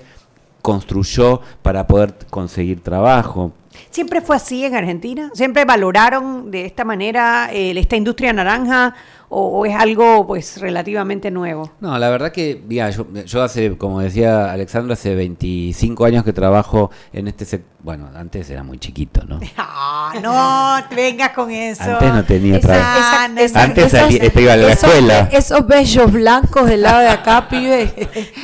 construyó 0.62 1.42
para 1.62 1.88
poder 1.88 2.14
conseguir 2.30 2.82
trabajo. 2.82 3.54
¿Siempre 3.92 4.20
fue 4.22 4.36
así 4.36 4.66
en 4.66 4.76
Argentina? 4.76 5.32
¿Siempre 5.34 5.64
valoraron 5.64 6.52
de 6.52 6.66
esta 6.66 6.84
manera 6.84 7.50
eh, 7.54 7.72
esta 7.78 7.96
industria 7.96 8.34
naranja 8.34 8.94
o, 9.30 9.60
o 9.60 9.66
es 9.66 9.76
algo 9.76 10.26
pues 10.28 10.60
relativamente 10.60 11.32
nuevo? 11.32 11.72
No, 11.80 11.98
la 11.98 12.10
verdad 12.10 12.32
que, 12.32 12.62
mira, 12.68 12.90
yo, 12.90 13.06
yo 13.26 13.44
hace, 13.44 13.78
como 13.78 14.00
decía 14.02 14.52
Alexandra, 14.52 14.94
hace 14.94 15.16
25 15.16 16.06
años 16.06 16.24
que 16.24 16.34
trabajo 16.34 16.92
en 17.14 17.28
este 17.28 17.46
sector. 17.46 17.70
Bueno, 17.82 18.10
antes 18.14 18.50
era 18.50 18.62
muy 18.62 18.78
chiquito, 18.78 19.22
¿no? 19.26 19.40
Ah, 19.58 20.14
no, 20.22 20.90
te 20.90 20.96
vengas 20.96 21.30
con 21.32 21.50
eso. 21.52 21.84
Antes 21.84 22.14
no 22.14 22.24
tenía 22.26 22.58
Esa- 22.58 22.68
trabajo. 22.68 23.00
esa- 23.00 23.42
Esa- 23.44 23.64
Antes 23.64 23.86
esas- 23.86 24.02
salí- 24.10 24.20
este, 24.22 24.42
iba 24.42 24.54
a 24.54 24.58
la 24.58 24.72
esos- 24.74 24.84
escuela. 24.90 25.30
Esos 25.32 25.66
bellos 25.68 26.12
blancos 26.12 26.66
del 26.68 26.82
lado 26.82 27.00
de 27.00 27.08
acá, 27.10 27.48
pibe. 27.50 27.86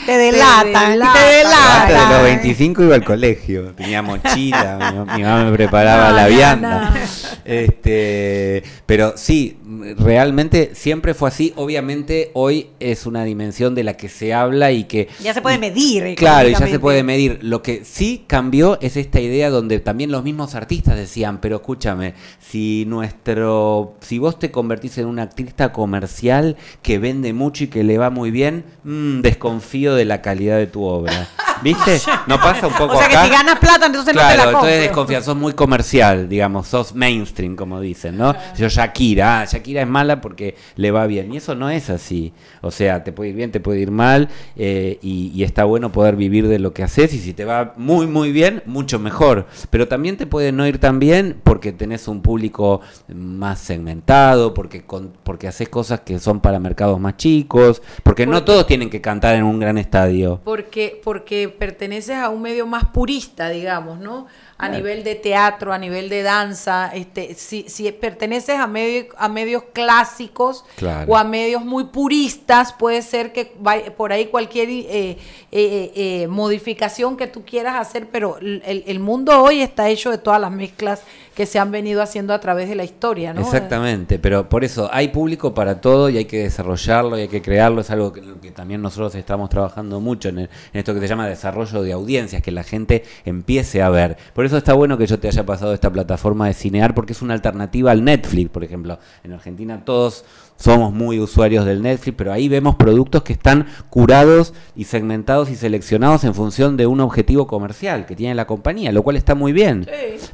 Te 0.06 0.18
delatan, 0.18 0.98
te 1.00 1.04
Antes 1.04 2.08
de 2.10 2.14
los 2.14 2.24
25 2.24 2.84
iba 2.84 2.96
al 2.96 3.04
colegio, 3.04 3.74
tenía 3.74 4.02
mochila, 4.02 5.06
mi, 5.08 5.18
mi 5.18 5.24
mamá 5.24 5.44
me 5.46 5.52
preparaba 5.52 6.10
No, 6.12 6.16
la 6.16 6.24
no, 6.24 6.30
vianda. 6.30 6.94
No. 7.32 7.42
Este, 7.46 8.64
pero 8.86 9.14
sí, 9.16 9.58
realmente 9.98 10.72
siempre 10.74 11.14
fue 11.14 11.30
así. 11.30 11.54
Obviamente 11.56 12.32
hoy 12.34 12.68
es 12.80 13.06
una 13.06 13.24
dimensión 13.24 13.76
de 13.76 13.84
la 13.84 13.96
que 13.96 14.10
se 14.10 14.34
habla 14.34 14.72
y 14.72 14.86
que... 14.86 15.08
Ya 15.22 15.34
se 15.34 15.42
puede 15.42 15.58
medir. 15.58 16.16
Claro, 16.16 16.50
y 16.50 16.54
ya 16.54 16.68
se 16.68 16.80
puede 16.80 17.04
medir. 17.04 17.40
Lo 17.42 17.62
que 17.62 17.84
sí 17.86 18.24
cambió 18.28 18.80
es 18.82 18.98
esta 18.98 19.20
idea 19.20 19.50
donde 19.50 19.80
también 19.80 20.12
los 20.12 20.24
mismos 20.24 20.56
artistas 20.56 20.96
decían, 20.96 21.40
pero 21.42 21.58
escúchame, 21.58 22.14
si 22.40 22.86
nuestro, 22.88 23.96
si 24.02 24.20
vos 24.20 24.40
te 24.40 24.52
convertís 24.52 24.98
en 24.98 25.06
un 25.06 25.20
artista 25.20 25.72
comercial 25.72 26.58
que 26.82 27.00
vende 27.00 27.34
mucho 27.34 27.66
y 27.66 27.68
que 27.68 27.84
le 27.84 27.98
va 27.98 28.10
muy 28.10 28.32
bien, 28.32 28.66
mm, 28.84 29.22
desconfío 29.22 29.96
de 29.96 30.06
la 30.06 30.22
calidad 30.22 30.58
de 30.58 30.68
tu 30.68 30.84
obra. 30.84 31.28
¿Viste? 31.62 32.02
¿No 32.28 32.38
pasa 32.38 32.68
un 32.68 32.74
poco 32.74 32.96
O 32.96 33.00
sea 33.00 33.08
que 33.08 33.18
si 33.18 33.30
ganas 33.30 33.60
plata, 33.60 33.86
entonces 33.86 34.14
no 34.14 34.20
claro, 34.20 34.32
te 34.32 34.38
la 34.38 34.44
entonces 34.44 34.72
compro. 34.72 34.82
desconfías, 34.82 35.26
sos 35.26 35.36
muy 35.36 35.54
comercial, 35.54 36.28
digamos, 36.28 36.68
sos 36.68 36.94
mainstream, 37.16 37.55
como 37.55 37.80
dicen, 37.80 38.18
¿no? 38.18 38.34
Yo 38.57 38.68
Shakira, 38.68 39.41
ah, 39.41 39.45
Shakira 39.45 39.82
es 39.82 39.88
mala 39.88 40.22
porque 40.22 40.55
le 40.76 40.91
va 40.91 41.07
bien. 41.07 41.34
Y 41.34 41.38
eso 41.38 41.55
no 41.55 41.70
es 41.70 41.89
así. 41.89 42.34
O 42.61 42.72
sea, 42.72 43.03
te 43.03 43.11
puede 43.11 43.30
ir 43.32 43.36
bien, 43.36 43.51
te 43.51 43.59
puede 43.59 43.80
ir 43.80 43.91
mal, 43.91 44.30
eh, 44.55 44.99
y, 45.01 45.32
y 45.34 45.43
está 45.43 45.63
bueno 45.66 45.91
poder 45.91 46.16
vivir 46.16 46.47
de 46.47 46.59
lo 46.59 46.74
que 46.74 46.84
haces, 46.84 47.13
y 47.13 47.20
si 47.20 47.34
te 47.34 47.45
va 47.45 47.74
muy, 47.78 48.07
muy 48.07 48.32
bien, 48.32 48.63
mucho 48.66 48.99
mejor. 48.99 49.47
Pero 49.70 49.88
también 49.88 50.18
te 50.18 50.26
puede 50.28 50.51
no 50.51 50.68
ir 50.68 50.80
tan 50.80 50.99
bien 50.99 51.39
porque 51.43 51.72
tenés 51.72 52.07
un 52.07 52.22
público 52.22 52.82
más 53.07 53.59
segmentado, 53.59 54.53
porque, 54.53 54.84
con, 54.86 55.13
porque 55.24 55.47
haces 55.47 55.70
cosas 55.70 56.01
que 56.01 56.20
son 56.20 56.39
para 56.41 56.59
mercados 56.59 56.99
más 56.99 57.18
chicos, 57.18 57.82
porque 58.03 58.26
no 58.26 58.34
Porque- 58.34 58.45
todos 58.45 58.68
tienen 58.68 58.89
que 58.89 59.01
cantar 59.01 59.36
en 59.36 59.43
un 59.43 59.59
gran 59.59 59.78
estadio. 59.78 60.41
Porque, 60.43 60.99
porque 61.03 61.49
perteneces 61.49 62.16
a 62.16 62.30
un 62.30 62.41
medio 62.41 62.66
más 62.68 62.86
purista, 62.86 63.49
digamos, 63.49 63.99
¿no? 63.99 64.28
A 64.58 64.68
Claro. 64.68 64.76
nivel 64.78 65.03
de 65.03 65.16
teatro, 65.16 65.74
a 65.74 65.78
nivel 65.78 66.08
de 66.08 66.24
danza, 66.24 66.89
este, 66.93 67.34
si, 67.34 67.66
si 67.68 67.91
perteneces 67.91 68.58
a, 68.58 68.68
medio- 68.68 69.08
a 69.18 69.28
medios 69.28 69.64
clásicos 69.74 70.64
Claro. 70.78 71.12
o 71.12 71.18
a 71.18 71.26
medios 71.26 71.66
muy 71.66 71.86
puristas, 71.86 72.72
puede 72.72 73.01
ser 73.01 73.34
que 73.34 73.53
vaya 73.60 73.93
por 73.95 74.14
ahí 74.14 74.28
cualquier 74.28 74.70
eh, 74.70 74.86
eh, 74.88 75.18
eh, 75.51 75.91
eh, 75.95 76.28
modificación 76.28 77.18
que 77.18 77.28
tú 77.28 77.43
quieras 77.43 77.76
hacer, 77.76 78.08
pero 78.10 78.38
el, 78.38 78.84
el 78.88 78.99
mundo 79.01 79.43
hoy 79.43 79.62
está 79.62 79.89
hecho 79.89 80.10
de 80.10 80.20
todas 80.20 80.39
las 80.39 80.51
mezclas 80.51 81.01
que 81.36 81.46
se 81.46 81.60
han 81.60 81.70
venido 81.70 82.02
haciendo 82.02 82.34
a 82.34 82.40
través 82.40 82.70
de 82.70 82.76
la 82.76 82.86
historia, 82.86 83.34
¿no? 83.34 83.42
Exactamente, 83.42 84.20
pero 84.20 84.48
por 84.48 84.64
eso 84.64 84.90
hay 84.92 85.10
público 85.10 85.54
para 85.54 85.82
todo 85.82 86.10
y 86.10 86.18
hay 86.18 86.26
que 86.26 86.44
desarrollarlo 86.44 87.18
y 87.18 87.24
hay 87.24 87.28
que 87.28 87.42
crearlo. 87.42 87.82
Es 87.82 87.92
algo 87.92 88.14
que, 88.14 88.22
también 88.52 88.82
nosotros 88.82 89.14
estamos 89.16 89.50
trabajando 89.50 90.00
mucho 90.00 90.30
en, 90.30 90.40
en 90.40 90.50
esto 90.74 90.94
que 90.94 91.02
se 91.02 91.08
llama 91.08 91.28
desarrollo 91.28 91.84
de 91.84 91.92
audiencias, 91.92 92.42
que 92.42 92.52
la 92.52 92.64
gente 92.64 93.04
empiece 93.26 93.82
a 93.82 93.90
ver. 93.90 94.18
Por 94.34 94.46
eso 94.46 94.58
está 94.58 94.74
bueno 94.74 94.98
que 94.98 95.06
yo 95.08 95.20
te 95.20 95.28
haya 95.28 95.46
pasado 95.46 95.74
esta 95.74 95.92
plataforma 95.92 96.48
de 96.48 96.54
Cinear, 96.54 96.96
porque 96.96 97.12
es 97.12 97.22
una 97.22 97.34
alternativa 97.34 97.92
al 97.92 98.04
Netflix, 98.04 98.50
por 98.50 98.64
ejemplo. 98.64 98.98
En 99.24 99.34
Argentina 99.34 99.84
todos 99.84 100.24
somos 100.58 100.93
muy 100.93 101.20
usuarios 101.20 101.66
del 101.66 101.82
Netflix, 101.82 102.16
pero 102.18 102.32
ahí 102.32 102.47
vemos 102.47 102.76
productos 102.76 103.24
que 103.24 103.34
están 103.34 103.68
curados 103.89 104.53
y 104.76 104.86
segmentados 104.86 105.49
y 105.49 105.56
seleccionados 105.56 106.24
en 106.24 106.34
función 106.34 106.78
de 106.78 106.88
un 106.88 107.01
objetivo 107.01 107.45
comercial 107.45 108.06
que 108.06 108.16
tiene 108.16 108.36
la 108.36 108.47
compañía, 108.47 108.91
lo 108.91 109.03
cual 109.03 109.18
está 109.18 109.36
muy 109.36 109.51
bien. 109.51 109.86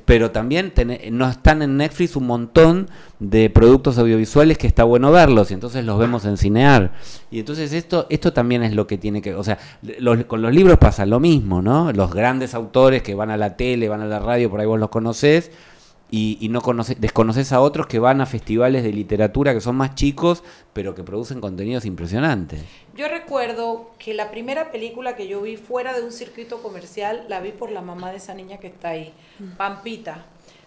Pero 0.06 0.32
también 0.32 0.74
no 1.12 1.28
están 1.28 1.62
en 1.64 1.78
Netflix 1.78 2.16
un 2.16 2.28
montón 2.28 2.88
de 3.20 3.50
productos 3.50 3.98
audiovisuales 3.98 4.58
que 4.58 4.68
está 4.68 4.84
bueno 4.84 5.12
verlos 5.12 5.52
y 5.52 5.54
entonces 5.56 5.86
los 5.86 5.98
vemos 6.00 6.26
en 6.26 6.38
Cinear. 6.38 6.92
Y 7.32 7.40
entonces 7.40 7.74
esto 7.74 8.08
esto 8.10 8.32
también 8.34 8.64
es 8.64 8.74
lo 8.74 8.88
que 8.88 8.98
tiene 8.98 9.22
que, 9.22 9.34
o 9.36 9.44
sea, 9.44 9.58
los- 10.00 10.26
con 10.26 10.42
los 10.42 10.54
libros 10.54 10.78
pasa 10.78 11.06
lo 11.06 11.20
mismo, 11.20 11.62
¿no? 11.62 11.92
Los 11.94 12.14
grandes 12.14 12.54
autores 12.54 13.02
que 13.04 13.16
van 13.16 13.32
a 13.32 13.38
la 13.38 13.56
tele, 13.58 13.90
van 13.90 14.02
a 14.02 14.06
la 14.06 14.20
radio, 14.20 14.50
por 14.50 14.60
ahí 14.60 14.66
vos 14.68 14.80
los 14.80 14.90
conocés 14.90 15.52
y, 16.12 16.38
y 16.42 16.50
no 16.50 16.62
conoce, 16.62 16.96
desconoces 16.96 17.54
a 17.54 17.62
otros 17.62 17.88
que 17.88 17.98
van 17.98 18.22
a 18.22 18.26
festivales 18.26 18.84
de 18.84 18.92
literatura 18.92 19.54
que 19.54 19.62
son 19.62 19.78
más 19.78 19.96
chicos, 19.96 20.44
pero 20.74 20.94
que 20.94 21.04
producen 21.04 21.42
contenidos 21.42 21.86
impresionantes. 21.86 22.62
Yo 22.96 23.08
recuerdo 23.08 23.92
que 23.98 24.14
la 24.14 24.30
primera 24.30 24.72
película 24.72 25.16
que 25.16 25.28
yo 25.28 25.42
vi 25.42 25.56
fuera 25.56 25.94
de 25.94 26.04
un 26.04 26.12
circuito 26.12 26.62
comercial 26.62 27.26
la 27.30 27.40
vi 27.40 27.52
por 27.52 27.72
la 27.72 27.82
mamá 27.82 28.12
de 28.12 28.18
esa 28.18 28.34
niña 28.34 28.58
que 28.58 28.68
está 28.68 28.90
ahí, 28.90 29.14
Pampita. 29.58 30.26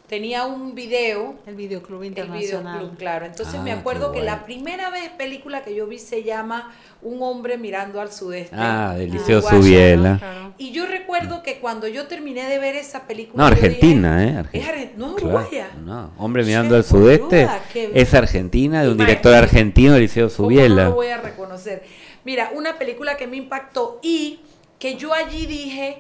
Tenía 0.08 0.44
un 0.44 0.74
video. 0.74 1.36
El 1.46 1.54
videoclub 1.54 2.02
El 2.02 2.08
internacional. 2.08 2.74
videoclub, 2.78 2.98
claro. 2.98 3.24
Entonces 3.24 3.54
Ah, 3.58 3.62
me 3.62 3.72
acuerdo 3.72 4.12
que 4.12 4.18
bueno. 4.18 4.32
la 4.36 4.44
primera 4.44 4.90
vez 4.90 5.08
película 5.16 5.64
que 5.64 5.74
yo 5.74 5.86
vi 5.86 5.98
se 5.98 6.22
llama 6.22 6.72
Un 7.00 7.22
hombre 7.22 7.56
mirando 7.56 8.00
al 8.02 8.12
sudeste. 8.12 8.54
Ah, 8.58 8.94
del 8.98 9.10
Liceo 9.10 9.40
Subiela. 9.40 10.20
¿no? 10.22 10.54
Y 10.58 10.72
yo 10.72 10.84
recuerdo 10.86 11.42
que 11.42 11.58
cuando 11.58 11.88
yo 11.88 12.06
terminé 12.06 12.46
de 12.48 12.58
ver 12.58 12.76
esa 12.76 13.06
película. 13.06 13.42
No, 13.42 13.46
Argentina, 13.46 14.18
dije, 14.20 14.38
¿eh? 14.52 14.60
Es 14.60 14.68
Argentina. 14.68 14.92
No, 15.06 15.14
Claro, 15.16 15.34
uruguaya. 15.38 15.68
no, 15.82 16.10
hombre 16.18 16.44
mirando 16.44 16.76
al 16.76 16.84
sudeste 16.84 17.48
qué- 17.72 17.90
es 17.94 18.12
Argentina, 18.14 18.82
de 18.82 18.88
un 18.88 18.94
Imagínate. 18.96 19.10
director 19.28 19.34
argentino 19.34 19.98
Liceo 19.98 20.28
¿Cómo 20.28 20.48
no 20.50 20.54
Subiela. 20.54 20.84
lo 20.84 20.94
voy 20.94 21.08
a 21.08 21.16
reconocer? 21.18 21.82
Mira, 22.24 22.50
una 22.54 22.76
película 22.78 23.16
que 23.16 23.26
me 23.26 23.36
impactó 23.38 24.00
y 24.02 24.40
que 24.78 24.96
yo 24.96 25.12
allí 25.14 25.46
dije, 25.46 25.98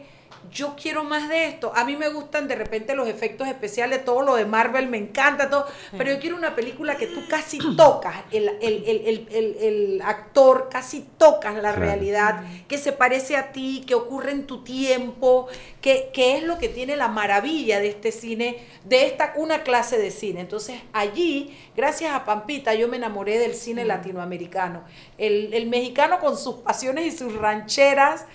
yo 0.50 0.74
quiero 0.80 1.04
más 1.04 1.28
de 1.28 1.46
esto. 1.46 1.72
A 1.74 1.84
mí 1.84 1.96
me 1.96 2.08
gustan 2.08 2.48
de 2.48 2.54
repente 2.54 2.94
los 2.94 3.08
efectos 3.08 3.48
especiales, 3.48 4.04
todo 4.04 4.22
lo 4.22 4.34
de 4.36 4.44
Marvel 4.46 4.88
me 4.88 4.98
encanta, 4.98 5.50
todo, 5.50 5.66
pero 5.96 6.12
yo 6.12 6.18
quiero 6.20 6.36
una 6.36 6.54
película 6.54 6.96
que 6.96 7.06
tú 7.06 7.20
casi 7.28 7.58
tocas, 7.76 8.16
el, 8.30 8.48
el- 8.60 8.84
el- 8.86 9.02
el- 9.06 9.28
el- 9.30 9.56
el 9.60 10.02
actor 10.02 10.68
casi 10.70 11.06
tocas 11.18 11.54
la 11.54 11.60
Claro. 11.60 11.80
realidad, 11.80 12.42
que 12.68 12.78
se 12.78 12.92
parece 12.92 13.36
a 13.36 13.52
ti, 13.52 13.84
que 13.86 13.94
ocurre 13.94 14.32
en 14.32 14.46
tu 14.46 14.62
tiempo, 14.64 15.48
que, 15.80 16.10
que 16.12 16.36
es 16.36 16.42
lo 16.42 16.58
que 16.58 16.68
tiene 16.68 16.96
la 16.96 17.08
maravilla 17.08 17.80
de 17.80 17.88
este 17.88 18.12
cine, 18.12 18.58
de 18.84 19.06
esta 19.06 19.32
una 19.36 19.62
clase 19.62 19.98
de 19.98 20.10
cine. 20.10 20.40
Entonces 20.40 20.80
allí, 20.92 21.56
gracias 21.76 22.12
a 22.12 22.24
Pampita, 22.24 22.74
yo 22.74 22.88
me 22.88 22.96
enamoré 22.96 23.38
del 23.38 23.54
cine 23.54 23.84
latinoamericano. 23.84 24.84
El, 25.18 25.52
el 25.54 25.66
mexicano 25.68 26.18
con 26.20 26.36
sus 26.38 26.56
pasiones 26.56 27.06
y 27.06 27.16
sus 27.16 27.34
rancheras, 27.34 28.26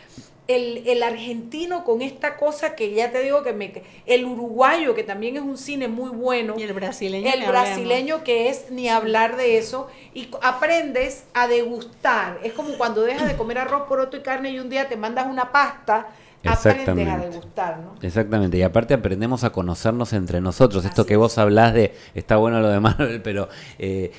el, 0.50 0.88
el 0.88 1.04
argentino 1.04 1.84
con 1.84 2.02
esta 2.02 2.36
cosa 2.36 2.76
que 2.76 2.92
ya 2.92 3.12
te 3.12 3.22
digo 3.22 3.44
que 3.44 3.54
me... 3.54 3.84
El 4.08 4.26
uruguayo, 4.26 4.96
que 4.96 5.04
también 5.04 5.38
es 5.38 5.44
un 5.44 5.60
cine 5.60 5.88
muy 5.88 6.10
bueno. 6.10 6.56
Y 6.58 6.64
el 6.64 6.74
brasileño. 6.74 7.32
El 7.32 7.46
brasileño 7.46 8.24
que 8.24 8.50
es 8.50 8.72
ni 8.72 8.90
hablar 8.90 9.38
de 9.38 9.60
eso 9.60 9.88
y 10.16 10.28
aprendes 10.42 11.26
a 11.36 11.48
degustar. 11.48 12.40
Es 12.44 12.54
como 12.54 12.74
cuando 12.80 13.04
dejas 13.04 13.28
de 13.28 13.38
comer 13.38 13.60
arroz, 13.60 13.84
poroto 13.88 14.18
y 14.18 14.22
carne 14.22 14.50
y 14.50 14.60
un 14.60 14.70
día 14.70 14.90
te 14.90 14.98
mandas 14.98 15.28
una 15.28 15.52
pasta, 15.52 16.08
aprendes 16.44 16.48
a 16.48 16.72
Exactamente. 16.72 17.30
degustar, 17.30 17.78
¿no? 17.80 17.96
Exactamente, 18.02 18.58
y 18.58 18.64
aparte 18.64 18.96
aprendemos 18.96 19.44
a 19.44 19.52
conocernos 19.52 20.14
entre 20.14 20.42
nosotros. 20.42 20.84
Esto 20.84 21.06
que 21.06 21.16
vos 21.16 21.38
hablás 21.38 21.76
de, 21.76 21.94
está 22.16 22.38
bueno 22.38 22.60
lo 22.60 22.70
de 22.70 22.80
Marvel, 22.80 23.22
pero 23.22 23.50
eh, 23.78 24.12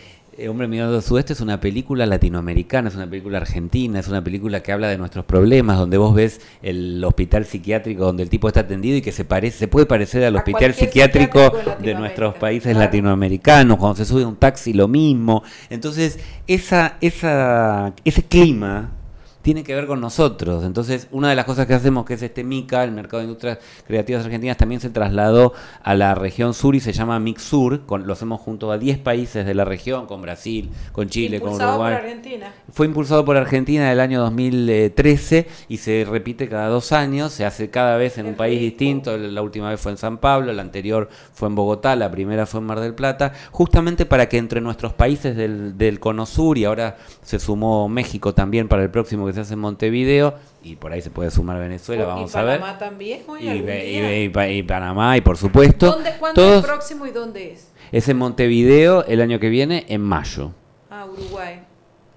Hombre 0.49 0.69
Mirando 0.69 0.97
al 0.97 1.03
Sudeste 1.03 1.33
es 1.33 1.41
una 1.41 1.61
película 1.61 2.07
latinoamericana, 2.07 2.89
es 2.89 2.95
una 2.95 3.09
película 3.09 3.39
argentina, 3.39 3.99
es 3.99 4.09
una 4.09 4.23
película 4.23 4.63
que 4.63 4.73
habla 4.73 4.89
de 4.89 4.97
nuestros 4.97 5.25
problemas, 5.25 5.79
donde 5.79 5.99
vos 5.99 6.15
ves 6.15 6.41
el 6.63 7.03
hospital 7.05 7.45
psiquiátrico 7.45 8.05
donde 8.05 8.23
el 8.23 8.31
tipo 8.31 8.49
está 8.49 8.61
atendido 8.61 8.97
y 8.97 9.03
que 9.03 9.13
se 9.13 9.25
parece, 9.25 9.59
se 9.59 9.69
puede 9.69 9.87
parecer 9.87 10.25
al 10.25 10.37
hospital 10.37 10.73
psiquiátrico, 10.73 11.41
psiquiátrico 11.41 11.83
de 11.83 11.95
nuestros 11.95 12.35
países 12.37 12.73
claro. 12.73 12.87
latinoamericanos, 12.87 13.77
cuando 13.77 13.97
se 13.97 14.05
sube 14.05 14.23
a 14.23 14.29
un 14.29 14.37
taxi 14.37 14.73
lo 14.73 14.89
mismo. 14.89 15.43
Entonces, 15.69 16.19
esa, 16.47 16.97
esa, 17.01 17.93
ese 18.05 18.23
clima 18.23 19.00
tiene 19.43 19.65
que 19.65 19.75
ver 19.75 19.87
con 19.87 20.01
nosotros. 20.01 20.65
Entonces, 20.65 21.09
una 21.11 21.31
de 21.31 21.35
las 21.35 21.45
cosas 21.45 21.67
que 21.67 21.75
hacemos, 21.75 22.05
que 22.05 22.15
es 22.15 22.23
este 22.23 22.45
MICA, 22.45 22.85
el 22.85 22.93
Mercado 22.93 23.19
de 23.19 23.25
Industrias 23.25 23.59
Creativas 23.87 24.25
Argentinas, 24.25 24.57
también 24.57 24.81
se 24.81 24.91
trasladó 24.91 25.55
a 25.83 25.95
la 25.95 26.15
región 26.15 26.55
sur 26.55 26.75
y 26.75 26.81
se 26.81 26.93
llama 26.93 27.19
MIXUR. 27.19 27.87
Con, 27.87 28.07
lo 28.07 28.13
hacemos 28.13 28.41
junto 28.41 28.71
a 28.71 28.79
10 28.79 28.99
países 28.99 29.47
de 29.47 29.55
la 29.55 29.65
región, 29.65 30.07
con 30.07 30.21
Brasil, 30.21 30.71
con 30.93 31.09
Chile, 31.09 31.41
con 31.41 31.51
Impulsado 31.51 31.79
por 31.79 31.87
Uruguay. 31.87 32.05
Argentina. 32.05 32.55
Fue 32.73 32.87
impulsado 32.87 33.25
por 33.25 33.37
Argentina 33.37 33.87
en 33.87 33.93
el 33.93 34.01
año 34.01 34.21
2013 34.21 35.47
y 35.69 35.79
se 35.79 36.07
repite 36.09 36.49
cada 36.49 36.69
dos 36.69 36.93
años, 36.93 37.33
se 37.33 37.45
hace 37.45 37.71
cada 37.71 37.97
vez 37.97 38.19
en 38.19 38.27
un 38.27 38.35
país 38.35 38.61
distinto, 38.61 39.17
la 39.17 39.43
última 39.43 39.71
vez 39.71 39.81
fue 39.81 39.93
en 39.93 39.99
San 39.99 40.19
Pablo, 40.19 40.53
la 40.53 40.63
anterior 40.63 41.09
fue 41.33 41.49
en 41.49 41.55
Bogotá, 41.55 41.97
la 41.97 42.11
primera 42.11 42.47
fue 42.47 42.61
en 42.61 42.67
Mar 42.67 42.81
del 42.81 42.95
Plata, 42.95 43.33
justamente 43.51 44.07
para 44.07 44.29
que 44.29 44.39
entre 44.39 44.61
nuestros 44.61 44.93
países 44.93 45.37
del, 45.37 45.79
del 45.79 45.99
Cono 45.99 46.27
Sur 46.27 46.59
y 46.59 46.65
ahora 46.65 46.97
se 47.23 47.39
sumó 47.39 47.89
México 47.89 48.35
también 48.35 48.69
para 48.69 48.83
el 48.83 48.91
próximo 48.91 49.30
que 49.31 49.35
se 49.35 49.41
hace 49.41 49.55
en 49.55 49.61
Montevideo 49.61 50.35
y 50.63 50.77
por 50.77 50.93
ahí 50.93 51.01
se 51.03 51.11
puede 51.11 51.31
sumar 51.31 51.59
Venezuela, 51.59 52.03
y 52.03 52.07
vamos 52.07 52.35
a 52.37 52.43
ver. 52.43 52.61
Panamá 52.61 52.79
también, 52.79 53.23
Y, 53.41 53.47
y 53.49 54.27
y 54.27 54.59
y 54.59 54.63
Panamá 54.63 55.17
y 55.17 55.21
por 55.23 55.37
supuesto. 55.37 55.87
¿Dónde, 55.93 56.13
¿Cuándo 56.19 56.41
es 56.43 56.47
todos- 56.49 56.65
el 56.65 56.71
próximo 56.71 57.07
y 57.07 57.11
dónde 57.11 57.53
es? 57.53 57.69
es 57.93 58.09
en 58.09 58.19
Montevideo 58.19 59.05
el 59.07 59.21
año 59.21 59.41
que 59.41 59.49
viene, 59.49 59.87
en 59.89 60.01
mayo, 60.03 60.53
Ah, 60.91 61.07
Uruguay. 61.07 61.61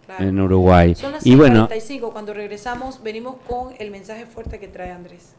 Claro. 0.05 0.25
en 0.27 0.39
Uruguay. 0.41 0.95
Son 0.95 1.13
las 1.13 1.25
Y 1.25 1.35
bueno, 1.35 1.67
6:45. 1.69 2.11
Cuando 2.11 2.33
regresamos, 2.33 3.01
venimos 3.01 3.35
con 3.47 3.73
el 3.79 3.89
mensaje 3.89 4.25
fuerte 4.25 4.59
que 4.59 4.67
trae 4.67 4.91
Andrés. 4.91 5.33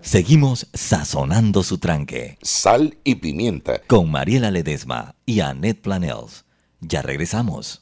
Seguimos 0.00 0.68
sazonando 0.72 1.62
su 1.62 1.78
tranque. 1.78 2.36
Sal 2.42 2.96
y 3.04 3.16
pimienta. 3.16 3.80
Con 3.86 4.10
Mariela 4.10 4.50
Ledesma 4.50 5.14
y 5.26 5.40
Annette 5.40 5.80
Planels. 5.80 6.44
Ya 6.80 7.02
regresamos. 7.02 7.81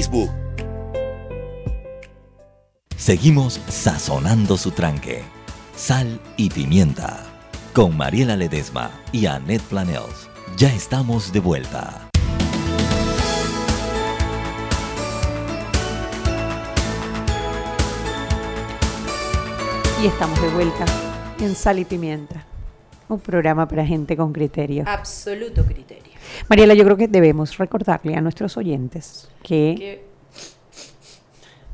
Seguimos 2.95 3.59
sazonando 3.67 4.57
su 4.57 4.71
tranque. 4.71 5.23
Sal 5.75 6.19
y 6.37 6.49
pimienta. 6.49 7.23
Con 7.73 7.95
Mariela 7.97 8.35
Ledesma 8.35 8.91
y 9.11 9.25
Annette 9.25 9.63
Planels. 9.63 10.29
Ya 10.57 10.73
estamos 10.73 11.31
de 11.31 11.39
vuelta. 11.39 12.09
Y 20.01 20.07
estamos 20.07 20.41
de 20.41 20.49
vuelta 20.49 20.85
en 21.39 21.55
Sal 21.55 21.77
y 21.77 21.85
Pimienta, 21.85 22.43
un 23.07 23.19
programa 23.19 23.67
para 23.67 23.85
gente 23.85 24.17
con 24.17 24.33
criterio. 24.33 24.83
Absoluto 24.87 25.63
criterio. 25.63 26.10
Mariela, 26.49 26.73
yo 26.73 26.83
creo 26.83 26.97
que 26.97 27.07
debemos 27.07 27.57
recordarle 27.57 28.15
a 28.15 28.21
nuestros 28.21 28.57
oyentes 28.57 29.29
que, 29.43 29.75
Que- 29.77 30.11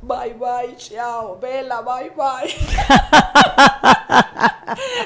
Bye 0.01 0.36
bye, 0.36 0.76
chao, 0.78 1.38
vela, 1.41 1.82
bye 1.82 2.12
bye. 2.12 2.53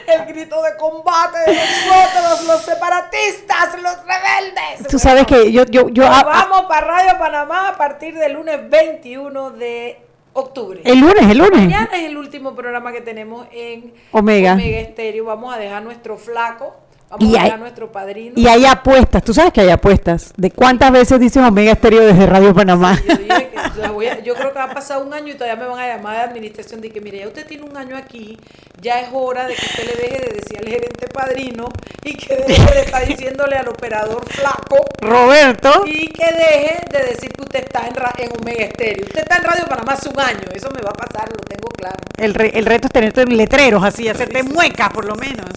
El 0.08 0.26
grito 0.28 0.62
de 0.62 0.76
combate 0.78 1.40
de 1.48 1.56
nosotros, 1.56 2.48
los 2.48 2.62
separatistas, 2.62 3.82
los 3.82 3.96
rebeldes. 4.06 4.88
tú 4.90 5.00
sabes 5.00 5.26
que 5.26 5.52
yo, 5.52 5.66
yo, 5.66 5.90
yo, 5.90 6.06
a- 6.06 6.24
vamos 6.24 6.64
para 6.68 6.88
Radio 6.88 7.18
Panamá 7.18 7.70
a 7.70 7.78
partir 7.78 8.16
del 8.16 8.34
lunes 8.34 8.70
21 8.70 9.52
de 9.52 10.02
octubre. 10.34 10.82
El 10.84 11.00
lunes, 11.00 11.24
el 11.30 11.38
lunes. 11.38 11.62
Mañana 11.62 11.90
es 11.94 12.04
el 12.04 12.18
último 12.18 12.54
programa 12.56 12.92
que 12.92 13.02
tenemos 13.02 13.48
en 13.52 13.94
Omega. 14.12 14.54
Omega 14.54 14.80
Estéreo. 14.80 15.26
Vamos 15.26 15.54
a 15.54 15.58
dejar 15.58 15.84
nuestro 15.84 16.18
flaco, 16.18 16.76
vamos 17.12 17.26
Y 17.30 17.36
a 17.36 17.40
hay- 17.40 17.46
dejar 17.46 17.60
nuestro 17.60 17.92
padrino. 17.92 18.34
y 18.36 18.48
hay 18.48 18.66
apuestas, 18.66 19.24
tú 19.24 19.34
sabes 19.34 19.54
que 19.54 19.62
hay 19.62 19.70
apuestas. 19.70 20.34
¿De 20.38 20.50
cuántas 20.52 20.92
veces 20.92 21.20
dice 21.20 21.40
Omega 21.40 21.74
Estéreo 21.74 22.06
desde 22.06 22.26
Radio 22.26 22.54
Panamá? 22.54 22.98
Yo, 23.08 23.16
dije 23.18 23.50
que 23.82 23.88
voy 23.90 24.08
a- 24.08 24.20
yo 24.20 24.34
creo 24.36 24.52
que 24.54 24.60
va 24.60 24.66
a 24.66 24.74
pasar 24.74 25.02
un 25.04 25.14
año 25.14 25.30
y 25.34 25.36
todavía 25.36 25.56
me 25.62 25.68
van 25.70 25.80
a 25.80 25.88
llamar 25.96 26.16
de 26.18 26.22
administración 26.24 26.82
de 26.82 26.90
que, 26.90 27.02
mire, 27.02 27.20
ya 27.20 27.28
usted 27.28 27.46
tiene 27.48 27.64
un 27.64 27.76
año 27.78 27.96
aquí, 27.98 28.38
ya 28.82 29.00
es 29.02 29.10
hora 29.14 29.46
de 29.48 29.54
que 29.56 29.66
usted 29.66 29.86
le 29.86 29.96
deje 30.02 30.20
de 30.26 30.34
decir 30.34 30.58
al 30.58 30.66
gerente 30.68 31.08
padrino 31.08 31.70
y 32.04 32.16
que 32.16 32.36
deje 32.36 32.74
de 32.74 32.82
estar 32.82 33.06
diciéndole 33.08 33.56
al 33.56 33.68
operador 33.68 34.26
flaco. 34.28 34.78
Roberto. 35.00 35.84
Y 35.86 36.08
que 36.08 36.26
deje 36.26 36.86
de 36.92 37.06
decir 37.14 37.32
que 37.34 37.42
usted 37.42 37.64
está 37.64 37.88
en, 37.88 37.96
Omega 38.40 38.64
Estéreo. 38.66 39.06
Usted 39.06 39.22
está 39.22 39.38
en 39.38 39.44
Radio 39.44 39.68
Panamá 39.68 39.94
hace 39.94 40.10
un 40.10 40.20
año, 40.20 40.48
eso 40.54 40.70
me 40.72 40.82
va 40.82 40.92
a 40.92 40.94
pasar, 40.94 41.30
lo 41.32 41.38
tengo 41.40 41.70
claro. 41.70 41.98
El, 42.18 42.34
re- 42.34 42.58
el 42.58 42.66
reto 42.66 42.88
es 42.88 42.94
tenerte 42.94 43.22
en 43.22 43.36
letreros 43.38 43.84
así, 43.84 44.08
hacerte 44.08 44.44
muecas 44.44 44.90
por 44.90 45.06
lo 45.06 45.16
menos. 45.16 45.50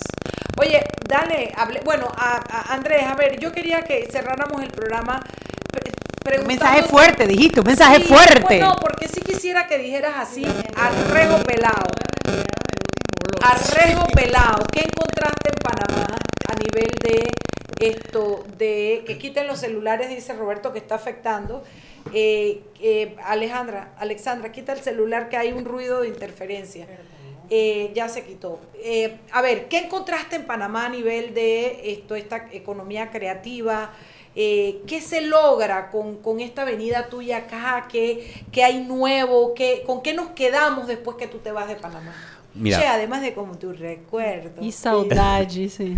Oye, 0.58 0.84
dale, 1.08 1.43
hable, 1.56 1.80
bueno, 1.84 2.08
a, 2.16 2.42
a 2.48 2.74
Andrés, 2.74 3.04
a 3.06 3.14
ver, 3.14 3.38
yo 3.38 3.52
quería 3.52 3.82
que 3.82 4.08
cerráramos 4.10 4.62
el 4.62 4.70
programa. 4.70 5.24
Un 6.40 6.46
mensaje 6.46 6.82
fuerte, 6.84 7.26
dijiste, 7.26 7.60
un 7.60 7.66
mensaje 7.66 7.96
Sí, 7.96 8.04
fuerte. 8.04 8.58
No, 8.58 8.76
porque 8.80 9.08
sí 9.08 9.20
quisiera 9.20 9.66
que 9.66 9.76
dijeras 9.78 10.14
así, 10.16 10.46
arrego 10.74 11.38
pelado. 11.44 11.86
Arrego 13.42 14.06
pelado. 14.06 14.66
¿Qué 14.72 14.80
encontraste 14.80 15.50
en 15.50 15.58
Panamá 15.62 16.16
a 16.48 16.54
nivel 16.54 16.90
de 17.02 17.30
esto, 17.78 18.42
de 18.56 19.04
que 19.06 19.18
quiten 19.18 19.46
los 19.46 19.60
celulares, 19.60 20.08
dice 20.08 20.32
Roberto, 20.32 20.72
que 20.72 20.78
está 20.78 20.94
afectando? 20.94 21.62
Eh, 22.14 22.62
eh, 22.80 23.16
Alejandra, 23.24 23.92
Alexandra, 23.98 24.50
quita 24.50 24.72
el 24.72 24.80
celular 24.80 25.28
que 25.28 25.36
hay 25.36 25.52
un 25.52 25.66
ruido 25.66 26.00
de 26.00 26.08
interferencia. 26.08 26.86
Eh, 27.50 27.92
ya 27.94 28.08
se 28.08 28.24
quitó. 28.24 28.58
Eh, 28.82 29.18
a 29.32 29.42
ver, 29.42 29.68
¿qué 29.68 29.78
encontraste 29.78 30.36
en 30.36 30.44
Panamá 30.46 30.86
a 30.86 30.88
nivel 30.88 31.34
de 31.34 31.92
esto, 31.92 32.14
esta 32.14 32.48
economía 32.52 33.10
creativa? 33.10 33.90
Eh, 34.36 34.82
¿Qué 34.86 35.00
se 35.00 35.20
logra 35.20 35.90
con, 35.90 36.16
con 36.16 36.40
esta 36.40 36.64
venida 36.64 37.08
tuya 37.08 37.38
acá? 37.38 37.86
¿Qué, 37.90 38.44
qué 38.50 38.64
hay 38.64 38.82
nuevo? 38.82 39.54
¿Qué, 39.54 39.82
¿Con 39.86 40.02
qué 40.02 40.14
nos 40.14 40.28
quedamos 40.30 40.88
después 40.88 41.16
que 41.16 41.26
tú 41.26 41.38
te 41.38 41.52
vas 41.52 41.68
de 41.68 41.76
Panamá? 41.76 42.14
Mira. 42.54 42.78
Che, 42.78 42.86
además 42.86 43.20
de 43.20 43.34
como 43.34 43.58
tu 43.58 43.72
recuerdo. 43.72 44.62
Y 44.62 44.72
saudade, 44.72 45.68
sí. 45.68 45.96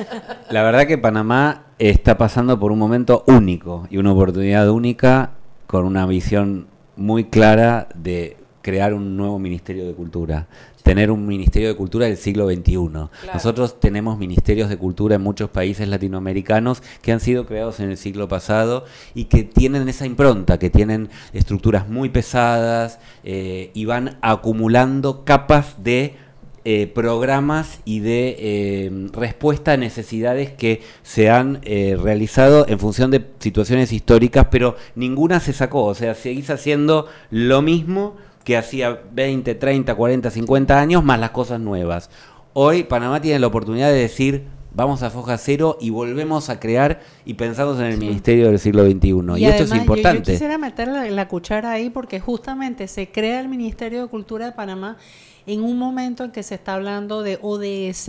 La 0.50 0.62
verdad 0.62 0.86
que 0.86 0.98
Panamá 0.98 1.66
está 1.78 2.16
pasando 2.16 2.58
por 2.58 2.72
un 2.72 2.78
momento 2.78 3.24
único 3.26 3.86
y 3.90 3.98
una 3.98 4.12
oportunidad 4.12 4.68
única 4.70 5.32
con 5.66 5.84
una 5.84 6.06
visión 6.06 6.68
muy 6.96 7.24
clara 7.24 7.88
de 7.94 8.36
crear 8.62 8.94
un 8.94 9.16
nuevo 9.16 9.38
Ministerio 9.38 9.86
de 9.86 9.94
Cultura, 9.94 10.48
tener 10.86 11.10
un 11.10 11.26
Ministerio 11.26 11.66
de 11.66 11.74
Cultura 11.74 12.06
del 12.06 12.16
siglo 12.16 12.46
XXI. 12.48 13.08
Nosotros 13.34 13.80
tenemos 13.80 14.18
ministerios 14.18 14.68
de 14.68 14.76
cultura 14.76 15.16
en 15.16 15.20
muchos 15.20 15.50
países 15.50 15.88
latinoamericanos 15.88 16.80
que 17.02 17.10
han 17.10 17.18
sido 17.18 17.44
creados 17.44 17.80
en 17.80 17.90
el 17.90 17.96
siglo 17.96 18.28
pasado 18.28 18.84
y 19.12 19.24
que 19.24 19.42
tienen 19.42 19.88
esa 19.88 20.06
impronta, 20.06 20.60
que 20.60 20.70
tienen 20.70 21.08
estructuras 21.32 21.88
muy 21.88 22.10
pesadas 22.10 23.00
eh, 23.24 23.72
y 23.74 23.84
van 23.84 24.18
acumulando 24.22 25.24
capas 25.24 25.82
de 25.82 26.14
eh, 26.68 26.88
programas 26.88 27.78
y 27.84 28.00
de 28.00 28.36
eh, 28.40 29.08
respuesta 29.12 29.74
a 29.74 29.76
necesidades 29.76 30.50
que 30.50 30.82
se 31.04 31.30
han 31.30 31.60
eh, 31.62 31.96
realizado 31.96 32.66
en 32.68 32.80
función 32.80 33.12
de 33.12 33.24
situaciones 33.38 33.92
históricas, 33.92 34.48
pero 34.50 34.74
ninguna 34.96 35.38
se 35.38 35.52
sacó. 35.52 35.84
O 35.84 35.94
sea, 35.94 36.16
seguís 36.16 36.50
haciendo 36.50 37.06
lo 37.30 37.62
mismo 37.62 38.16
que 38.46 38.56
hacía 38.56 39.00
20, 39.12 39.56
30, 39.56 39.92
40, 39.96 40.30
50 40.30 40.78
años, 40.78 41.02
más 41.02 41.18
las 41.18 41.30
cosas 41.30 41.58
nuevas. 41.58 42.10
Hoy 42.52 42.84
Panamá 42.84 43.20
tiene 43.20 43.40
la 43.40 43.48
oportunidad 43.48 43.88
de 43.88 43.98
decir, 43.98 44.44
vamos 44.72 45.02
a 45.02 45.10
foja 45.10 45.36
cero 45.36 45.76
y 45.80 45.90
volvemos 45.90 46.48
a 46.48 46.60
crear 46.60 47.00
y 47.24 47.34
pensamos 47.34 47.76
en 47.80 47.86
el 47.86 47.98
Ministerio 47.98 48.46
del 48.46 48.60
siglo 48.60 48.84
XXI. 48.84 49.08
Y, 49.08 49.10
esto 49.16 49.24
es 49.34 49.40
además, 49.42 49.68
yo- 49.68 49.74
Yo, 49.74 49.80
importante. 49.80 50.32
quisiera 50.32 50.58
meter 50.58 50.86
la, 50.86 51.10
la 51.10 51.26
cuchara 51.26 51.72
ahí 51.72 51.90
porque 51.90 52.20
justamente 52.20 52.86
se 52.86 53.10
crea 53.10 53.40
el 53.40 53.48
Ministerio 53.48 54.02
de 54.02 54.06
Cultura 54.08 54.46
de 54.46 54.52
Panamá 54.52 54.96
en 55.46 55.62
un 55.62 55.78
momento 55.78 56.24
en 56.24 56.32
que 56.32 56.42
se 56.42 56.56
está 56.56 56.74
hablando 56.74 57.22
de 57.22 57.38
ODS, 57.40 58.06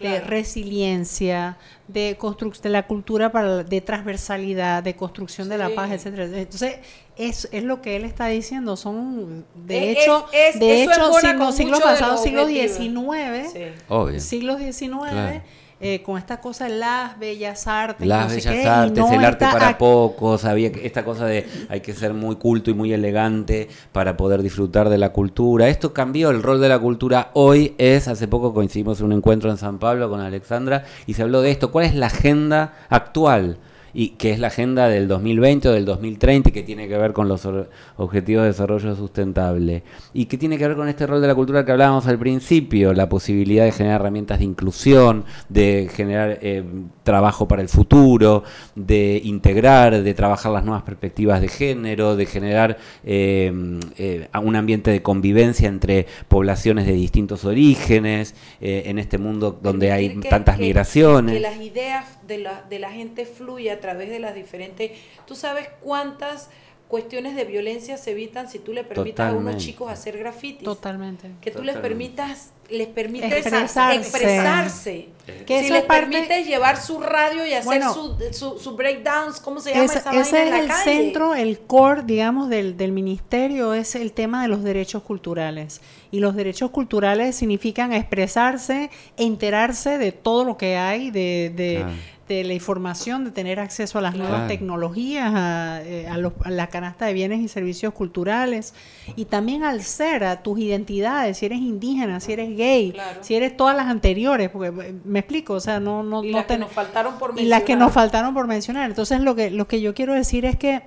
de 0.00 0.20
resiliencia, 0.20 1.56
de, 1.88 2.16
construc- 2.18 2.60
de 2.60 2.68
la 2.70 2.86
cultura 2.86 3.32
para, 3.32 3.48
la- 3.48 3.64
de 3.64 3.80
transversalidad, 3.80 4.82
de 4.82 4.94
construcción 4.96 5.48
de 5.48 5.58
la 5.58 5.70
paz, 5.70 5.90
etcétera. 5.92 6.24
Entonces, 6.24 6.76
es, 7.16 7.48
es 7.52 7.64
lo 7.64 7.80
que 7.80 7.96
él 7.96 8.04
está 8.04 8.26
diciendo, 8.26 8.76
son, 8.76 9.44
de 9.54 9.92
Es- 9.92 9.98
hecho, 9.98 10.26
es- 10.32 10.58
de 10.60 10.82
hecho, 10.82 10.92
siglo, 11.20 11.52
siglo 11.52 11.80
pasado, 11.80 12.16
siglo. 12.18 12.46
XIX, 12.48 13.50
Sí. 13.52 14.20
Siglo 14.20 14.58
XIX, 14.58 15.10
Claro. 15.10 15.42
Eh, 15.86 16.02
con 16.02 16.16
esta 16.16 16.40
cosa 16.40 16.64
de 16.64 16.78
las 16.78 17.18
bellas 17.18 17.66
artes, 17.66 18.06
Las 18.06 18.24
no 18.24 18.30
sé 18.30 18.36
bellas 18.36 18.54
qué, 18.54 18.66
artes, 18.66 18.98
no 18.98 19.12
el 19.12 19.22
arte 19.22 19.44
para 19.44 19.76
pocos, 19.76 20.46
había 20.46 20.68
esta 20.68 21.04
cosa 21.04 21.26
de 21.26 21.46
hay 21.68 21.80
que 21.82 21.92
ser 21.92 22.14
muy 22.14 22.36
culto 22.36 22.70
y 22.70 22.74
muy 22.74 22.92
elegante 22.94 23.68
para 23.92 24.16
poder 24.16 24.42
disfrutar 24.42 24.88
de 24.88 24.96
la 24.96 25.10
cultura. 25.10 25.68
Esto 25.68 25.92
cambió, 25.92 26.30
el 26.30 26.42
rol 26.42 26.60
de 26.62 26.70
la 26.70 26.78
cultura 26.78 27.30
hoy 27.34 27.74
es, 27.76 28.08
hace 28.08 28.26
poco 28.28 28.54
coincidimos 28.54 29.00
en 29.00 29.06
un 29.06 29.12
encuentro 29.12 29.50
en 29.50 29.58
San 29.58 29.78
Pablo 29.78 30.08
con 30.08 30.20
Alexandra 30.20 30.84
y 31.06 31.12
se 31.12 31.22
habló 31.22 31.42
de 31.42 31.50
esto, 31.50 31.70
¿cuál 31.70 31.84
es 31.84 31.94
la 31.94 32.06
agenda 32.06 32.72
actual? 32.88 33.58
Y 33.94 34.10
que 34.10 34.32
es 34.32 34.38
la 34.40 34.48
agenda 34.48 34.88
del 34.88 35.06
2020 35.08 35.68
o 35.68 35.72
del 35.72 35.84
2030 35.84 36.48
y 36.48 36.52
que 36.52 36.62
tiene 36.64 36.88
que 36.88 36.98
ver 36.98 37.12
con 37.12 37.28
los 37.28 37.48
objetivos 37.96 38.42
de 38.42 38.48
desarrollo 38.48 38.94
sustentable. 38.96 39.82
Y 40.12 40.26
que 40.26 40.36
tiene 40.36 40.58
que 40.58 40.66
ver 40.66 40.76
con 40.76 40.88
este 40.88 41.06
rol 41.06 41.20
de 41.20 41.28
la 41.28 41.34
cultura 41.34 41.64
que 41.64 41.72
hablábamos 41.72 42.06
al 42.06 42.18
principio, 42.18 42.92
la 42.92 43.08
posibilidad 43.08 43.64
de 43.64 43.72
generar 43.72 44.00
herramientas 44.00 44.40
de 44.40 44.44
inclusión, 44.46 45.24
de 45.48 45.88
generar 45.94 46.38
eh, 46.42 46.64
trabajo 47.04 47.46
para 47.48 47.62
el 47.62 47.68
futuro, 47.68 48.42
de 48.74 49.20
integrar, 49.24 50.02
de 50.02 50.14
trabajar 50.14 50.50
las 50.52 50.64
nuevas 50.64 50.82
perspectivas 50.82 51.40
de 51.40 51.48
género, 51.48 52.16
de 52.16 52.26
generar 52.26 52.78
eh, 53.04 53.52
eh, 53.96 54.28
un 54.42 54.56
ambiente 54.56 54.90
de 54.90 55.02
convivencia 55.02 55.68
entre 55.68 56.06
poblaciones 56.28 56.86
de 56.86 56.92
distintos 56.94 57.44
orígenes, 57.44 58.34
en 58.60 58.98
este 58.98 59.18
mundo 59.18 59.58
donde 59.62 59.92
hay 59.92 60.16
que- 60.18 60.28
tantas 60.28 60.56
que- 60.56 60.62
migraciones. 60.62 61.34
Que 61.34 61.40
las 61.40 61.60
ideas 61.60 62.06
de 62.26 62.38
la, 62.38 62.64
de 62.68 62.78
la 62.78 62.90
gente 62.90 63.26
fluya 63.26 63.80
través 63.84 64.08
de 64.10 64.18
las 64.18 64.34
diferentes... 64.34 64.92
Tú 65.26 65.34
sabes 65.34 65.68
cuántas 65.80 66.48
cuestiones 66.88 67.34
de 67.34 67.44
violencia 67.44 67.96
se 67.96 68.10
evitan 68.12 68.48
si 68.48 68.58
tú 68.58 68.72
le 68.72 68.84
permitas 68.84 69.32
a 69.32 69.36
unos 69.36 69.56
chicos 69.56 69.90
hacer 69.90 70.16
grafitis. 70.18 70.64
Totalmente. 70.64 71.30
Que 71.40 71.50
tú 71.50 71.62
les 71.64 71.76
permitas, 71.76 72.52
les 72.70 72.86
permites 72.88 73.32
Expresarse. 73.32 73.96
expresarse. 73.98 75.08
Que 75.46 75.58
si 75.60 75.64
eso 75.66 75.74
les 75.74 75.84
parte- 75.84 76.10
permites 76.10 76.46
llevar 76.46 76.76
su 76.80 77.00
radio 77.00 77.46
y 77.46 77.52
hacer 77.54 77.64
Bueno, 77.64 77.94
su, 77.94 78.16
su, 78.32 78.58
su 78.58 78.76
breakdowns, 78.76 79.40
¿cómo 79.40 79.58
se 79.60 79.70
llama 79.70 79.84
Ese, 79.86 79.98
esa 79.98 80.10
ese 80.20 80.32
vaina 80.36 80.40
en 80.42 80.46
es 80.46 80.50
la 80.52 80.60
el 80.60 80.68
calle? 80.68 80.84
centro, 80.84 81.34
el 81.34 81.58
core, 81.60 82.02
digamos, 82.04 82.48
del, 82.50 82.76
del 82.76 82.92
ministerio, 82.92 83.72
es 83.74 83.94
el 83.96 84.12
tema 84.12 84.42
de 84.42 84.48
los 84.48 84.62
derechos 84.62 85.02
culturales. 85.02 85.80
Y 86.12 86.20
los 86.20 86.36
derechos 86.36 86.70
culturales 86.70 87.34
significan 87.34 87.92
expresarse, 87.92 88.90
enterarse 89.16 89.98
de 89.98 90.12
todo 90.12 90.44
lo 90.44 90.56
que 90.58 90.76
hay, 90.76 91.10
de, 91.10 91.50
de, 91.56 91.76
Claro. 91.78 91.92
De 92.28 92.42
la 92.42 92.54
información, 92.54 93.24
de 93.24 93.30
tener 93.32 93.60
acceso 93.60 93.98
a 93.98 94.00
las 94.00 94.14
Claro. 94.14 94.30
nuevas 94.30 94.48
tecnologías, 94.48 95.30
a, 95.34 95.80
eh, 95.84 96.06
a 96.08 96.16
los- 96.16 96.32
a 96.42 96.50
la 96.50 96.68
canasta 96.68 97.04
de 97.04 97.12
bienes 97.12 97.40
y 97.40 97.48
servicios 97.48 97.92
culturales, 97.92 98.72
y 99.14 99.26
también 99.26 99.62
al 99.62 99.82
ser, 99.82 100.24
a 100.24 100.42
tus 100.42 100.58
identidades, 100.58 101.36
si 101.38 101.46
eres 101.46 101.58
indígena, 101.58 102.20
si 102.20 102.32
eres 102.32 102.56
gay, 102.56 102.92
Claro. 102.92 103.18
si 103.22 103.34
eres 103.34 103.56
todas 103.56 103.76
las 103.76 103.88
anteriores, 103.88 104.48
porque 104.48 104.68
eh, 104.68 104.94
me 105.04 105.18
explico, 105.18 105.52
o 105.54 105.60
sea, 105.60 105.80
no, 105.80 106.02
no, 106.02 106.24
Y 106.24 106.30
no 106.30 106.38
las 106.38 106.46
que 106.46 106.54
ten- 106.54 106.60
nos 106.60 106.72
faltaron 106.72 107.18
por 107.18 107.32
y 107.38 107.44
las 107.44 107.58
que 107.60 107.72
mencionar. 107.74 107.86
nos 107.86 107.92
faltaron 107.92 108.32
por 108.34 108.46
mencionar. 108.46 108.88
Entonces, 108.88 109.20
lo 109.20 109.34
que, 109.34 109.50
lo 109.50 109.68
que 109.68 109.80
yo 109.82 109.92
quiero 109.94 110.14
decir 110.14 110.46
es 110.46 110.56
que, 110.56 110.82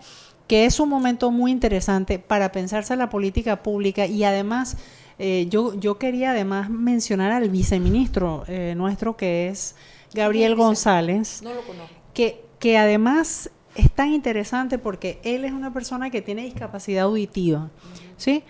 que 0.48 0.66
es 0.66 0.80
un 0.80 0.90
momento 0.90 1.30
muy 1.30 1.52
interesante 1.52 2.18
para 2.20 2.52
pensarse 2.52 2.96
la 2.96 3.10
política 3.10 3.62
pública 3.62 4.06
y 4.08 4.24
además, 4.24 4.78
eh, 5.20 5.46
yo, 5.50 5.74
yo 5.76 5.98
quería 6.00 6.32
además 6.32 6.70
mencionar 6.70 7.32
al 7.32 7.50
viceministro 7.50 8.44
eh, 8.48 8.74
nuestro 8.78 9.18
que 9.18 9.50
es 9.50 9.76
Gabriel 10.14 10.56
González, 10.56 11.42
No 11.44 11.54
lo 11.54 11.62
conozco. 11.62 11.94
que, 12.14 12.44
que 12.60 12.78
además 12.78 13.50
es 13.76 13.92
tan 13.92 14.12
interesante 14.14 14.78
porque 14.80 15.20
él 15.24 15.46
es 15.46 15.52
una 15.52 15.72
persona 15.74 16.10
que 16.10 16.22
tiene 16.22 16.44
discapacidad 16.44 17.04
auditiva, 17.06 17.70
¿sí? 18.18 18.44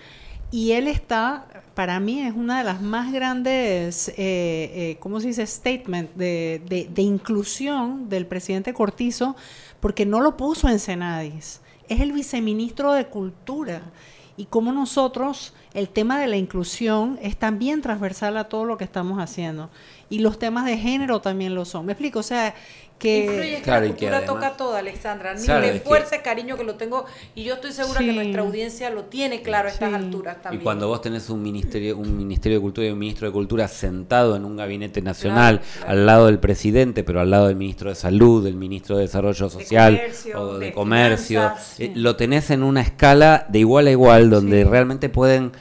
Y 0.50 0.72
él 0.72 0.88
está, 0.88 1.46
para 1.74 2.00
mí 2.00 2.22
es 2.22 2.34
una 2.34 2.60
de 2.60 2.64
las 2.64 2.82
más 2.82 3.12
grandes, 3.12 4.08
eh, 4.10 4.16
eh, 4.18 4.98
¿cómo 5.02 5.20
se 5.20 5.28
dice? 5.28 5.46
Statement 5.46 6.14
de, 6.16 6.62
de- 6.70 6.88
de 6.90 7.02
inclusión 7.02 8.08
del 8.08 8.26
presidente 8.26 8.74
Cortizo, 8.74 9.36
porque 9.82 10.06
no 10.06 10.22
lo 10.22 10.38
puso 10.38 10.70
en 10.70 10.80
Senadis. 10.80 11.60
Es 11.90 12.00
el 12.00 12.14
viceministro 12.14 12.94
de 12.94 13.08
Cultura. 13.08 13.82
Y 14.38 14.46
como 14.46 14.72
nosotros, 14.72 15.54
el 15.74 15.90
tema 15.90 16.20
de 16.20 16.28
la 16.28 16.38
inclusión 16.38 17.18
es 17.22 17.36
también 17.38 17.82
transversal 17.82 18.38
a 18.38 18.48
todo 18.48 18.64
lo 18.66 18.78
que 18.78 18.84
estamos 18.86 19.20
haciendo. 19.20 19.70
Y 20.10 20.20
los 20.20 20.40
temas 20.40 20.66
de 20.66 20.78
género 20.78 21.20
también 21.22 21.54
lo 21.54 21.66
son. 21.66 21.86
¿Me 21.86 21.92
explico? 21.92 22.20
O 22.20 22.24
sea, 22.24 22.56
que... 22.98 23.26
Influye 23.26 23.62
que 23.62 23.70
la 23.70 23.86
y 23.86 23.90
cultura 23.90 24.18
además- 24.18 24.26
toca 24.34 24.58
todo, 24.58 24.76
Alexandra. 24.76 25.34
Ni 25.36 25.44
Claro, 25.44 25.62
le 25.62 25.76
es 25.76 25.82
que- 25.82 26.22
cariño, 26.24 26.56
que 26.58 26.64
lo 26.64 26.76
tengo. 26.76 27.06
Y 27.36 27.44
yo 27.44 27.56
estoy 27.56 27.72
segura 27.74 28.00
que 28.00 28.14
nuestra 28.14 28.42
audiencia 28.42 28.90
lo 28.90 29.04
tiene 29.04 29.42
claro 29.42 29.68
a 29.68 29.72
estas 29.72 29.90
Sí. 29.90 29.96
alturas 29.96 30.38
Y 30.40 30.44
también. 30.44 30.64
cuando 30.64 30.88
vos 30.88 31.02
tenés 31.02 31.30
un 31.30 31.44
ministerio, 31.44 31.98
un 31.98 32.18
ministerio 32.18 32.58
de 32.58 32.62
cultura 32.62 32.88
y 32.88 32.92
un 32.92 32.98
ministro 33.00 33.28
de 33.28 33.34
cultura 33.34 33.68
sentado 33.68 34.36
en 34.38 34.46
un 34.46 34.56
gabinete 34.56 35.02
nacional 35.02 35.60
Claro, 35.60 35.74
claro. 35.78 35.92
al 35.92 36.06
lado 36.06 36.26
del 36.28 36.40
presidente, 36.40 37.04
pero 37.04 37.20
al 37.20 37.30
lado 37.30 37.48
del 37.48 37.56
ministro 37.58 37.90
de 37.90 37.96
salud, 37.96 38.44
del 38.44 38.56
ministro 38.56 38.96
de 38.96 39.04
desarrollo 39.04 39.50
social 39.50 39.96
comercio, 39.98 40.42
o 40.42 40.58
de, 40.58 40.66
de 40.68 40.72
comercio, 40.74 41.42
finanzas, 41.42 41.80
eh, 41.80 41.92
lo 41.96 42.16
tenés 42.16 42.50
en 42.50 42.64
una 42.64 42.82
escala 42.82 43.46
de 43.50 43.60
igual 43.60 43.88
a 43.88 43.92
igual 43.92 44.30
donde 44.30 44.64
realmente 44.64 45.10
pueden 45.10 45.52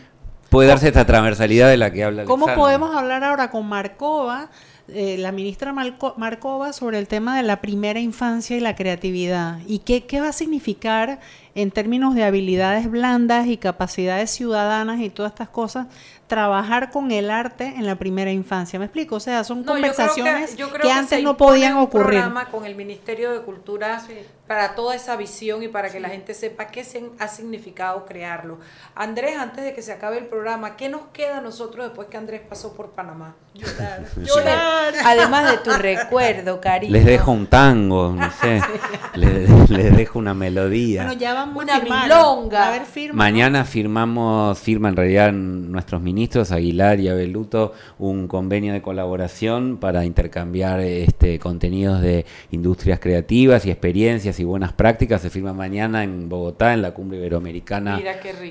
puede 0.48 0.68
darse 0.68 0.88
esta 0.88 1.04
transversalidad 1.06 1.68
de 1.68 1.76
la 1.76 1.90
que 1.92 2.04
habla 2.04 2.24
¿Cómo 2.24 2.46
podemos 2.54 2.94
hablar 2.96 3.24
ahora 3.24 3.50
con 3.50 3.66
Marcova, 3.66 4.48
eh, 4.88 5.16
la 5.18 5.32
ministra 5.32 5.72
Marco- 5.72 6.14
Marcova, 6.16 6.72
sobre 6.72 6.98
el 6.98 7.08
tema 7.08 7.36
de 7.36 7.42
la 7.42 7.60
primera 7.60 8.00
infancia 8.00 8.56
y 8.56 8.60
la 8.60 8.74
creatividad? 8.76 9.58
¿Y 9.66 9.80
qué, 9.80 10.04
qué 10.06 10.20
va 10.20 10.28
a 10.28 10.32
significar 10.32 11.20
en 11.56 11.70
términos 11.72 12.14
de 12.14 12.22
habilidades 12.22 12.88
blandas 12.88 13.46
y 13.48 13.56
capacidades 13.56 14.30
ciudadanas 14.30 15.00
y 15.00 15.10
todas 15.10 15.32
estas 15.32 15.48
cosas, 15.48 15.86
trabajar 16.28 16.90
con 16.90 17.10
el 17.12 17.30
arte 17.30 17.66
en 17.76 17.86
la 17.86 17.96
primera 17.96 18.30
infancia? 18.30 18.78
¿Me 18.78 18.84
explico? 18.84 19.16
O 19.16 19.20
sea, 19.20 19.42
son 19.44 19.64
No, 19.64 19.64
yo 19.64 19.72
creo 19.72 19.82
que- 19.82 19.96
conversaciones 19.96 20.56
yo 20.56 20.68
creo 20.68 20.80
que, 20.82 20.88
que 20.88 20.92
antes 20.92 21.18
se 21.18 21.22
no 21.24 21.36
podían 21.36 21.76
un 21.76 21.82
ocurrir. 21.82 22.06
programa 22.20 22.46
con 22.50 22.64
el 22.66 22.74
Ministerio 22.74 23.32
de 23.32 23.40
Cultura 23.42 24.02
para 24.46 24.74
toda 24.74 24.94
esa 24.94 25.16
visión 25.16 25.62
y 25.62 25.68
para 25.68 25.90
que 25.90 25.98
la 25.98 26.08
gente 26.08 26.34
sepa 26.34 26.66
qué 26.68 26.84
se 26.84 27.04
ha 27.18 27.26
significado 27.28 28.04
crearlo. 28.06 28.58
Andrés, 28.94 29.36
antes 29.38 29.64
de 29.64 29.72
que 29.74 29.82
se 29.82 29.92
acabe 29.92 30.18
el 30.18 30.26
programa, 30.26 30.76
¿qué 30.76 30.88
nos 30.88 31.02
queda 31.12 31.38
a 31.38 31.40
nosotros 31.40 31.86
después 31.86 32.08
que 32.08 32.16
Andrés 32.16 32.42
pasó 32.48 32.74
por 32.74 32.90
Panamá? 32.90 33.34
Llorar. 33.54 34.04
Llorar. 34.16 34.94
Además 35.04 35.50
de 35.50 35.58
tu 35.58 35.70
recuerdo, 35.70 36.60
cariño. 36.60 36.92
Les 36.92 37.04
dejo 37.04 37.30
un 37.32 37.46
tango, 37.46 38.12
no 38.12 38.30
sé. 38.30 38.60
les, 39.14 39.70
les 39.70 39.96
dejo 39.96 40.18
una 40.18 40.34
melodía. 40.34 41.04
Bueno, 41.04 41.18
ya 41.18 41.34
vamos 41.34 41.45
Una 41.54 41.76
a 41.76 41.80
firmar. 41.80 42.04
milonga. 42.08 42.58
Va 42.58 42.64
a 42.64 42.68
haber 42.68 42.84
firma, 42.86 43.12
¿no? 43.12 43.18
Mañana 43.18 43.64
firmamos, 43.64 44.58
firma 44.58 44.88
en 44.88 44.96
realidad 44.96 45.32
nuestros 45.32 46.02
ministros, 46.02 46.52
Aguilar 46.52 47.00
y 47.00 47.08
Abeluto, 47.08 47.72
un 47.98 48.26
convenio 48.28 48.72
de 48.72 48.82
colaboración 48.82 49.76
para 49.78 50.04
intercambiar 50.04 50.80
este 50.80 51.38
contenidos 51.38 52.00
de 52.00 52.26
industrias 52.50 52.98
creativas 53.00 53.64
y 53.66 53.70
experiencias 53.70 54.40
y 54.40 54.44
buenas 54.44 54.72
prácticas. 54.72 55.22
Se 55.22 55.30
firma 55.30 55.52
mañana 55.52 56.04
en 56.04 56.28
Bogotá, 56.28 56.74
en 56.74 56.82
la 56.82 56.92
cumbre 56.94 57.18
iberoamericana 57.18 57.98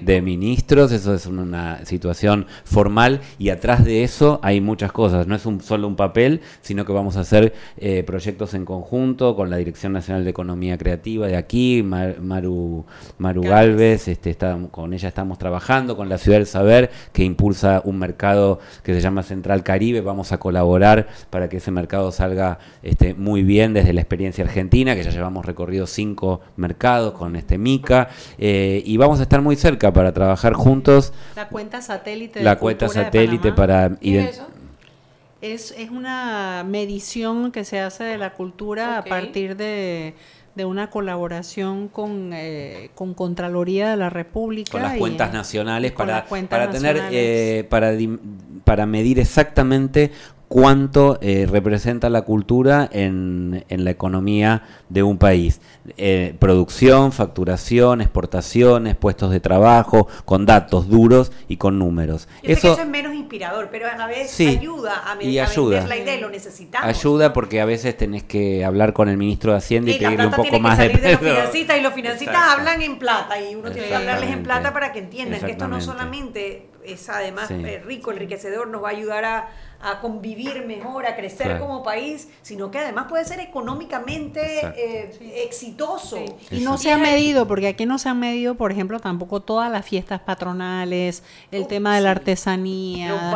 de 0.02 0.22
ministros. 0.22 0.91
Eso 0.91 1.14
es 1.14 1.26
una 1.26 1.86
situación 1.86 2.46
formal 2.64 3.22
y 3.39 3.50
atrás 3.50 3.84
de 3.84 4.04
eso 4.04 4.39
hay 4.43 4.62
muchas 4.62 4.91
cosas. 4.91 5.28
No 5.28 5.36
es 5.36 5.46
un, 5.46 5.62
solo 5.62 5.88
un 5.88 5.96
papel, 5.96 6.41
sino 6.62 6.86
que 6.86 6.93
vamos 6.93 7.18
a 7.18 7.22
hacer 7.22 7.54
eh, 7.78 8.04
proyectos 8.04 8.54
en 8.54 8.66
conjunto 8.66 9.36
con 9.36 9.50
la 9.50 9.58
Dirección 9.58 9.93
Nacional 9.93 10.24
de 10.24 10.30
Economía 10.30 10.78
Creativa 10.78 11.28
de 11.28 11.36
aquí, 11.36 11.84
Mar- 11.84 12.20
Maru, 12.22 12.85
Maru 13.18 13.42
Galvez, 13.44 14.08
este, 14.08 14.30
está- 14.30 14.58
con 14.72 14.94
ella 14.94 15.08
estamos 15.10 15.38
trabajando, 15.38 15.96
con 15.96 16.10
la 16.10 16.18
Ciudad 16.18 16.38
del 16.38 16.48
Saber, 16.48 16.92
que 17.14 17.24
impulsa 17.24 17.82
un 17.86 17.98
mercado 18.00 18.60
que 18.84 18.94
se 18.94 19.02
llama 19.02 19.24
Central 19.24 19.64
Caribe. 19.64 20.02
Vamos 20.02 20.32
a 20.32 20.38
colaborar 20.38 21.08
para 21.30 21.50
que 21.50 21.58
ese 21.58 21.72
mercado 21.72 22.12
salga 22.12 22.60
este, 22.84 23.14
muy 23.14 23.44
bien 23.44 23.74
desde 23.74 23.94
la 23.94 24.02
experiencia 24.02 24.44
argentina, 24.44 24.96
que 24.96 25.04
ya 25.04 25.12
llevamos 25.12 25.46
recorrido 25.46 25.88
cinco 25.88 26.42
mercados 26.58 27.14
con 27.14 27.36
este 27.36 27.58
MICA, 27.58 28.10
eh, 28.38 28.82
y 28.86 28.98
vamos 28.98 29.20
a 29.20 29.24
estar 29.24 29.42
muy 29.42 29.56
cerca 29.56 29.92
para 29.94 30.14
trabajar 30.14 30.54
juntos 30.54 31.14
La 31.36 31.48
cuenta 31.48 31.82
satélite. 31.82 32.40
de 32.40 32.46
la 32.46 32.58
cuenta 32.58 32.86
cultura 32.88 33.04
de 33.04 33.06
satélite 33.08 33.52
Panamá. 33.52 33.56
para 33.56 34.00
¿Qué 34.00 34.08
ident- 34.10 34.30
es 34.30 34.36
eso? 34.36 34.48
Es, 35.42 35.76
una 35.92 36.64
medición 36.68 37.52
que 37.52 37.66
se 37.66 37.80
hace 37.80 38.04
de 38.04 38.18
la 38.18 38.34
cultura 38.34 38.98
a 38.98 39.04
partir 39.04 39.56
de, 39.56 40.16
de 40.56 40.66
una 40.66 40.89
colaboración 40.89 41.89
con, 41.89 42.32
eh, 42.34 42.89
con 42.95 43.14
Contraloría 43.14 43.89
de 43.91 43.97
la 43.97 44.10
República. 44.10 44.72
con 44.72 44.82
las 44.82 44.95
y- 44.95 44.99
cuentas 44.99 45.34
nacionales 45.34 45.91
para, 45.91 46.26
cuentas 46.26 46.60
para 46.60 46.72
tener 46.72 47.01
eh, 47.12 47.66
para 47.70 47.91
para 48.64 48.86
medir 48.88 49.20
exactamente 49.20 50.12
cuánto 50.48 51.18
eh, 51.22 51.48
representa 51.50 52.10
la 52.10 52.22
cultura 52.22 52.88
en, 52.91 53.66
en, 53.70 53.84
la 53.84 53.91
economía 53.91 54.64
de 54.89 55.04
un 55.04 55.18
país. 55.18 55.62
Eh, 55.98 56.36
producción, 56.39 57.12
facturación, 57.12 58.02
exportaciones, 58.02 58.96
puestos 58.96 59.32
de 59.32 59.39
trabajo, 59.39 60.08
con 60.26 60.46
datos 60.46 60.88
duros 60.88 61.32
y 61.48 61.58
con 61.58 61.80
números. 61.80 62.28
eso, 62.43 62.74
eso 62.74 62.82
es 62.82 62.88
menos 62.88 63.14
inspirador, 63.14 63.70
pero 63.72 63.88
a 63.88 63.96
la 63.96 64.08
vez 64.08 64.39
ayuda 64.39 65.12
a, 65.12 65.22
y 65.22 65.39
ayuda. 65.39 65.88
la 65.88 65.98
idea, 65.98 66.20
lo 66.20 66.30
necesitamos. 66.30 66.88
Ayuda 66.88 67.34
porque 67.34 67.62
a 67.62 67.66
veces 67.66 67.98
tenés 67.98 68.24
que 68.24 68.64
hablar 68.64 68.93
con 68.93 69.10
el 69.10 69.18
ministro 69.18 69.52
de 69.52 69.58
Hacienda 69.58 69.91
y, 69.91 70.00
pedirle 70.00 70.28
un 70.28 70.34
poco 70.34 70.60
más 70.60 70.78
de, 70.78 70.89
de 70.89 71.12
los 71.12 71.20
financistas 71.20 71.78
y 71.78 71.82
los 71.82 71.93
financistas 71.93 72.38
hablan 72.54 72.82
en 72.82 73.00
plata 73.00 73.39
y 73.39 73.56
uno 73.56 73.72
tiene 73.72 73.88
que 73.88 73.96
hablarles 73.96 74.32
en 74.32 74.43
plata 74.43 74.74
para 74.74 74.91
que 74.91 75.00
entiendan 75.00 75.41
que 75.41 75.52
esto 75.52 75.68
no 75.68 75.82
solamente 75.82 76.70
es 76.88 77.10
además 77.10 77.52
eh, 77.52 77.82
rico, 77.86 78.12
enriquecedor, 78.12 78.68
nos 78.68 78.84
va 78.84 78.90
a 78.90 78.92
ayudar 78.92 79.26
a 79.26 79.50
a 79.86 80.00
convivir 80.00 80.66
mejor, 80.66 81.06
a 81.06 81.16
crecer 81.16 81.60
como 81.60 81.84
país, 81.84 82.28
sino 82.42 82.72
que 82.72 82.80
además 82.80 83.06
puede 83.08 83.24
ser 83.24 83.40
económicamente 83.40 84.42
eh, 84.76 85.44
exitoso. 85.46 86.18
Y 86.50 86.62
no 86.62 86.78
se 86.78 86.92
ha 86.92 86.98
medido, 86.98 87.48
porque 87.48 87.68
aquí 87.68 87.86
no 87.86 88.00
se 88.00 88.10
han 88.10 88.20
medido, 88.20 88.56
por 88.56 88.72
ejemplo, 88.72 89.00
tampoco 89.00 89.42
todas 89.42 89.72
las 89.72 89.86
fiestas 89.86 90.22
patronales, 90.22 91.24
el 91.52 91.64
oh, 91.64 91.68
tema 91.68 91.96
de 91.96 92.02
la 92.02 92.12
artesanía, 92.12 93.34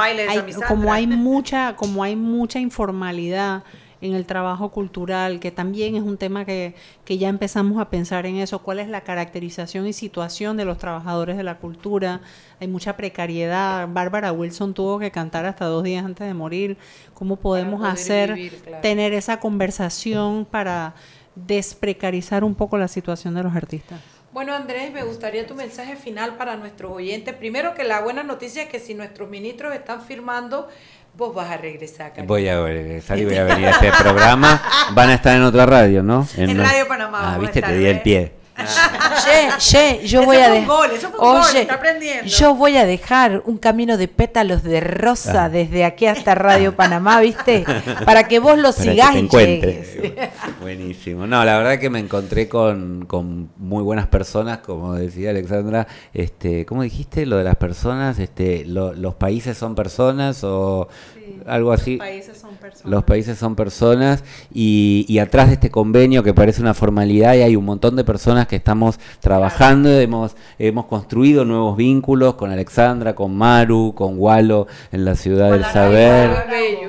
como 0.67 0.91
hay 0.91 1.05
mucha, 1.07 1.75
como 1.75 2.03
hay 2.03 2.15
mucha 2.15 2.59
informalidad 2.59 3.63
en 4.01 4.13
el 4.13 4.25
trabajo 4.25 4.69
cultural, 4.71 5.39
que 5.39 5.51
también 5.51 5.95
es 5.95 6.03
un 6.03 6.17
tema 6.17 6.45
que, 6.45 6.73
que, 7.05 7.17
ya 7.17 7.29
empezamos 7.29 7.81
a 7.81 7.89
pensar 7.89 8.25
en 8.25 8.37
eso, 8.37 8.59
cuál 8.59 8.79
es 8.79 8.87
la 8.87 9.01
caracterización 9.01 9.87
y 9.87 9.93
situación 9.93 10.57
de 10.57 10.65
los 10.65 10.77
trabajadores 10.77 11.37
de 11.37 11.43
la 11.43 11.57
cultura. 11.57 12.21
Hay 12.59 12.67
mucha 12.67 12.95
precariedad. 12.95 13.87
Bárbara 13.89 14.31
Wilson 14.31 14.73
tuvo 14.73 14.99
que 14.99 15.11
cantar 15.11 15.45
hasta 15.45 15.65
dos 15.65 15.83
días 15.83 16.05
antes 16.05 16.27
de 16.27 16.33
morir. 16.33 16.77
¿Cómo 17.13 17.35
podemos 17.35 17.83
hacer, 17.83 18.51
tener 18.81 19.13
esa 19.13 19.39
conversación 19.39 20.45
para 20.45 20.95
desprecarizar 21.35 22.43
un 22.43 22.55
poco 22.55 22.77
la 22.77 22.87
situación 22.87 23.35
de 23.35 23.43
los 23.43 23.55
artistas? 23.55 23.99
Bueno, 24.31 24.53
Andrés, 24.53 24.93
me 24.93 25.03
gustaría 25.03 25.47
tu 25.47 25.55
mensaje 25.55 25.95
final 25.95 26.37
para 26.37 26.55
nuestros 26.55 26.91
oyentes. 26.91 27.33
Primero 27.33 27.73
que 27.73 27.83
la 27.83 28.01
buena 28.01 28.21
noticia 28.21 28.63
es 28.63 28.69
que 28.69 28.79
si 28.79 28.93
nuestros 28.93 29.27
ministros 29.27 29.73
están 29.73 30.03
firmando 30.03 30.67
Vos 31.19 31.35
vas 31.35 31.51
a 31.51 31.57
regresar. 31.57 32.13
Voy 32.25 32.47
a 32.47 32.63
regresar 32.63 33.19
y 33.19 33.25
voy 33.25 33.35
a 33.35 33.43
venir 33.43 33.67
a 33.67 33.71
este 33.71 33.91
programa. 33.91 34.63
Van 34.93 35.09
a 35.09 35.15
estar 35.15 35.35
en 35.35 35.43
otra 35.43 35.65
radio, 35.65 36.01
¿no? 36.01 36.25
En, 36.37 36.57
Radio 36.57 36.87
Panamá. 36.87 37.35
Ah, 37.35 37.37
viste, 37.37 37.61
te 37.61 37.77
di 37.77 37.85
el 37.87 38.01
pie. 38.01 38.38
Che, 39.57 40.05
yo 40.05 40.23
voy 40.23 40.37
a 40.37 40.49
dejar. 40.49 40.89
Yo 42.25 42.55
voy 42.55 42.77
a 42.77 42.85
dejar 42.85 43.41
un 43.45 43.57
camino 43.57 43.97
de 43.97 44.07
pétalos 44.07 44.63
de 44.63 44.79
rosa 44.79 45.45
ah. 45.45 45.49
desde 45.49 45.85
aquí 45.85 46.05
hasta 46.05 46.35
Radio 46.35 46.75
Panamá, 46.75 47.19
¿viste? 47.19 47.65
Para 48.05 48.27
que 48.27 48.39
vos 48.39 48.57
lo 48.57 48.71
sigas 48.71 49.15
y 49.15 49.29
Buenísimo. 50.61 51.27
No, 51.27 51.43
la 51.43 51.57
verdad 51.57 51.79
que 51.79 51.89
me 51.89 51.99
encontré 51.99 52.47
con, 52.47 53.05
con, 53.05 53.49
muy 53.57 53.83
buenas 53.83 54.07
personas, 54.07 54.59
como 54.59 54.95
decía 54.95 55.31
Alexandra. 55.31 55.87
Este, 56.13 56.65
¿Cómo 56.65 56.83
dijiste 56.83 57.25
lo 57.25 57.37
de 57.37 57.43
las 57.43 57.55
personas? 57.55 58.19
Este, 58.19 58.65
¿Los 58.65 59.15
países 59.15 59.57
son 59.57 59.75
personas 59.75 60.43
o 60.43 60.87
algo 61.45 61.71
así? 61.71 61.97
Los 61.97 62.07
países 62.07 62.37
son 62.37 62.38
personas. 62.69 62.91
Los 62.91 63.03
países 63.03 63.37
son 63.37 63.55
personas 63.55 64.23
y, 64.53 65.05
y 65.07 65.19
atrás 65.19 65.47
de 65.47 65.53
este 65.53 65.69
convenio 65.69 66.23
que 66.23 66.33
parece 66.33 66.61
una 66.61 66.73
formalidad 66.73 67.35
y 67.35 67.41
hay 67.41 67.55
un 67.55 67.65
montón 67.65 67.95
de 67.95 68.03
personas 68.03 68.47
que 68.47 68.55
estamos 68.55 68.99
trabajando, 69.19 69.89
hemos, 69.89 70.35
hemos 70.57 70.85
construido 70.85 71.45
nuevos 71.45 71.75
vínculos 71.77 72.35
con 72.35 72.51
Alexandra, 72.51 73.15
con 73.15 73.35
Maru, 73.35 73.93
con 73.95 74.15
Walo 74.17 74.67
en 74.91 75.05
la 75.05 75.15
ciudad 75.15 75.51
del 75.51 75.65
saber. 75.65 76.29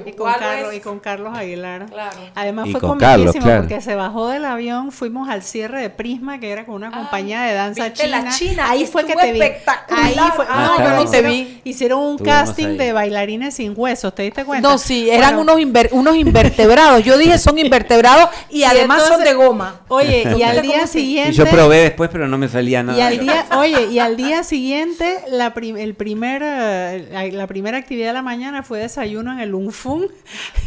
Y 0.06 0.12
con, 0.12 0.32
Carlos, 0.32 0.74
y 0.74 0.80
con 0.80 0.98
Carlos 0.98 1.36
Aguilar. 1.36 1.86
Además 2.34 2.68
fue 2.70 2.80
comiquísimo 2.80 3.46
porque 3.56 3.80
se 3.80 3.94
bajó 3.94 4.28
del 4.28 4.44
avión, 4.44 4.92
fuimos 4.92 5.28
al 5.28 5.42
cierre 5.42 5.80
de 5.80 5.90
Prisma, 5.90 6.38
que 6.38 6.50
era 6.50 6.66
con 6.66 6.74
una 6.76 6.88
ah, 6.88 6.98
compañía 6.98 7.42
de 7.42 7.54
danza 7.54 7.92
china. 7.92 8.28
Ahí 8.66 8.86
fue 8.86 9.04
que 9.04 9.14
te 9.14 9.32
vi. 9.32 9.40
Ahí 9.40 10.16
fue, 10.34 10.44
ah, 10.48 10.76
no, 10.78 10.84
yo 10.84 11.04
no 11.04 11.10
te 11.10 11.22
vi. 11.22 11.60
Hicieron 11.64 12.00
un 12.00 12.18
casting 12.18 12.76
de 12.76 12.92
bailarines 12.92 13.54
sin 13.54 13.74
huesos, 13.76 14.14
¿te 14.14 14.22
diste 14.22 14.44
cuenta? 14.44 14.68
No, 14.68 14.78
sí, 14.78 15.08
eran 15.10 15.38
unos, 15.38 15.60
unos 15.92 16.16
invertebrados. 16.16 17.04
Yo 17.04 17.18
dije 17.18 17.38
son 17.38 17.58
invertebrados 17.58 18.30
y, 18.48 18.64
además 18.64 19.06
son 19.06 19.22
de 19.22 19.34
goma. 19.34 19.80
Oye, 19.88 20.34
y 20.36 20.42
al 20.42 20.62
día 20.62 20.86
siguiente 20.86 21.44
probé 21.46 21.82
después, 21.82 22.10
pero 22.10 22.28
no 22.28 22.38
me 22.38 22.48
salía 22.48 22.82
nada. 22.82 22.98
Y 22.98 23.02
al 23.02 23.18
día, 23.18 23.46
oye, 23.56 23.86
y 23.86 23.98
al 23.98 24.16
día 24.16 24.42
siguiente, 24.44 25.18
la, 25.28 25.52
el 25.56 25.94
primer, 25.94 26.42
eh, 26.44 27.32
la, 27.32 27.46
primera 27.46 27.78
actividad 27.78 28.08
de 28.08 28.12
la 28.14 28.22
mañana 28.22 28.62
fue 28.62 28.78
desayuno 28.80 29.32
en 29.32 29.40
el 29.40 29.54
Unfun. 29.54 30.06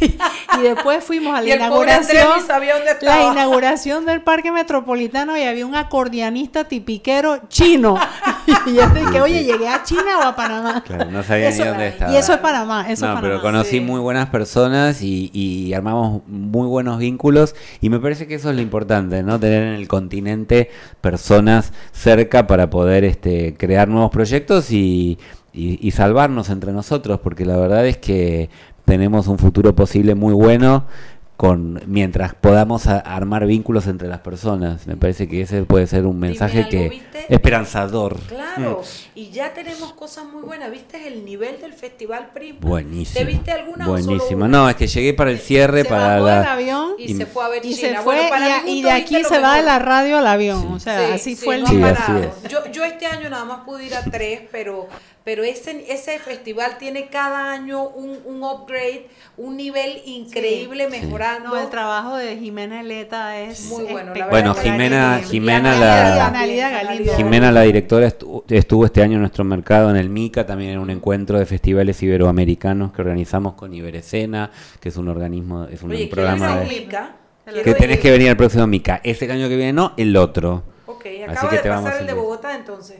y 0.00 0.62
después 0.62 1.02
fuimos 1.04 1.36
a 1.36 1.42
la 1.42 1.54
inauguración. 1.54 2.26
La 3.00 3.24
inauguración 3.24 4.06
del 4.06 4.20
Parque 4.20 4.52
Metropolitano 4.52 5.36
y 5.36 5.42
había 5.42 5.66
un 5.66 5.74
acordeanista 5.74 6.64
tipiquero 6.64 7.48
chino. 7.48 7.98
y 8.66 8.74
yo 8.74 8.86
dije, 8.88 9.20
oye, 9.20 9.44
llegué 9.44 9.68
a 9.68 9.82
China 9.82 10.18
o 10.18 10.22
a 10.22 10.36
Panamá. 10.36 10.82
Claro, 10.84 11.10
no 11.10 11.22
sabía 11.22 11.50
ni 11.50 11.58
dónde 11.58 11.88
estaba. 11.88 12.12
Y 12.12 12.16
eso 12.16 12.32
es 12.32 12.38
Panamá. 12.38 12.86
Eso 12.88 13.06
no, 13.06 13.14
es 13.14 13.20
pero 13.20 13.40
conocí 13.40 13.80
muy 13.80 14.00
buenas 14.00 14.28
personas 14.28 14.93
y, 15.02 15.30
y 15.32 15.72
armamos 15.74 16.22
muy 16.26 16.66
buenos 16.66 16.98
vínculos. 16.98 17.54
Y 17.80 17.90
me 17.90 18.00
parece 18.00 18.26
que 18.26 18.34
eso 18.34 18.50
es 18.50 18.56
lo 18.56 18.62
importante, 18.62 19.22
¿no? 19.22 19.38
Tener 19.38 19.62
en 19.62 19.74
el 19.74 19.88
continente 19.88 20.70
personas 21.00 21.72
cerca 21.92 22.46
para 22.46 22.70
poder 22.70 23.04
este, 23.04 23.54
crear 23.54 23.88
nuevos 23.88 24.10
proyectos 24.10 24.70
y, 24.70 25.18
y, 25.52 25.90
salvarnos 25.92 26.50
entre 26.50 26.72
nosotros, 26.72 27.20
porque 27.22 27.44
la 27.44 27.56
verdad 27.56 27.86
es 27.86 27.96
que 27.96 28.50
tenemos 28.84 29.28
un 29.28 29.38
futuro 29.38 29.74
posible 29.74 30.14
muy 30.14 30.34
bueno 30.34 30.86
con 31.36 31.82
mientras 31.86 32.34
podamos 32.34 32.86
armar 32.86 33.46
vínculos 33.46 33.86
entre 33.88 34.08
las 34.08 34.20
personas. 34.20 34.86
Me 34.86 34.96
parece 34.96 35.28
que 35.28 35.42
ese 35.42 35.64
puede 35.64 35.86
ser 35.86 36.06
un 36.06 36.18
mensaje 36.18 36.68
que 36.68 37.02
esperanzador. 37.28 38.20
Claro, 38.20 38.82
mm. 38.82 39.18
y 39.18 39.30
ya 39.30 39.52
tenemos 39.52 39.92
cosas 39.94 40.26
muy 40.26 40.42
buenas. 40.42 40.70
¿Viste 40.70 41.08
el 41.08 41.24
nivel 41.24 41.60
del 41.60 41.72
Festival 41.72 42.30
Prisma? 42.32 42.60
Buenísimo. 42.60 43.18
¿Te 43.18 43.24
viste 43.24 43.50
alguna 43.50 43.86
Buenísimo. 43.86 44.46
No, 44.46 44.68
es 44.68 44.76
que 44.76 44.86
llegué 44.86 45.12
para 45.12 45.30
el 45.30 45.38
cierre 45.38 45.82
se 45.82 45.88
para 45.88 46.20
bajó 46.20 46.26
la... 46.26 46.52
avión 46.52 46.92
y, 46.98 47.14
se 47.14 47.26
fue 47.26 47.44
a 47.44 47.48
ver 47.48 47.64
y 47.64 47.74
se 47.74 47.94
fue 47.96 48.30
y, 48.66 48.82
de 48.82 48.90
aquí 48.92 49.24
se 49.24 49.38
va 49.40 49.56
de 49.56 49.62
la 49.62 49.78
radio 49.78 50.18
al 50.18 50.26
avión. 50.26 50.72
O 50.72 50.78
sea, 50.78 51.14
así 51.14 51.34
fue 51.34 51.56
el 51.56 51.64
Yo, 52.48 52.70
yo 52.70 52.84
este 52.84 53.06
año 53.06 53.28
nada 53.28 53.44
más 53.44 53.64
pude 53.64 53.86
ir 53.86 53.94
a 53.94 54.04
tres, 54.04 54.42
pero 54.52 54.88
pero 55.24 55.42
ese, 55.42 55.86
ese 55.88 56.18
festival 56.18 56.76
tiene 56.78 57.06
cada 57.06 57.50
año 57.50 57.88
un, 57.88 58.18
un 58.26 58.44
upgrade, 58.44 59.06
un 59.38 59.56
nivel 59.56 60.02
increíble 60.04 60.86
mejorando. 60.88 61.56
el 61.58 61.70
trabajo 61.70 62.18
de 62.18 62.36
Jimena 62.36 62.82
Eleta 62.82 63.40
es 63.40 63.64
muy 63.64 63.84
bueno. 63.84 64.12
bueno, 64.28 64.54
Jimena, 64.54 65.22
Jimena, 65.24 65.78
la, 65.78 66.46
Jimena, 67.16 67.50
la 67.50 67.62
directora, 67.62 68.06
estuvo, 68.06 68.84
este 68.84 69.02
año 69.02 69.14
en 69.14 69.20
nuestro 69.20 69.44
mercado 69.44 69.88
en 69.88 69.96
el 69.96 70.10
MICA, 70.10 70.44
también 70.44 70.72
en 70.72 70.78
un 70.78 70.90
encuentro 70.90 71.38
de 71.38 71.46
festivales 71.46 72.02
iberoamericanos 72.02 72.92
que 72.92 73.00
organizamos 73.00 73.54
con 73.54 73.72
Iberescena, 73.72 74.50
que 74.78 74.90
es 74.90 74.96
un 74.98 75.08
organismo, 75.08 75.64
es 75.64 75.82
un 75.82 75.90
programa 76.10 76.58
de... 76.58 76.66
Mica? 76.66 77.16
Que 77.46 77.74
tenés 77.74 77.98
que 77.98 78.10
venir 78.10 78.28
al 78.28 78.36
próximo 78.36 78.66
MICA. 78.66 79.00
Este 79.02 79.30
año 79.30 79.48
que 79.48 79.56
viene 79.56 79.72
no, 79.72 79.94
el 79.96 80.16
otro. 80.16 80.64
Ok, 80.86 81.06
acaba 81.26 81.50
de 81.50 81.58
pasar 81.58 82.00
el 82.00 82.06
de 82.06 82.12
Bogotá 82.12 82.54
entonces 82.54 82.98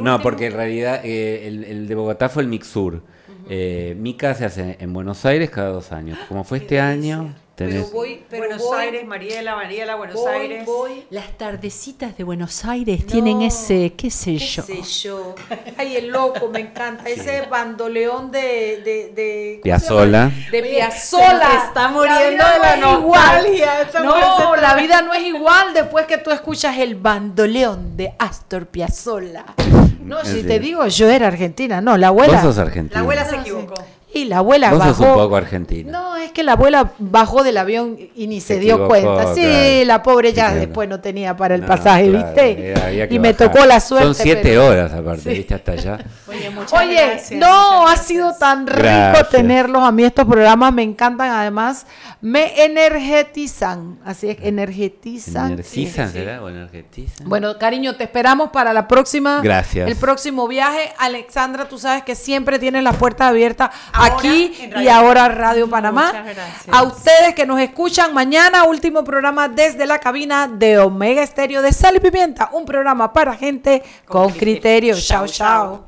no, 0.00 0.20
porque 0.20 0.46
en 0.46 0.52
realidad 0.52 1.00
eh, 1.04 1.46
el, 1.46 1.88
de 1.88 1.94
Bogotá 1.94 2.28
fue 2.28 2.42
el 2.42 2.48
Mixur. 2.48 3.02
Eh, 3.48 3.94
Mica 3.98 4.34
se 4.34 4.46
hace 4.46 4.76
en 4.80 4.92
Buenos 4.92 5.24
Aires 5.26 5.50
cada 5.50 5.68
dos 5.68 5.92
años. 5.92 6.18
Como 6.28 6.44
fue 6.44 6.58
este 6.58 6.80
año, 6.80 7.34
pero 7.56 7.86
voy, 7.92 8.24
Buenos 8.30 8.62
Aires, 8.76 9.06
Mariela, 9.06 9.54
Mariela, 9.54 9.94
Buenos 9.94 10.26
Aires. 10.26 10.68
Las 11.10 11.38
tardecitas 11.38 12.16
de 12.16 12.24
Buenos 12.24 12.64
Aires 12.64 13.06
tienen 13.06 13.42
ese, 13.42 13.92
qué 13.96 14.10
sé 14.10 14.38
yo. 14.38 14.66
Qué 14.66 14.82
sé 14.82 15.08
yo. 15.08 15.34
Ay, 15.76 15.96
el 15.96 16.08
loco, 16.08 16.48
me 16.48 16.60
encanta. 16.60 17.08
Ese 17.08 17.42
bandoleón 17.42 18.32
de... 18.32 18.82
de, 18.84 19.12
de 19.14 19.60
Piazzola. 19.62 20.32
De 20.50 20.62
Piazzola. 20.62 21.64
Está 21.66 21.88
muriendo 21.88 22.44
de 22.44 22.58
la 22.58 22.76
nostalgia. 22.76 23.88
No, 24.02 24.56
la 24.56 24.74
vida 24.74 25.02
no 25.02 25.14
es 25.14 25.22
igual 25.22 25.72
después 25.74 26.06
que 26.06 26.18
tú 26.18 26.32
escuchas 26.32 26.76
el 26.78 26.96
bandoleón 26.96 27.96
de 27.96 28.14
Astor 28.18 28.66
Piazzola. 28.66 29.44
No, 30.04 30.22
si 30.22 30.42
te 30.42 30.58
digo, 30.58 30.86
yo 30.86 31.08
era 31.08 31.28
argentina. 31.28 31.80
No, 31.80 31.96
la 31.96 32.08
abuela... 32.08 32.34
Vos 32.34 32.42
sos 32.42 32.58
argentina. 32.58 32.96
La 32.96 33.00
abuela 33.00 33.24
se 33.24 33.36
equivocó. 33.36 33.72
Y 34.14 34.24
la 34.26 34.38
abuela 34.38 34.70
Vos 34.70 34.78
bajó. 34.78 34.94
sos 34.94 35.06
un 35.08 35.14
poco 35.14 35.36
argentina. 35.36 35.90
No, 35.92 36.16
es 36.16 36.30
que 36.32 36.42
la 36.42 36.52
abuela 36.52 36.92
bajó 36.98 37.42
del 37.42 37.56
avión 37.58 37.98
y 38.14 38.26
ni 38.28 38.40
se, 38.40 38.54
Se 38.54 38.60
dio 38.60 38.74
equivocó, 38.74 38.88
cuenta. 38.88 39.34
Sí, 39.34 39.40
claro. 39.42 39.84
la 39.86 40.02
pobre 40.02 40.32
ya 40.32 40.54
después 40.54 40.88
no 40.88 41.00
tenía 41.00 41.36
para 41.36 41.54
el 41.56 41.62
No, 41.62 41.66
pasaje, 41.66 42.08
claro, 42.10 42.26
¿viste? 42.26 42.70
eh, 42.72 42.74
había 42.86 43.08
que 43.08 43.14
Y 43.14 43.18
me 43.18 43.34
tocó 43.34 43.66
la 43.66 43.80
suerte. 43.80 44.06
Son 44.06 44.14
siete 44.14 44.40
pero- 44.42 44.66
horas 44.66 44.92
aparte, 44.92 45.22
Sí. 45.22 45.28
¿viste? 45.30 45.54
Hasta 45.54 45.72
allá. 45.72 45.98
Oye, 46.28 46.50
muchas 46.50 46.80
Oye, 46.80 46.94
gracias, 46.94 47.40
no, 47.40 47.86
ha 47.88 47.96
sido 47.96 48.32
tan 48.38 48.66
rico 48.66 49.24
tenerlos. 49.30 49.82
A 49.82 49.90
mí 49.92 50.04
estos 50.04 50.24
programas 50.26 50.72
me 50.72 50.82
encantan, 50.82 51.30
además 51.30 51.86
me 52.20 52.64
energetizan. 52.64 53.98
Así 54.04 54.30
es, 54.30 54.38
energetizan. 54.40 55.52
¿Energizan, 55.52 56.08
Sí, 56.08 56.12
sí. 56.12 56.18
será? 56.18 56.42
¿O 56.42 56.48
energetizan? 56.48 57.28
Bueno, 57.28 57.58
cariño, 57.58 57.96
te 57.96 58.04
esperamos 58.04 58.50
para 58.50 58.72
la 58.72 58.86
próxima. 58.88 59.40
Gracias. 59.42 59.88
El 59.88 59.96
próximo 59.96 60.46
viaje. 60.48 60.92
Alexandra, 60.98 61.68
tú 61.68 61.78
sabes 61.78 62.02
que 62.04 62.14
siempre 62.14 62.58
tienes 62.58 62.82
las 62.82 62.96
puertas 62.96 63.28
abiertas 63.28 63.70
aquí 64.04 64.52
en 64.60 64.70
y 64.70 64.74
Radio 64.74 64.92
ahora 64.92 65.28
Radio 65.28 65.68
Panamá. 65.68 66.06
Muchas 66.06 66.24
gracias. 66.24 66.68
A 66.70 66.82
ustedes 66.82 67.34
que 67.34 67.46
nos 67.46 67.60
escuchan 67.60 68.12
mañana, 68.14 68.64
último 68.64 69.04
programa 69.04 69.48
desde 69.48 69.86
la 69.86 69.98
cabina 69.98 70.48
de 70.48 70.78
Omega 70.78 71.22
Estéreo 71.22 71.62
de 71.62 71.72
Sal 71.72 71.96
y 71.96 72.00
Pimienta. 72.00 72.50
Un 72.52 72.64
programa 72.64 73.12
para 73.12 73.34
gente 73.34 73.82
con, 74.06 74.32
criterio. 74.32 74.94
Chao, 74.98 75.26
chao. 75.26 75.84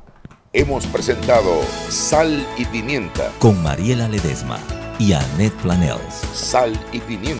Hemos 0.53 0.85
presentado 0.87 1.61
Sal 1.89 2.45
y 2.57 2.65
Pimienta. 2.65 3.31
Con 3.39 3.61
Mariela 3.61 4.07
Ledesma 4.07 4.57
y 4.97 5.13
Annette 5.13 5.53
Planels. 5.61 6.21
Sal 6.33 6.73
y 6.91 6.99
Pimienta. 6.99 7.35